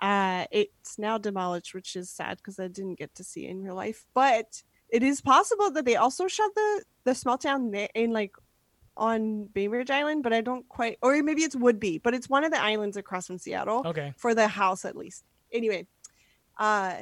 uh, 0.00 0.46
it's 0.50 0.98
now 0.98 1.18
demolished, 1.18 1.74
which 1.74 1.96
is 1.96 2.10
sad 2.10 2.38
because 2.38 2.58
I 2.58 2.68
didn't 2.68 2.98
get 2.98 3.14
to 3.16 3.24
see 3.24 3.46
it 3.46 3.50
in 3.50 3.62
real 3.62 3.74
life. 3.74 4.04
But 4.14 4.62
it 4.88 5.02
is 5.02 5.20
possible 5.20 5.70
that 5.72 5.84
they 5.84 5.96
also 5.96 6.28
shot 6.28 6.50
the 6.54 6.84
the 7.04 7.14
small 7.14 7.38
town 7.38 7.72
in 7.94 8.12
like 8.12 8.32
on 8.96 9.44
Bainbridge 9.52 9.90
Island, 9.90 10.22
but 10.22 10.32
I 10.32 10.40
don't 10.40 10.66
quite, 10.68 10.98
or 11.02 11.22
maybe 11.22 11.42
it's 11.42 11.54
would 11.54 11.78
be, 11.78 11.98
but 11.98 12.14
it's 12.14 12.30
one 12.30 12.44
of 12.44 12.50
the 12.50 12.60
islands 12.60 12.96
across 12.96 13.26
from 13.26 13.36
Seattle 13.36 13.82
okay. 13.84 14.14
for 14.16 14.34
the 14.34 14.48
house 14.48 14.84
at 14.84 14.96
least. 14.96 15.24
Anyway, 15.52 15.86
uh 16.58 16.94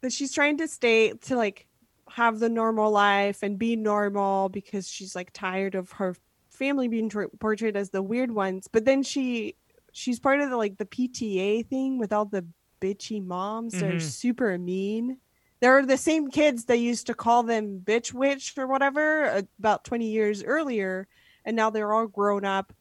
but 0.00 0.12
she's 0.12 0.32
trying 0.32 0.58
to 0.58 0.68
stay 0.68 1.12
to 1.12 1.36
like 1.36 1.67
have 2.10 2.38
the 2.38 2.48
normal 2.48 2.90
life 2.90 3.42
and 3.42 3.58
be 3.58 3.76
normal 3.76 4.48
because 4.48 4.88
she's 4.88 5.14
like 5.14 5.32
tired 5.32 5.74
of 5.74 5.92
her 5.92 6.16
family 6.50 6.88
being 6.88 7.08
tr- 7.08 7.24
portrayed 7.40 7.76
as 7.76 7.90
the 7.90 8.02
weird 8.02 8.30
ones. 8.30 8.68
But 8.72 8.84
then 8.84 9.02
she 9.02 9.56
she's 9.92 10.20
part 10.20 10.40
of 10.40 10.50
the 10.50 10.56
like 10.56 10.76
the 10.78 10.86
PTA 10.86 11.66
thing 11.68 11.98
with 11.98 12.12
all 12.12 12.24
the 12.26 12.46
bitchy 12.80 13.24
moms. 13.24 13.74
They're 13.74 13.94
Mhm. 13.94 14.00
super 14.02 14.56
mean. 14.58 15.18
They're 15.60 15.84
the 15.84 15.96
same 15.96 16.28
kids 16.30 16.64
they 16.64 16.76
used 16.76 17.06
to 17.08 17.14
call 17.14 17.42
them 17.42 17.80
bitch 17.80 18.12
witch 18.12 18.54
or 18.56 18.66
whatever 18.68 19.24
uh, 19.24 19.42
about 19.58 19.84
20 19.84 20.08
years 20.08 20.44
earlier 20.44 21.08
and 21.44 21.56
now 21.56 21.70
they're 21.70 21.92
all 21.92 22.06
grown 22.06 22.44
up 22.44 22.72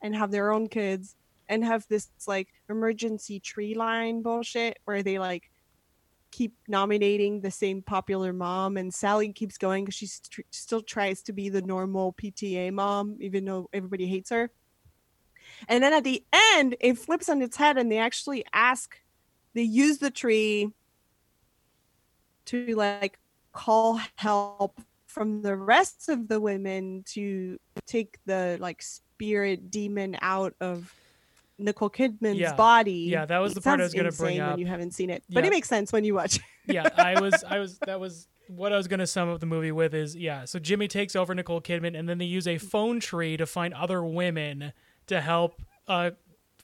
and 0.00 0.16
have 0.16 0.30
their 0.30 0.50
own 0.50 0.66
kids 0.68 1.14
and 1.48 1.62
have 1.64 1.86
this 1.88 2.08
like 2.26 2.48
emergency 2.70 3.38
tree 3.38 3.74
line 3.74 4.22
bullshit 4.22 4.78
where 4.84 5.02
they 5.02 5.18
like 5.18 5.50
keep 6.32 6.54
nominating 6.66 7.40
the 7.40 7.50
same 7.50 7.82
popular 7.82 8.32
mom 8.32 8.76
and 8.76 8.92
Sally 8.92 9.32
keeps 9.32 9.58
going 9.58 9.84
because 9.84 9.94
she 9.94 10.08
tr- 10.30 10.40
still 10.50 10.80
tries 10.82 11.22
to 11.22 11.32
be 11.32 11.48
the 11.48 11.62
normal 11.62 12.14
PTA 12.14 12.72
mom 12.72 13.18
even 13.20 13.44
though 13.44 13.68
everybody 13.72 14.06
hates 14.06 14.30
her. 14.30 14.50
And 15.68 15.84
then 15.84 15.92
at 15.92 16.04
the 16.04 16.24
end 16.56 16.74
it 16.80 16.98
flips 16.98 17.28
on 17.28 17.42
its 17.42 17.56
head 17.56 17.78
and 17.78 17.92
they 17.92 17.98
actually 17.98 18.44
ask 18.52 18.98
they 19.54 19.62
use 19.62 19.98
the 19.98 20.10
tree 20.10 20.70
to 22.46 22.74
like 22.74 23.18
call 23.52 24.00
help 24.16 24.80
from 25.06 25.42
the 25.42 25.54
rest 25.54 26.08
of 26.08 26.26
the 26.26 26.40
women 26.40 27.04
to 27.06 27.58
take 27.86 28.18
the 28.24 28.56
like 28.60 28.82
spirit 28.82 29.70
demon 29.70 30.16
out 30.22 30.54
of 30.60 30.92
Nicole 31.58 31.90
Kidman's 31.90 32.38
Yeah. 32.38 32.54
body. 32.54 33.08
Yeah, 33.10 33.24
that 33.26 33.38
was 33.38 33.54
the 33.54 33.60
part 33.60 33.80
I 33.80 33.84
was 33.84 33.94
gonna 33.94 34.10
bring 34.12 34.36
insane 34.36 34.40
up. 34.40 34.50
when 34.52 34.58
you 34.60 34.66
haven't 34.66 34.92
seen 34.92 35.10
it, 35.10 35.22
but 35.28 35.44
Yeah. 35.44 35.48
it 35.48 35.50
makes 35.50 35.68
sense 35.68 35.92
when 35.92 36.04
you 36.04 36.14
watch. 36.14 36.40
yeah, 36.66 36.88
I 36.96 37.20
was, 37.20 37.44
I 37.46 37.58
was, 37.58 37.78
that 37.80 38.00
was 38.00 38.28
what 38.48 38.72
I 38.72 38.76
was 38.76 38.88
going 38.88 39.00
to 39.00 39.06
sum 39.06 39.30
up 39.30 39.40
the 39.40 39.46
movie 39.46 39.72
with 39.72 39.94
is, 39.94 40.14
yeah. 40.14 40.44
So 40.44 40.58
Jimmy 40.58 40.86
takes 40.88 41.16
over 41.16 41.34
Nicole 41.34 41.60
Kidman, 41.62 41.98
and 41.98 42.06
then 42.08 42.18
they 42.18 42.24
use 42.26 42.46
a 42.46 42.58
phone 42.58 43.00
tree 43.00 43.36
to 43.38 43.46
find 43.46 43.72
other 43.72 44.04
women 44.04 44.72
to 45.06 45.20
help 45.20 45.62
uh, 45.88 46.10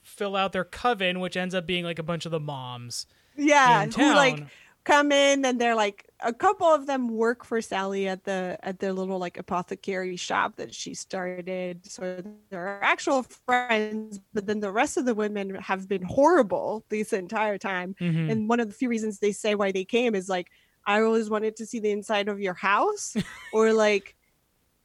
fill 0.03 0.37
out 0.37 0.53
their 0.53 0.65
coven, 0.65 1.21
which 1.21 1.37
ends 1.37 1.55
up 1.55 1.67
being 1.67 1.85
like 1.85 1.99
a 1.99 2.03
bunch 2.03 2.27
of 2.27 2.33
the 2.33 2.41
moms 2.41 3.07
yeah, 3.37 3.87
who 3.87 4.15
like 4.15 4.43
come 4.85 5.13
in 5.13 5.45
and 5.45 5.61
they're 5.61 5.77
like 5.77 6.08
a 6.23 6.33
couple 6.33 6.67
of 6.67 6.87
them 6.87 7.09
work 7.09 7.45
for 7.45 7.61
Sally 7.61 8.09
at 8.09 8.25
the 8.25 8.59
at 8.63 8.81
their 8.81 8.93
little 8.93 9.19
like 9.19 9.39
apothecary 9.39 10.17
shop 10.17 10.57
that 10.57 10.75
she 10.75 10.95
started. 10.95 11.87
So 11.87 12.23
they're 12.51 12.83
actual 12.83 13.23
friends, 13.23 14.21
but 14.33 14.47
then 14.47 14.61
the 14.61 14.73
rest 14.73 14.97
of 14.97 15.05
the 15.07 15.15
women 15.15 15.55
have 15.57 15.89
been 15.89 16.03
horrible 16.03 16.85
this 16.89 17.13
entire 17.13 17.59
time. 17.59 17.95
Mhm. 18.01 18.31
And 18.31 18.49
one 18.49 18.61
of 18.61 18.69
the 18.69 18.75
few 18.75 18.89
reasons 18.89 19.19
they 19.19 19.33
say 19.33 19.55
why 19.55 19.73
they 19.73 19.85
came 19.85 20.15
is 20.15 20.29
like, 20.29 20.51
I 20.87 21.03
always 21.03 21.31
wanted 21.31 21.57
to 21.57 21.67
see 21.67 21.81
the 21.81 21.91
inside 21.91 22.29
of 22.29 22.41
your 22.41 22.55
house, 22.55 23.15
or 23.53 23.73
like 23.73 24.17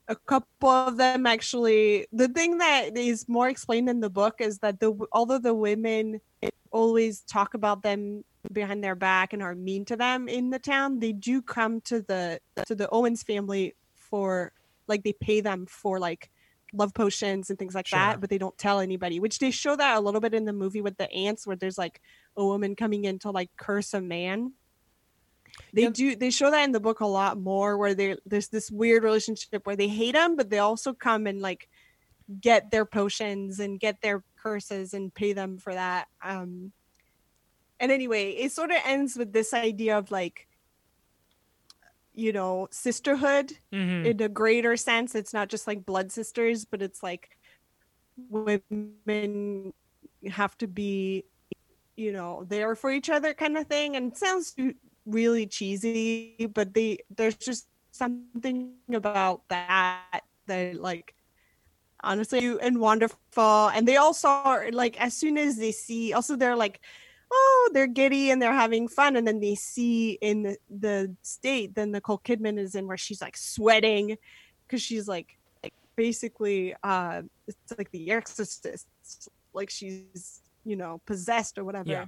a 0.07 0.15
couple 0.15 0.69
of 0.69 0.97
them 0.97 1.25
actually. 1.25 2.07
The 2.11 2.27
thing 2.27 2.57
that 2.59 2.97
is 2.97 3.27
more 3.29 3.49
explained 3.49 3.89
in 3.89 4.01
the 4.01 4.09
book 4.09 4.35
is 4.39 4.59
that 4.59 4.79
the 4.79 4.93
although 5.11 5.39
the 5.39 5.53
women 5.55 6.19
always 6.71 7.21
talk 7.21 7.53
about 7.53 7.83
them 7.83 8.23
behind 8.51 8.83
their 8.83 8.95
back 8.95 9.33
and 9.33 9.41
are 9.41 9.55
mean 9.55 9.85
to 9.85 9.95
them 9.95 10.27
in 10.27 10.49
the 10.49 10.59
town, 10.59 10.99
they 10.99 11.13
do 11.13 11.41
come 11.41 11.81
to 11.81 12.01
the 12.01 12.39
to 12.67 12.75
the 12.75 12.89
Owens 12.89 13.23
family 13.23 13.75
for 13.95 14.51
like 14.87 15.03
they 15.03 15.13
pay 15.13 15.41
them 15.41 15.65
for 15.65 15.99
like 15.99 16.29
love 16.73 16.93
potions 16.93 17.49
and 17.49 17.57
things 17.59 17.75
like 17.75 17.87
Sure. 17.87 17.99
that, 17.99 18.19
but 18.19 18.29
they 18.29 18.37
don't 18.37 18.57
tell 18.57 18.79
anybody. 18.79 19.19
Which 19.19 19.39
they 19.39 19.51
show 19.51 19.75
that 19.75 19.97
a 19.97 19.99
little 20.01 20.19
bit 20.19 20.33
in 20.33 20.45
the 20.45 20.53
movie 20.53 20.81
with 20.81 20.97
the 20.97 21.09
aunts, 21.11 21.45
where 21.47 21.55
there's 21.55 21.77
like 21.77 22.01
a 22.35 22.43
woman 22.43 22.75
coming 22.75 23.05
in 23.05 23.19
to 23.19 23.31
like 23.31 23.51
curse 23.57 23.93
a 23.93 24.01
man. 24.01 24.53
They 25.71 25.83
Yeah. 25.83 25.89
do 25.89 26.15
they 26.15 26.31
show 26.31 26.49
that 26.51 26.63
in 26.63 26.71
the 26.71 26.79
book 26.79 26.99
a 26.99 27.05
lot 27.05 27.39
more 27.39 27.77
where 27.77 27.93
they 27.93 28.17
there's 28.25 28.49
this 28.49 28.71
weird 28.71 29.03
relationship 29.03 29.65
where 29.65 29.75
they 29.75 29.87
hate 29.87 30.15
him, 30.15 30.35
but 30.35 30.49
they 30.49 30.59
also 30.59 30.93
come 30.93 31.27
and 31.27 31.41
like 31.41 31.69
get 32.41 32.71
their 32.71 32.85
potions 32.85 33.59
and 33.59 33.79
get 33.79 34.01
their 34.01 34.23
curses 34.35 34.93
and 34.93 35.13
pay 35.13 35.33
them 35.33 35.57
for 35.57 35.73
that. 35.73 36.07
Um 36.23 36.73
and 37.83 37.91
anyway, 37.91 38.31
it 38.31 38.51
sort 38.53 38.71
of 38.71 38.79
ends 38.85 39.17
with 39.17 39.33
this 39.33 39.53
idea 39.53 39.99
of 39.99 40.11
like 40.11 40.47
you 42.13 42.31
know, 42.31 42.67
sisterhood 42.71 43.57
Mhm. 43.73 44.05
in 44.05 44.21
a 44.21 44.29
greater 44.29 44.77
sense. 44.77 45.15
It's 45.15 45.33
not 45.33 45.49
just 45.49 45.67
like 45.67 45.85
blood 45.85 46.11
sisters, 46.11 46.65
but 46.65 46.81
it's 46.81 47.01
like 47.01 47.37
women 48.29 49.73
have 50.29 50.57
to 50.59 50.67
be, 50.67 51.25
you 51.97 52.11
know, 52.13 52.45
there 52.45 52.75
for 52.75 52.91
each 52.91 53.09
other 53.09 53.33
kind 53.33 53.57
of 53.57 53.67
thing. 53.67 53.95
And 53.95 54.11
it 54.13 54.17
sounds 54.17 54.55
really 55.05 55.47
cheesy, 55.47 56.47
but 56.53 56.73
they 56.73 56.99
there's 57.09 57.37
just 57.37 57.67
something 57.91 58.77
about 58.93 59.47
that 59.49 60.23
that 60.47 60.75
like 60.75 61.15
honestly 62.03 62.57
and 62.61 62.79
wonderful. 62.79 63.69
And 63.69 63.87
they 63.87 63.97
also 63.97 64.27
are 64.29 64.71
like 64.71 64.99
as 65.01 65.13
soon 65.15 65.37
as 65.37 65.57
they 65.57 65.71
see 65.71 66.13
also 66.13 66.35
they're 66.35 66.55
like 66.57 66.81
oh, 67.35 67.69
they're 67.73 67.87
giddy 67.87 68.29
and 68.29 68.41
they're 68.41 68.53
having 68.53 68.87
fun. 68.87 69.15
And 69.15 69.27
then 69.27 69.39
they 69.39 69.55
see 69.55 70.11
in 70.21 70.43
the, 70.43 70.57
the 70.69 71.15
state 71.23 71.73
that 71.75 71.87
Nicole 71.87 72.19
Kidman 72.19 72.59
is 72.59 72.75
in 72.75 72.87
where 72.87 72.97
she's 72.97 73.21
like 73.21 73.35
sweating 73.35 74.17
because 74.67 74.81
she's 74.81 75.07
like, 75.07 75.37
like 75.63 75.73
basically, 75.95 76.75
uh, 76.83 77.23
it's 77.47 77.57
like 77.77 77.91
the 77.91 78.11
exorcist, 78.11 79.29
like 79.53 79.69
she's, 79.69 80.41
you 80.63 80.75
know, 80.75 81.01
possessed 81.05 81.57
or 81.57 81.63
whatever. 81.63 81.89
Yeah. 81.89 82.05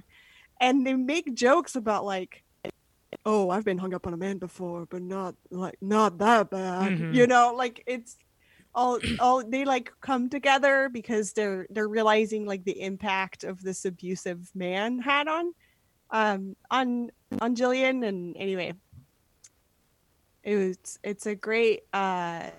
And 0.60 0.86
they 0.86 0.94
make 0.94 1.34
jokes 1.34 1.74
about 1.76 2.04
like, 2.04 2.42
oh, 3.24 3.50
I've 3.50 3.64
been 3.64 3.78
hung 3.78 3.94
up 3.94 4.06
on 4.06 4.14
a 4.14 4.16
man 4.16 4.38
before, 4.38 4.86
but 4.86 5.02
not 5.02 5.34
like, 5.50 5.76
not 5.80 6.18
that 6.18 6.50
bad. 6.50 6.92
Mhm. 6.92 7.14
You 7.14 7.26
know, 7.26 7.54
like 7.56 7.82
it's, 7.86 8.16
all 8.76 9.00
all 9.18 9.42
they 9.48 9.64
like 9.64 9.90
come 10.02 10.28
together 10.28 10.88
because 10.92 11.32
they're 11.32 11.66
they're 11.70 11.88
realizing 11.88 12.44
like 12.46 12.62
the 12.64 12.80
impact 12.82 13.42
of 13.42 13.60
this 13.62 13.84
abusive 13.86 14.48
man 14.54 14.98
had 15.00 15.26
on 15.26 15.52
um 16.10 16.54
on 16.70 17.10
on 17.40 17.54
Gillian 17.56 18.04
and 18.04 18.36
anyway 18.36 18.74
it 20.44 20.56
was 20.56 20.98
it's 21.02 21.26
a 21.26 21.34
great 21.34 21.80
uh 21.92 22.50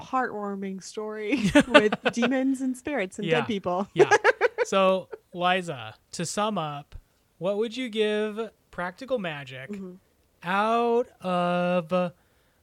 heartwarming 0.00 0.82
story 0.82 1.50
with 1.68 1.94
demons 2.12 2.60
and 2.60 2.76
spirits 2.76 3.18
and 3.18 3.28
Yeah. 3.28 3.40
dead 3.40 3.46
people 3.46 3.88
yeah. 3.94 4.10
So, 4.64 5.08
Liza, 5.34 5.94
to 6.12 6.24
sum 6.24 6.56
up, 6.56 6.94
what 7.38 7.56
would 7.58 7.76
you 7.76 7.88
give 7.88 8.50
Practical 8.70 9.18
Magic 9.18 9.70
Mhm. 9.70 9.98
out 10.44 11.08
of 11.20 12.12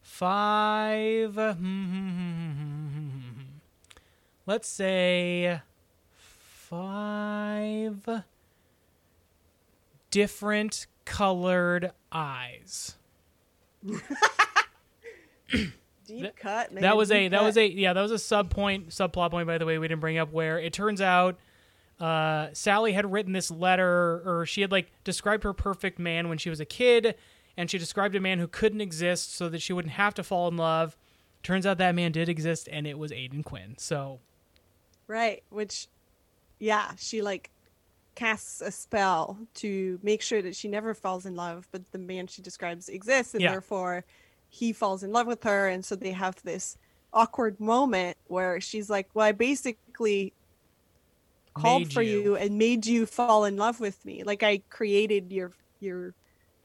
five? 0.10 1.38
Let's 4.46 4.68
say 4.68 5.62
five 6.12 8.24
different 10.12 10.88
colored 11.06 11.92
eyes. 12.12 12.96
deep 16.06 16.36
cut 16.36 16.76
that 16.76 16.98
was 16.98 17.12
a 17.12 17.30
that 17.30 17.38
cut. 17.38 17.46
was 17.46 17.56
a 17.56 17.72
yeah 17.72 17.94
that 17.94 18.02
was 18.02 18.12
a 18.12 18.20
sub 18.20 18.50
point 18.50 18.90
subplot 18.90 19.32
point 19.32 19.48
by 19.48 19.58
the 19.58 19.66
way 19.66 19.78
we 19.78 19.88
didn't 19.88 20.02
bring 20.02 20.18
up 20.18 20.34
where 20.34 20.60
it 20.60 20.74
turns 20.74 21.00
out 21.00 21.38
uh, 22.00 22.48
Sally 22.54 22.94
had 22.94 23.12
written 23.12 23.32
this 23.32 23.52
letter 23.52 24.22
or 24.26 24.46
she 24.46 24.62
had 24.62 24.72
like 24.72 24.92
described 25.04 25.44
her 25.44 25.54
perfect 25.54 26.00
man 26.00 26.28
when 26.28 26.38
she 26.38 26.50
was 26.50 26.60
a 26.60 26.66
kid 26.66 27.16
and 27.60 27.70
she 27.72 27.78
described 27.78 28.16
a 28.16 28.22
man 28.22 28.40
who 28.40 28.48
couldn't 28.48 28.82
exist 28.82 29.36
so 29.36 29.50
that 29.50 29.62
she 29.62 29.74
wouldn't 29.74 29.94
have 29.96 30.16
to 30.16 30.24
fall 30.24 30.48
in 30.50 30.58
love 30.58 30.98
turns 31.44 31.68
out 31.68 31.78
that 31.80 31.96
man 31.96 32.12
did 32.14 32.30
exist 32.30 32.70
and 32.72 32.88
it 32.88 32.98
was 33.00 33.12
Aidan 33.12 33.44
Quinn 33.44 33.78
so 33.78 34.22
Right. 35.08 35.44
Which, 35.50 35.88
yeah, 36.60 36.96
she 36.98 37.22
like 37.22 37.52
casts 38.16 38.62
a 38.62 38.72
spell 38.72 39.40
to 39.56 40.00
make 40.04 40.22
sure 40.24 40.42
that 40.44 40.56
she 40.56 40.70
never 40.70 40.94
falls 40.96 41.26
in 41.28 41.36
love, 41.36 41.68
but 41.72 41.92
the 41.92 42.00
man 42.00 42.28
she 42.28 42.42
describes 42.44 42.90
exists, 42.90 43.36
and 43.36 43.44
Yeah. 43.44 43.52
therefore 43.52 44.06
he 44.50 44.74
falls 44.74 45.04
in 45.04 45.12
love 45.14 45.28
with 45.28 45.44
her. 45.46 45.70
And 45.70 45.86
so 45.86 45.96
they 45.98 46.12
have 46.14 46.38
this 46.44 46.78
awkward 47.14 47.60
moment 47.62 48.18
where 48.26 48.62
she's 48.62 48.90
like, 48.90 49.10
Well, 49.16 49.28
I 49.28 49.34
basically 49.34 50.36
called 51.56 51.82
Made 51.84 51.94
for 51.94 52.02
you." 52.02 52.22
you. 52.24 52.36
and 52.36 52.58
made 52.58 52.86
you 52.86 53.06
fall 53.06 53.46
in 53.46 53.58
love 53.58 53.80
with 53.80 54.04
me. 54.06 54.24
Like 54.24 54.44
I 54.44 54.64
created 54.70 55.32
your 55.32 55.54
your 55.80 56.16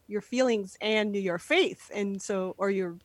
your 0.07 0.21
feelings 0.21 0.77
and 0.81 1.15
your 1.17 1.39
faith. 1.39 1.91
And 1.95 2.21
so 2.21 2.55
or 2.59 2.71
your 2.71 2.97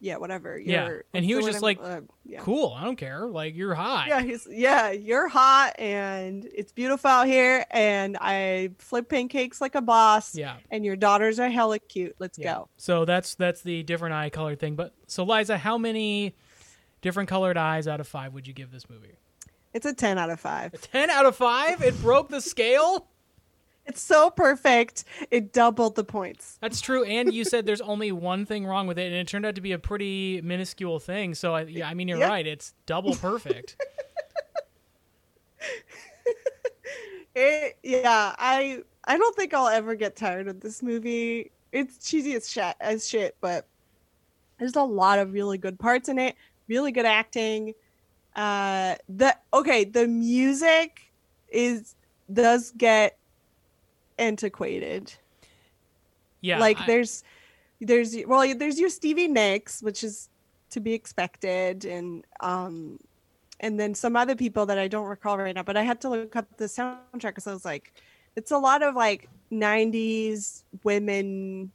yeah, 0.00 0.16
whatever. 0.18 0.58
Yeah. 0.58 0.98
And 1.14 1.24
he 1.24 1.34
was 1.34 1.46
just 1.46 1.62
like, 1.62 1.78
uh, 1.80 2.02
yeah. 2.26 2.40
Cool. 2.40 2.74
I 2.76 2.84
don't 2.84 2.96
care. 2.96 3.26
Like 3.26 3.54
you're 3.54 3.74
hot. 3.74 4.08
Yeah, 4.08 4.20
he's 4.20 4.46
yeah, 4.50 4.90
you're 4.90 5.28
hot 5.28 5.74
and 5.78 6.46
it's 6.54 6.72
beautiful 6.72 7.08
out 7.08 7.26
here 7.26 7.64
and 7.70 8.18
I 8.20 8.70
flip 8.78 9.08
pancakes 9.08 9.62
like 9.62 9.74
a 9.74 9.80
boss 9.80 10.34
Yeah. 10.36 10.56
and 10.70 10.84
your 10.84 10.96
daughters 10.96 11.40
are 11.40 11.48
hella 11.48 11.78
cute. 11.78 12.16
Let's 12.18 12.38
Yeah. 12.38 12.54
go. 12.54 12.68
So 12.76 13.04
that's 13.06 13.34
that's 13.36 13.62
the 13.62 13.82
different 13.82 14.14
eye 14.14 14.28
color 14.28 14.56
thing. 14.56 14.76
But 14.76 14.92
so 15.06 15.24
Liza, 15.24 15.56
how 15.56 15.78
many 15.78 16.34
different 17.00 17.30
colored 17.30 17.56
eyes 17.56 17.88
out 17.88 18.00
of 18.00 18.06
five 18.06 18.34
would 18.34 18.46
you 18.46 18.52
give 18.52 18.70
this 18.72 18.90
movie? 18.90 19.16
It's 19.72 19.86
a 19.86 19.94
10 19.94 20.18
out 20.18 20.30
of 20.30 20.38
5. 20.38 20.80
Ten 20.92 21.10
out 21.10 21.26
of 21.26 21.34
five? 21.34 21.82
It 21.82 22.00
broke 22.00 22.28
the 22.28 22.40
scale? 22.40 23.08
It's 23.86 24.00
so 24.00 24.30
perfect. 24.30 25.04
It 25.30 25.52
doubled 25.52 25.94
the 25.94 26.04
points. 26.04 26.56
That's 26.60 26.80
true. 26.80 27.04
And 27.04 27.32
you 27.34 27.44
said 27.44 27.66
there's 27.66 27.82
only 27.82 28.12
one 28.12 28.46
thing 28.46 28.66
wrong 28.66 28.86
with 28.86 28.98
it, 28.98 29.06
and 29.06 29.14
it 29.14 29.28
turned 29.28 29.44
out 29.44 29.54
to 29.56 29.60
be 29.60 29.72
a 29.72 29.78
pretty 29.78 30.40
minuscule 30.42 30.98
thing. 30.98 31.34
So 31.34 31.54
I, 31.54 31.62
yeah, 31.62 31.88
I 31.88 31.94
mean, 31.94 32.08
you're 32.08 32.18
Yep. 32.18 32.28
right. 32.30 32.46
It's 32.46 32.74
double 32.86 33.14
perfect. 33.14 33.76
It 37.34 37.76
yeah, 37.82 38.34
I 38.38 38.82
I 39.04 39.16
don't 39.18 39.34
think 39.34 39.52
I'll 39.54 39.66
ever 39.68 39.96
get 39.96 40.14
tired 40.14 40.46
of 40.46 40.60
this 40.60 40.82
movie. 40.82 41.50
It's 41.72 41.98
cheesy 42.08 42.34
as 42.36 42.48
shit, 42.48 42.76
as 42.80 43.08
shit, 43.08 43.36
but 43.40 43.66
there's 44.58 44.76
a 44.76 44.82
lot 44.82 45.18
of 45.18 45.32
really 45.32 45.58
good 45.58 45.76
parts 45.78 46.08
in 46.08 46.18
it. 46.20 46.36
Really 46.68 46.92
good 46.92 47.06
acting. 47.06 47.74
Uh, 48.36 48.94
the 49.08 49.36
okay, 49.52 49.82
the 49.84 50.06
music 50.06 51.10
is 51.48 51.96
does 52.32 52.70
get 52.76 53.18
antiquated. 54.18 55.12
Yeah. 56.40 56.58
like 56.58 56.80
I- 56.80 56.86
there's 56.86 57.24
there's 57.80 58.16
well 58.26 58.54
there's 58.56 58.78
your 58.78 58.90
Stevie 58.90 59.28
Nicks, 59.28 59.82
which 59.82 60.04
is 60.04 60.28
to 60.70 60.80
be 60.80 60.92
expected, 60.92 61.84
and 61.84 62.24
um 62.40 62.98
and 63.60 63.78
then 63.78 63.94
some 63.94 64.16
other 64.16 64.34
people 64.34 64.66
that 64.66 64.78
I 64.78 64.88
don't 64.88 65.06
recall 65.06 65.38
right 65.38 65.54
now. 65.54 65.62
But 65.62 65.76
I 65.76 65.82
had 65.82 66.00
to 66.02 66.08
look 66.10 66.36
up 66.36 66.56
the 66.56 66.66
soundtrack 66.66 67.20
because 67.20 67.46
I 67.46 67.52
was 67.52 67.64
like, 67.64 67.92
it's 68.36 68.50
a 68.50 68.58
lot 68.58 68.82
of 68.82 68.94
like 68.94 69.28
'90s 69.52 70.64
women 70.82 71.70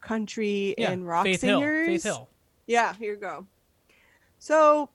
country 0.00 0.74
yeah, 0.78 0.90
and 0.90 1.06
rock 1.06 1.24
Faith 1.24 1.40
singers. 1.40 1.86
Hill. 1.86 1.94
Faith 1.94 2.02
Hill. 2.02 2.28
Yeah, 2.66 2.94
here 2.94 3.12
you 3.14 3.18
go. 3.18 3.46
So, 4.38 4.88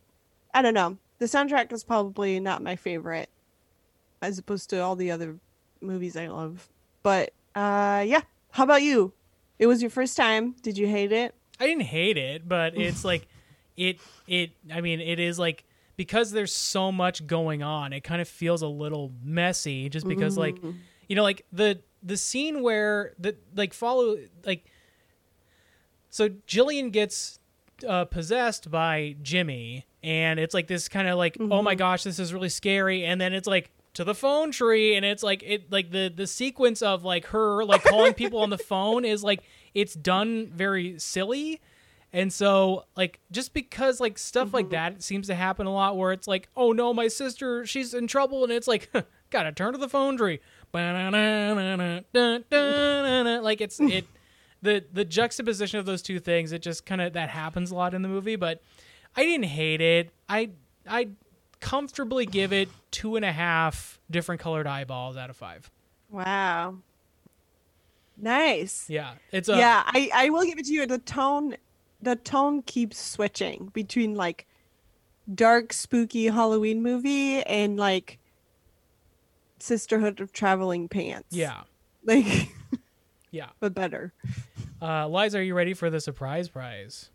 I 0.53 0.61
don't 0.61 0.73
know. 0.73 0.97
The 1.19 1.25
soundtrack 1.25 1.71
is 1.71 1.83
probably 1.83 2.39
not 2.39 2.63
my 2.63 2.75
favorite, 2.75 3.29
as 4.21 4.39
opposed 4.39 4.69
to 4.71 4.79
all 4.79 4.95
the 4.95 5.11
other 5.11 5.37
movies 5.85 6.15
I 6.17 6.27
love. 6.27 6.67
But 7.03 7.33
uh, 7.55 8.03
yeah. 8.05 8.21
How 8.51 8.63
about 8.63 8.81
you? 8.81 9.13
It 9.59 9.67
was 9.67 9.81
your 9.81 9.91
first 9.91 10.17
time. 10.17 10.55
Did 10.61 10.77
you 10.77 10.87
hate 10.87 11.11
it? 11.11 11.33
I 11.59 11.67
didn't 11.67 11.83
hate 11.83 12.17
it, 12.17 12.47
but 12.47 12.77
it's 12.77 13.03
like 13.05 13.27
it 13.77 13.99
it 14.27 14.51
I 14.73 14.81
mean, 14.81 14.99
it 14.99 15.19
is 15.19 15.37
like 15.39 15.63
because 15.97 16.31
there's 16.31 16.53
so 16.53 16.91
much 16.91 17.25
going 17.25 17.63
on, 17.63 17.93
it 17.93 18.01
kind 18.03 18.21
of 18.21 18.27
feels 18.27 18.61
a 18.61 18.67
little 18.67 19.11
messy 19.23 19.87
just 19.89 20.07
because 20.07 20.37
like 20.37 20.55
Mm-hmm. 20.55 20.71
you 21.07 21.15
know 21.15 21.23
like 21.23 21.45
the 21.53 21.79
the 22.03 22.17
scene 22.17 22.61
where 22.61 23.13
the 23.17 23.35
like 23.55 23.73
follow 23.73 24.17
like 24.45 24.65
so 26.09 26.29
Gillian 26.47 26.89
gets 26.91 27.39
uh, 27.87 28.05
possessed 28.05 28.69
by 28.71 29.15
Jimmy 29.21 29.85
and 30.03 30.39
it's 30.39 30.53
like 30.53 30.67
this 30.67 30.87
kind 30.87 31.07
of 31.07 31.17
like 31.17 31.37
oh 31.39 31.61
my 31.61 31.75
gosh 31.75 32.03
this 32.03 32.19
is 32.19 32.33
really 32.33 32.49
scary 32.49 33.03
and 33.05 33.19
then 33.19 33.33
it's 33.33 33.47
like 33.47 33.71
to 33.95 34.03
the 34.03 34.13
phone 34.13 34.51
tree 34.51 34.95
and 34.95 35.03
it's 35.05 35.23
like 35.23 35.41
it 35.43 35.71
like 35.71 35.91
the 35.91 36.11
the 36.15 36.27
sequence 36.27 36.81
of 36.81 37.03
like 37.03 37.25
her 37.27 37.63
like 37.65 37.83
calling 37.83 38.13
people 38.13 38.39
on 38.39 38.49
the 38.49 38.57
phone 38.71 39.03
is 39.03 39.23
like 39.23 39.41
it's 39.73 39.93
done 39.93 40.51
very 40.53 40.99
silly. 40.99 41.61
And 42.13 42.31
so 42.31 42.85
like 42.95 43.19
just 43.31 43.53
because 43.53 43.99
like 43.99 44.17
stuff 44.17 44.53
like 44.53 44.65
mm-hmm. 44.65 44.71
that 44.71 45.03
seems 45.03 45.27
to 45.27 45.35
happen 45.35 45.67
a 45.67 45.73
lot 45.73 45.97
where 45.97 46.11
it's 46.11 46.27
like 46.27 46.49
oh 46.55 46.71
no 46.71 46.93
my 46.93 47.07
sister 47.07 47.65
she's 47.65 47.93
in 47.93 48.07
trouble 48.07 48.43
and 48.43 48.53
it's 48.53 48.67
like 48.67 48.89
gotta 49.29 49.51
turn 49.51 49.73
to 49.73 49.79
the 49.79 49.89
phone 49.89 50.17
tree. 50.17 50.39
Like 53.41 53.61
it's 53.61 53.79
it 53.79 54.05
the 54.61 54.83
the 54.91 55.05
juxtaposition 55.05 55.79
of 55.79 55.85
those 55.85 56.01
two 56.01 56.19
things 56.19 56.51
it 56.51 56.61
just 56.61 56.85
kind 56.85 56.99
of 56.99 57.13
that 57.13 57.29
happens 57.29 57.71
a 57.71 57.75
lot 57.75 57.93
in 57.93 58.01
the 58.01 58.07
movie 58.09 58.35
but 58.35 58.61
i 59.15 59.23
didn't 59.23 59.45
hate 59.45 59.79
it 59.79 60.09
i 60.27 60.49
i 60.89 61.07
comfortably 61.59 62.25
give 62.25 62.51
it 62.53 62.69
two 62.91 63.15
and 63.15 63.25
a 63.25 63.31
half 63.31 63.99
different 64.11 64.41
colored 64.41 64.67
eyeballs 64.67 65.17
out 65.17 65.29
of 65.29 65.35
five 65.35 65.69
Wow. 66.09 66.75
Nice. 68.17 68.85
yeah 68.89 69.13
it's 69.31 69.49
a 69.49 69.57
yeah, 69.57 69.83
I, 69.85 70.09
I 70.13 70.29
will 70.29 70.45
give 70.45 70.57
it 70.57 70.65
to 70.65 70.73
you. 70.73 70.85
The 70.85 70.99
tone 70.99 71.55
the 72.01 72.15
tone 72.15 72.61
keeps 72.61 72.97
switching 72.99 73.71
between 73.73 74.15
like 74.15 74.45
dark, 75.33 75.73
spooky 75.73 76.27
Halloween 76.27 76.81
movie 76.83 77.41
and 77.43 77.77
like 77.77 78.19
Sisterhood 79.59 80.19
of 80.19 80.31
Traveling 80.31 80.87
Pants. 80.87 81.27
yeah 81.35 81.61
Like 82.05 82.49
yeah 83.31 83.49
but 83.59 83.73
better. 83.73 84.13
uh 84.81 85.07
liza 85.07 85.39
are 85.39 85.41
you 85.41 85.55
ready 85.55 85.73
for 85.73 85.89
the 85.89 85.99
surprise 85.99 86.47
prize 86.49 87.09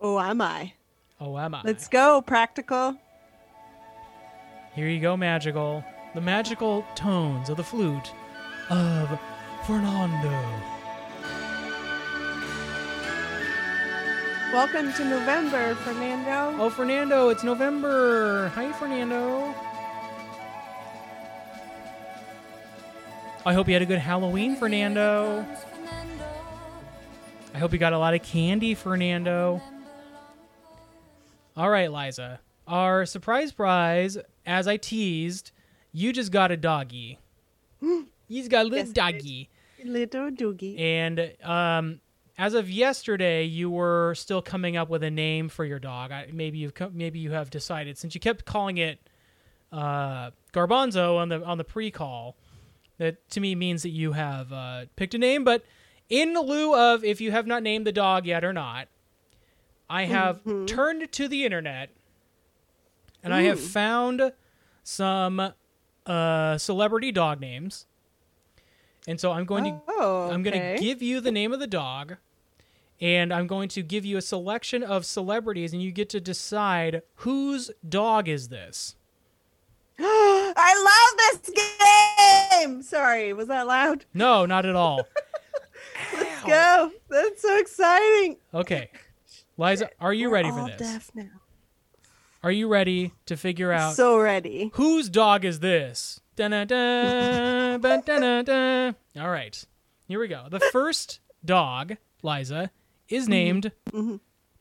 Oh, 0.00 0.18
am 0.18 0.40
I? 0.40 0.72
oh 1.20 1.36
am 1.38 1.54
i 1.54 1.62
Let's 1.64 1.88
go, 1.88 2.22
practical. 2.22 2.96
Here 4.74 4.88
you 4.88 5.00
go, 5.00 5.16
magical. 5.16 5.84
The 6.14 6.20
magical 6.20 6.84
tones 6.94 7.48
of 7.48 7.56
the 7.56 7.64
flute 7.64 8.12
of 8.70 9.18
Fernando. 9.66 10.44
Welcome 14.52 14.92
to 14.94 15.04
November, 15.04 15.74
Fernando. 15.76 16.62
Oh, 16.62 16.70
Fernando, 16.70 17.28
it's 17.30 17.42
November. 17.42 18.48
Hi, 18.54 18.72
Fernando. 18.72 19.54
I 23.44 23.52
hope 23.52 23.68
you 23.68 23.74
had 23.74 23.82
a 23.82 23.86
good 23.86 23.98
Halloween, 23.98 24.54
Fernando. 24.56 25.44
I 27.54 27.58
hope 27.58 27.72
you 27.72 27.78
got 27.78 27.92
a 27.92 27.98
lot 27.98 28.14
of 28.14 28.22
candy, 28.22 28.74
Fernando. 28.74 29.60
All 31.56 31.70
right, 31.70 31.90
Liza. 31.90 32.40
Our 32.66 33.06
surprise 33.06 33.50
prize, 33.50 34.18
as 34.48 34.66
I 34.66 34.78
teased, 34.78 35.52
you 35.92 36.12
just 36.12 36.32
got 36.32 36.50
a 36.50 36.56
doggy. 36.56 37.18
He's 38.28 38.48
got 38.48 38.62
a 38.62 38.68
little 38.68 38.78
Yes, 38.78 38.90
doggy. 38.90 39.50
Little 39.84 40.30
Doogie. 40.30 40.80
And 40.80 41.32
um, 41.44 42.00
as 42.36 42.54
of 42.54 42.68
yesterday, 42.70 43.44
you 43.44 43.70
were 43.70 44.14
still 44.16 44.42
coming 44.42 44.76
up 44.76 44.88
with 44.88 45.04
a 45.04 45.10
name 45.10 45.48
for 45.48 45.64
your 45.64 45.78
dog. 45.78 46.10
I, 46.10 46.28
maybe 46.32 46.58
you've 46.58 46.74
co- 46.74 46.90
maybe 46.92 47.18
you 47.20 47.30
have 47.30 47.50
decided 47.50 47.96
since 47.96 48.14
you 48.14 48.20
kept 48.20 48.44
calling 48.44 48.78
it 48.78 48.98
uh, 49.70 50.30
Garbanzo 50.52 51.16
on 51.16 51.28
the 51.28 51.44
on 51.44 51.58
the 51.58 51.64
pre-call. 51.64 52.36
That 52.96 53.28
to 53.30 53.40
me 53.40 53.54
means 53.54 53.82
that 53.82 53.90
you 53.90 54.12
have 54.12 54.52
uh, 54.52 54.86
picked 54.96 55.14
a 55.14 55.18
name. 55.18 55.44
But 55.44 55.64
in 56.08 56.34
lieu 56.34 56.74
of 56.74 57.04
if 57.04 57.20
you 57.20 57.30
have 57.30 57.46
not 57.46 57.62
named 57.62 57.86
the 57.86 57.92
dog 57.92 58.26
yet 58.26 58.44
or 58.44 58.52
not, 58.52 58.88
I 59.88 60.04
have 60.04 60.40
turned 60.66 61.12
to 61.12 61.28
the 61.28 61.44
internet 61.44 61.90
and 63.22 63.34
I 63.34 63.42
have 63.42 63.60
found 63.60 64.32
some 64.82 65.52
uh, 66.06 66.58
celebrity 66.58 67.12
dog 67.12 67.40
names. 67.40 67.86
And 69.06 69.18
so 69.20 69.32
I'm 69.32 69.44
going 69.46 69.64
to 69.64 69.80
Oh, 69.88 70.30
I'm 70.30 70.42
going 70.42 70.60
to 70.60 70.82
give 70.82 71.00
you 71.02 71.20
the 71.20 71.30
name 71.32 71.52
of 71.52 71.60
the 71.60 71.66
dog, 71.66 72.16
and 73.00 73.32
I'm 73.32 73.46
going 73.46 73.68
to 73.70 73.82
give 73.82 74.04
you 74.04 74.16
a 74.18 74.22
selection 74.22 74.82
of 74.82 75.06
celebrities, 75.06 75.72
and 75.72 75.80
you 75.82 75.92
get 75.92 76.10
to 76.10 76.20
decide 76.20 77.02
whose 77.16 77.70
dog 77.88 78.28
is 78.28 78.48
this. 78.48 78.96
I 80.00 81.34
love 81.40 81.42
this 81.42 82.60
game. 82.60 82.82
Sorry, 82.82 83.32
was 83.32 83.48
that 83.48 83.66
loud? 83.66 84.04
No, 84.12 84.44
not 84.46 84.66
at 84.66 84.76
all. 84.76 85.00
Let's 86.14 86.44
go. 86.44 86.92
That's 87.08 87.42
so 87.42 87.58
exciting. 87.58 88.36
Okay, 88.52 88.90
Liza, 89.56 89.88
are 90.00 90.12
you 90.12 90.28
We're 90.28 90.34
ready 90.34 90.50
for 90.50 90.66
this? 90.66 90.76
deaf 90.78 91.10
now. 91.14 91.24
Are 92.42 92.52
you 92.52 92.68
ready 92.68 93.12
to 93.26 93.36
figure 93.36 93.72
out 93.72 93.94
So 93.96 94.18
ready. 94.18 94.70
whose 94.74 95.08
dog 95.08 95.44
is 95.44 95.60
this? 95.60 96.20
All 99.18 99.30
right, 99.30 99.64
here 100.06 100.20
we 100.20 100.28
go. 100.28 100.46
The 100.48 100.60
first 100.60 101.18
dog, 101.44 101.96
Liza, 102.22 102.70
is 103.08 103.24
mm-hmm. 103.24 103.30
named 103.30 103.72
mm-hmm. 103.90 104.16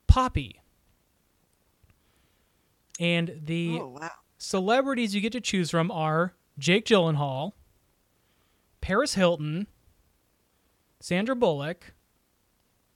Poppy. 0.07 0.61
And 2.99 3.41
the 3.45 3.78
Oh 3.80 3.97
wow. 3.99 4.11
celebrities 4.39 5.13
you 5.13 5.21
get 5.21 5.34
to 5.34 5.41
choose 5.41 5.69
from 5.69 5.91
are 5.91 6.34
Jake 6.57 6.86
Gyllenhaal, 6.86 7.51
Paris 8.82 9.13
Hilton, 9.13 9.67
Sandra 10.99 11.36
Bullock, 11.36 11.93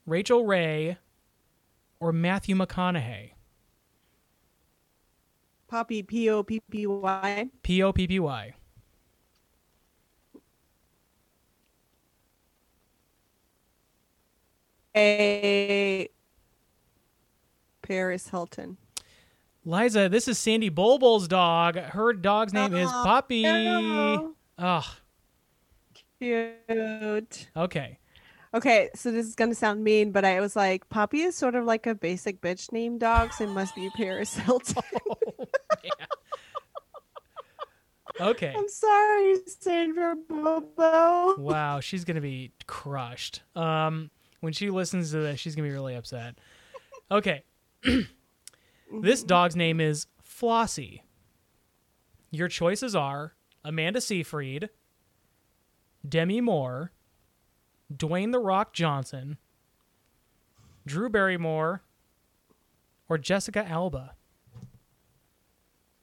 Rachael 0.08 0.46
Ray, 0.46 0.98
or 2.00 2.12
Matthew 2.12 2.56
McConaughey. 2.56 3.34
Poppy 5.72 6.04
P 6.04 6.30
O 6.30 6.44
P 6.44 6.60
P 6.70 6.86
Y. 6.86 7.50
P 7.64 7.82
O 7.82 7.94
P 7.94 8.06
P 8.06 8.20
Y. 8.20 8.54
A 14.98 16.10
Paris 17.82 18.28
Hilton. 18.28 18.76
Liza, 19.64 20.10
this 20.10 20.28
is 20.28 20.38
Sandy 20.38 20.68
Bulbul's 20.68 21.30
dog. 21.30 21.78
Her 21.78 22.12
dog's 22.12 22.52
name 22.52 22.76
is 22.76 22.90
Oh, 22.92 23.04
Poppy. 23.06 23.46
Ugh. 24.58 24.86
Cute. 26.20 27.48
Okay. 27.56 27.98
Okay, 28.54 28.90
so 28.96 29.12
this 29.12 29.26
is 29.26 29.36
gonna 29.36 29.56
sound 29.56 29.84
mean, 29.84 30.12
but 30.12 30.26
I 30.26 30.42
was 30.42 30.56
like, 30.56 30.90
Poppy 30.90 31.22
is 31.22 31.36
sort 31.36 31.56
of 31.56 31.64
like 31.66 31.88
a 31.88 31.96
basic 31.96 32.42
bitch 32.42 32.72
name 32.72 32.98
dog, 32.98 33.32
so 33.32 33.46
it 33.46 33.50
must 33.50 33.76
be 33.76 33.90
Paris 33.96 34.36
Hilton. 34.38 34.84
Okay. 38.20 38.54
I'm 38.56 38.70
sorry, 38.70 39.38
Sandra 39.48 40.16
Bobo. 40.16 41.36
Wow, 41.38 41.80
she's 41.80 42.06
gonna 42.06 42.22
be 42.22 42.52
crushed. 42.68 43.42
Um, 43.56 44.12
when 44.42 44.54
she 44.54 44.70
listens 44.70 45.12
to 45.12 45.18
this, 45.18 45.40
she's 45.40 45.56
gonna 45.56 45.68
be 45.68 45.74
really 45.74 45.96
upset. 45.96 46.36
Okay. 47.10 47.44
this 49.02 49.24
dog's 49.24 49.56
name 49.56 49.80
is 49.80 50.06
Flossie. 50.24 51.02
Your 52.30 52.48
choices 52.48 52.96
are 52.96 53.34
Amanda 53.64 54.02
Seyfried, 54.02 54.70
Demi 56.08 56.42
Moore, 56.42 56.92
Dwayne 57.92 58.32
the 58.32 58.40
Rock 58.40 58.74
Johnson, 58.74 59.38
Drew 60.86 61.10
Barrymore, 61.10 61.84
or 63.10 63.18
Jessica 63.18 63.68
Alba. 63.68 64.16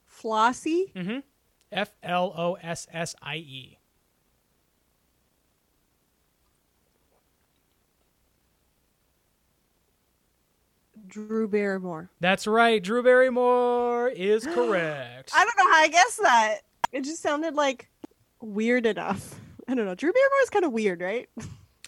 Flossie. 0.07 0.93
Mm-hmm. 0.95 1.19
F 1.71 1.93
L 2.03 2.33
O 2.37 2.55
S 2.55 2.87
S 2.93 3.15
I 3.23 3.37
E. 3.37 3.79
Drew 11.07 11.49
Barrymore. 11.49 12.11
That's 12.21 12.47
right. 12.47 12.83
Drew 12.83 13.03
Barrymore 13.03 14.09
is 14.09 14.47
correct. 14.55 15.33
I 15.35 15.45
don't 15.45 15.59
know 15.59 15.73
how 15.73 15.81
I 15.81 15.89
guessed 15.89 16.21
that. 16.23 16.59
It 16.93 17.05
just 17.05 17.23
sounded 17.23 17.55
like 17.55 17.89
weird 18.41 18.87
enough. 18.87 19.41
I 19.69 19.75
don't 19.75 19.87
know. 19.87 19.95
Drew 19.95 20.13
Barrymore 20.13 20.43
is 20.43 20.51
kind 20.51 20.65
of 20.65 20.73
weird, 20.73 21.01
right? 21.01 21.29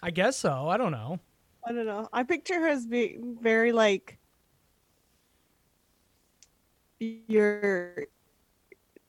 I 0.03 0.11
guess 0.11 0.37
so. 0.37 0.67
I 0.69 0.77
don't 0.77 0.91
know. 0.91 1.19
I 1.67 1.71
don't 1.71 1.85
know. 1.85 2.09
I 2.11 2.23
picture 2.23 2.59
her 2.59 2.67
as 2.67 2.85
being 2.87 3.37
very 3.39 3.71
like 3.71 4.17
your 6.99 8.05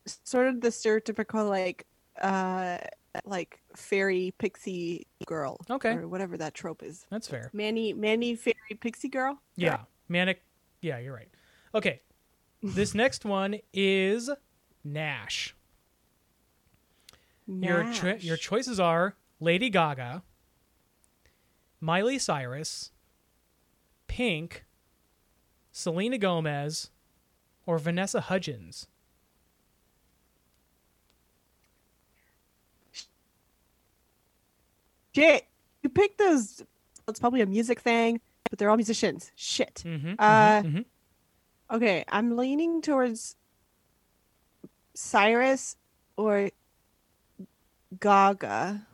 sort 0.07 0.49
of 0.49 0.61
the 0.61 0.69
stereotypical 0.69 1.49
like 1.49 1.87
uh 2.21 2.79
like 3.25 3.61
fairy 3.77 4.35
pixie 4.39 5.07
girl. 5.27 5.59
Okay. 5.71 5.93
Or 5.93 6.09
whatever 6.09 6.37
that 6.39 6.55
trope 6.55 6.83
is. 6.83 7.07
That's 7.11 7.27
fair. 7.29 7.51
Manny 7.53 7.93
Manny 7.93 8.35
fairy 8.35 8.77
pixie 8.81 9.09
girl? 9.09 9.41
Yeah. 9.57 9.81
Manic. 10.09 10.43
Yeah, 10.81 10.99
you're 10.99 11.15
right. 11.15 11.29
Okay. 11.75 12.01
This 12.63 12.95
next 13.03 13.25
one 13.25 13.59
is 13.73 14.31
Nash. 14.85 15.55
Nash. 17.47 18.03
Your 18.03 18.13
cho- 18.15 18.19
your 18.21 18.37
choices 18.37 18.81
are 18.81 19.17
Lady 19.41 19.71
Gaga, 19.71 20.23
Miley 21.83 22.17
Cyrus, 22.17 22.93
Pink, 24.07 24.65
Selena 25.73 26.17
Gomez, 26.17 26.91
or 27.67 27.77
Vanessa 27.77 28.21
Hudgens. 28.21 28.87
Shit. 35.15 35.45
You 35.83 35.91
picked 35.91 36.19
those 36.19 36.63
it's 37.09 37.19
probably 37.19 37.41
a 37.41 37.47
music 37.47 37.81
thing, 37.81 38.21
but 38.49 38.59
they're 38.59 38.71
all 38.71 38.77
musicians. 38.77 39.33
Shit. 39.35 39.83
Mm-hmm, 39.85 40.13
Uh, 40.19 40.63
hmm 40.63 40.79
Okay, 41.71 42.05
I'm 42.09 42.37
leaning 42.37 42.81
towards 42.83 43.35
Cyrus 44.95 45.77
or 46.17 46.51
Gaga. 47.99 48.87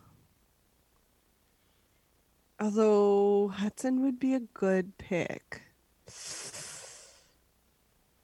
Although 2.59 3.49
Hudson 3.55 4.01
would 4.01 4.19
be 4.19 4.33
a 4.33 4.39
good 4.41 4.97
pick. 4.97 5.61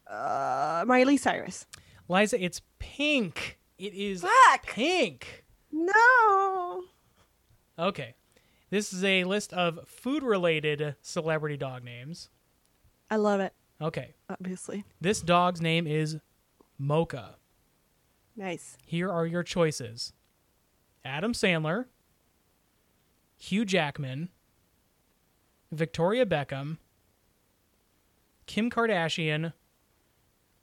Uh, 0.10 0.84
Miley 0.88 1.18
Cyrus. 1.18 1.66
Liza, 2.08 2.44
it's 2.44 2.62
Pink. 2.80 3.58
It 3.78 3.94
is 3.94 4.22
Fuck! 4.22 4.68
Pink. 4.68 5.46
No. 5.72 6.84
Okay. 7.80 8.16
This 8.70 8.94
is 8.94 9.04
a 9.04 9.24
list 9.24 9.54
of 9.54 9.80
food 9.88 10.24
related 10.24 10.96
celebrity 11.02 11.58
dog 11.58 11.84
names. 11.84 12.30
I 13.10 13.18
love 13.18 13.40
it, 13.40 13.54
Okay. 13.82 14.16
obviously. 14.30 14.84
This 15.00 15.22
dog's 15.22 15.62
name 15.62 15.86
is 15.88 16.18
Mocha. 16.78 17.36
Nice. 18.36 18.78
Here 18.86 19.10
are 19.12 19.26
your 19.26 19.44
choices 19.44 20.12
Adam 21.04 21.34
Sandler, 21.34 21.86
Hugh 23.38 23.66
Jackman, 23.66 24.30
Victoria 25.72 26.26
Beckham, 26.26 26.78
Kim 28.46 28.70
Kardashian, 28.70 29.54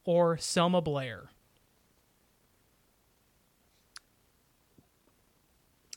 or 0.05 0.37
Selma 0.39 0.81
Blair. 0.81 1.29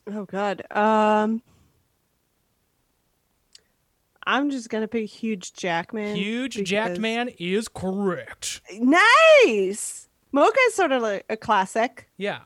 Oh 0.07 0.25
god. 0.25 0.63
Um 0.71 1.41
I'm 4.27 4.49
just 4.49 4.69
gonna 4.69 4.87
pick 4.87 5.07
Huge 5.07 5.53
Jackman. 5.53 6.15
Huge 6.15 6.55
because- 6.55 6.69
Jackman 6.69 7.29
is 7.39 7.67
correct. 7.67 8.61
Nice. 8.79 10.09
Mocha 10.31 10.57
is 10.67 10.75
sort 10.75 10.91
of 10.91 11.01
like 11.01 11.25
a 11.29 11.37
classic. 11.37 12.09
Yeah. 12.17 12.41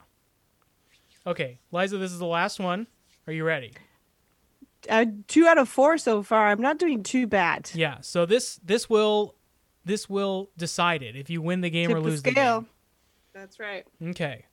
Okay, 1.26 1.60
Liza, 1.72 1.98
this 1.98 2.12
is 2.12 2.20
the 2.20 2.26
last 2.26 2.60
one. 2.60 2.88
Are 3.28 3.34
you 3.34 3.44
ready? 3.44 3.74
Uh, 4.88 5.06
two 5.28 5.46
out 5.48 5.58
of 5.58 5.68
four 5.68 5.98
so 5.98 6.24
far. 6.24 6.48
I'm 6.48 6.62
not 6.62 6.78
doing 6.80 7.04
too 7.04 7.28
bad. 7.28 7.70
Yeah. 7.74 7.98
So 8.02 8.26
this 8.26 8.60
this 8.64 8.90
will 8.90 9.36
this 9.84 10.08
will 10.10 10.52
decide 10.58 11.02
it 11.04 11.16
if 11.16 11.30
you 11.30 11.42
win 11.42 11.62
the 11.62 11.70
game 11.70 11.90
Tip 11.90 11.98
or 11.98 12.02
lose 12.02 12.22
the 12.22 12.32
scale. 12.32 12.62
game. 12.62 12.70
That's 13.34 13.60
right. 13.60 13.86
Okay. 14.02 14.46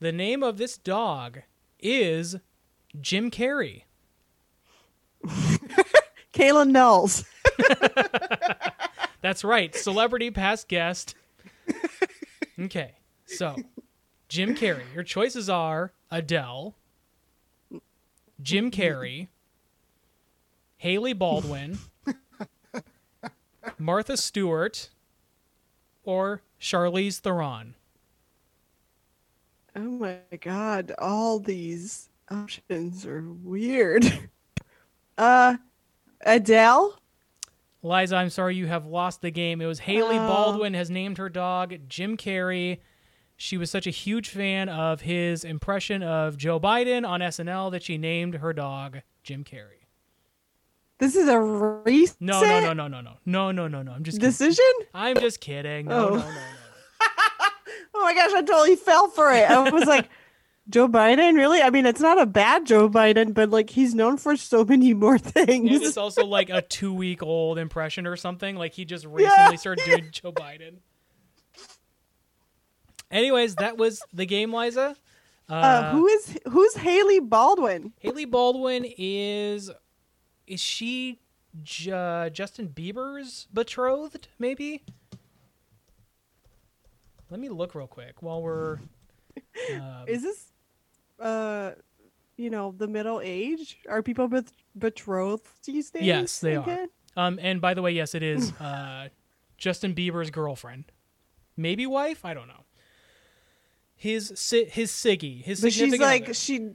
The 0.00 0.12
name 0.12 0.42
of 0.42 0.56
this 0.56 0.78
dog 0.78 1.40
is 1.78 2.36
Jim 3.00 3.30
Carrey. 3.30 3.82
Kayla 6.32 6.68
Knowles. 6.68 7.24
That's 9.22 9.44
right. 9.44 9.74
Celebrity 9.74 10.30
past 10.30 10.68
guest. 10.68 11.14
Okay. 12.58 12.94
So, 13.26 13.56
Jim 14.28 14.54
Carrey. 14.54 14.82
Your 14.94 15.02
choices 15.02 15.48
are 15.50 15.92
Adele, 16.10 16.74
Jim 18.42 18.70
Carrey, 18.70 19.28
Hailey 20.80 21.12
Baldwin, 21.12 21.78
Martha 23.78 24.16
Stewart, 24.16 24.88
or 26.04 26.40
Charlize 26.58 27.18
Theron. 27.18 27.74
Oh 29.76 29.80
my 29.80 30.16
god, 30.40 30.92
all 30.98 31.38
these 31.38 32.08
options 32.30 33.04
are 33.06 33.24
weird. 33.42 34.04
Uh 35.18 35.58
Adele? 36.22 36.98
Liza, 37.82 38.16
I'm 38.16 38.30
sorry 38.30 38.56
you 38.56 38.66
have 38.68 38.86
lost 38.86 39.20
the 39.20 39.30
game. 39.30 39.60
It 39.60 39.66
was 39.66 39.80
Hailey 39.80 40.16
Oh. 40.16 40.26
Baldwin 40.26 40.72
has 40.72 40.88
named 40.88 41.18
her 41.18 41.28
dog 41.28 41.74
Jim 41.90 42.16
Carrey. 42.16 42.78
She 43.36 43.58
was 43.58 43.70
such 43.70 43.86
a 43.86 43.90
huge 43.90 44.30
fan 44.30 44.70
of 44.70 45.02
his 45.02 45.44
impression 45.44 46.02
of 46.02 46.38
Joe 46.38 46.58
Biden 46.58 47.06
on 47.06 47.20
SNL 47.20 47.70
that 47.72 47.82
she 47.82 47.98
named 47.98 48.36
her 48.36 48.54
dog 48.54 49.02
Jim 49.22 49.44
Carrey. 49.44 49.79
This 51.00 51.16
is 51.16 51.28
a 51.28 51.40
recent 51.40 52.20
No, 52.20 52.40
no, 52.42 52.60
no, 52.60 52.72
no, 52.74 52.88
no, 52.88 53.00
no, 53.00 53.16
no, 53.24 53.50
no, 53.52 53.68
no, 53.68 53.82
no. 53.82 53.92
I'm 53.92 54.04
just 54.04 54.18
kidding. 54.18 54.28
decision? 54.30 54.64
I'm 54.94 55.16
just 55.18 55.40
kidding. 55.40 55.86
No, 55.86 55.96
Oh. 55.96 56.08
no, 56.10 56.16
no, 56.18 56.24
no. 56.30 56.40
Oh 57.94 58.02
my 58.02 58.14
gosh, 58.14 58.32
I 58.32 58.42
totally 58.42 58.76
fell 58.76 59.08
for 59.08 59.32
it. 59.32 59.50
I 59.50 59.68
was 59.70 59.84
like, 59.86 60.08
Joe 60.70 60.88
Biden, 60.88 61.34
really? 61.34 61.60
I 61.60 61.70
mean, 61.70 61.84
it's 61.86 62.00
not 62.00 62.20
a 62.20 62.26
bad 62.26 62.64
Joe 62.66 62.88
Biden, 62.88 63.34
but 63.34 63.50
like 63.50 63.70
he's 63.70 63.94
known 63.94 64.16
for 64.16 64.36
so 64.36 64.64
many 64.64 64.94
more 64.94 65.14
And 65.14 65.24
things. 65.24 65.70
it's 65.82 65.96
also 65.96 66.24
like 66.24 66.48
a 66.50 66.62
two 66.62 66.94
week 66.94 67.22
old 67.22 67.58
impression 67.58 68.06
or 68.06 68.16
something. 68.16 68.56
Like 68.56 68.72
he 68.74 68.84
just 68.84 69.04
recently 69.06 69.56
started 69.56 69.84
doing 69.84 70.08
Joe 70.12 70.32
Biden. 70.32 70.76
anyways, 73.10 73.56
that 73.56 73.76
was 73.76 74.02
the 74.12 74.26
game, 74.26 74.52
Liza. 74.54 74.96
Uh, 75.48 75.52
Uh, 75.52 75.90
who 75.92 76.06
is 76.06 76.38
who's 76.48 76.74
Hailey 76.76 77.18
Baldwin? 77.20 77.92
Hailey 77.98 78.24
Baldwin 78.24 78.84
is 78.98 79.70
is 80.50 80.60
she 80.60 81.18
Ju- 81.62 82.28
Justin 82.32 82.68
Bieber's 82.68 83.46
betrothed? 83.52 84.28
Maybe. 84.38 84.82
Let 87.30 87.40
me 87.40 87.48
look 87.48 87.74
real 87.74 87.86
quick 87.86 88.22
while 88.22 88.42
we're. 88.42 88.78
Um, 89.72 90.04
Is 90.08 90.22
this, 90.22 90.52
uh, 91.20 91.72
you 92.36 92.50
know, 92.50 92.74
the 92.76 92.86
middle 92.88 93.20
age? 93.22 93.78
Are 93.88 94.02
people 94.02 94.26
bet- 94.28 94.52
betrothed 94.78 95.46
these 95.64 95.90
days? 95.90 96.02
Yes, 96.02 96.38
they 96.40 96.56
are. 96.56 96.86
um, 97.16 97.38
and 97.42 97.60
by 97.60 97.74
the 97.74 97.82
way, 97.82 97.90
yes, 97.92 98.14
it 98.14 98.22
is 98.22 98.52
uh, 98.60 99.08
Justin 99.58 99.94
Bieber's 99.94 100.30
girlfriend, 100.30 100.84
maybe 101.56 101.86
wife. 101.86 102.24
I 102.24 102.32
don't 102.34 102.48
know. 102.48 102.64
His 103.96 104.32
si- 104.36 104.64
his 104.66 104.90
Siggy, 104.90 105.42
his 105.42 105.60
But 105.60 105.72
she's 105.72 105.98
like 105.98 106.24
other. 106.24 106.34
she. 106.34 106.70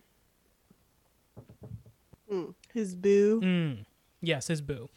Mm, 2.32 2.54
his 2.76 2.96
boo. 2.96 3.42
Mm, 3.42 3.86
yes, 4.22 4.48
his 4.48 4.62
boo. 4.62 4.90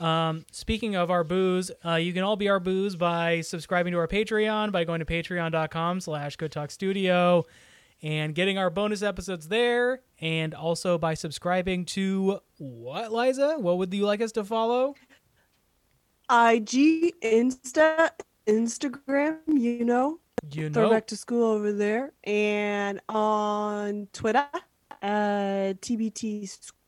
Um, 0.00 0.46
speaking 0.50 0.96
of 0.96 1.10
our 1.10 1.22
booze, 1.22 1.70
uh, 1.84 1.96
you 1.96 2.12
can 2.12 2.22
all 2.22 2.36
be 2.36 2.48
our 2.48 2.58
booze 2.58 2.96
by 2.96 3.42
subscribing 3.42 3.92
to 3.92 3.98
our 3.98 4.08
Patreon 4.08 4.72
by 4.72 4.84
going 4.84 5.00
to 5.00 5.04
patreon.com 5.04 6.00
slash 6.00 6.36
good 6.36 6.50
talk 6.50 6.70
studio 6.70 7.44
and 8.02 8.34
getting 8.34 8.58
our 8.58 8.70
bonus 8.70 9.02
episodes 9.02 9.48
there 9.48 10.00
and 10.20 10.54
also 10.54 10.98
by 10.98 11.14
subscribing 11.14 11.84
to 11.84 12.40
what 12.58 13.12
liza 13.12 13.56
what 13.58 13.78
would 13.78 13.92
you 13.94 14.04
like 14.04 14.20
us 14.20 14.32
to 14.32 14.44
follow 14.44 14.94
IG, 16.30 17.14
Insta, 17.22 18.10
Instagram. 18.46 19.38
You 19.46 19.84
know, 19.84 20.20
you 20.50 20.70
throw 20.70 20.84
know 20.84 20.90
back 20.90 21.06
to 21.08 21.16
school 21.16 21.44
over 21.44 21.72
there, 21.72 22.12
and 22.24 23.00
on 23.08 24.08
Twitter, 24.12 24.46
uh, 25.02 25.74
TBT 25.82 26.48
School 26.48 26.78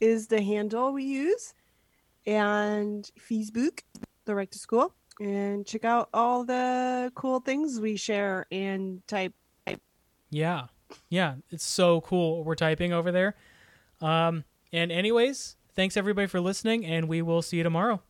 is 0.00 0.26
the 0.26 0.42
handle 0.42 0.92
we 0.92 1.04
use, 1.04 1.54
and 2.26 3.10
Facebook, 3.18 3.80
the 4.24 4.34
right 4.34 4.50
to 4.50 4.58
school, 4.58 4.94
and 5.20 5.66
check 5.66 5.84
out 5.84 6.08
all 6.12 6.44
the 6.44 7.12
cool 7.14 7.40
things 7.40 7.80
we 7.80 7.96
share 7.96 8.46
and 8.50 9.06
type. 9.06 9.34
yeah. 10.30 10.66
Yeah 11.08 11.36
it's 11.50 11.64
so 11.64 12.00
cool 12.02 12.44
we're 12.44 12.54
typing 12.54 12.92
over 12.92 13.10
there. 13.10 13.34
Um, 14.00 14.44
and 14.72 14.92
anyways 14.92 15.56
thanks 15.74 15.96
everybody 15.96 16.26
for 16.26 16.40
listening 16.40 16.84
and 16.84 17.08
we 17.08 17.22
will 17.22 17.42
see 17.42 17.56
you 17.56 17.62
tomorrow 17.62 18.02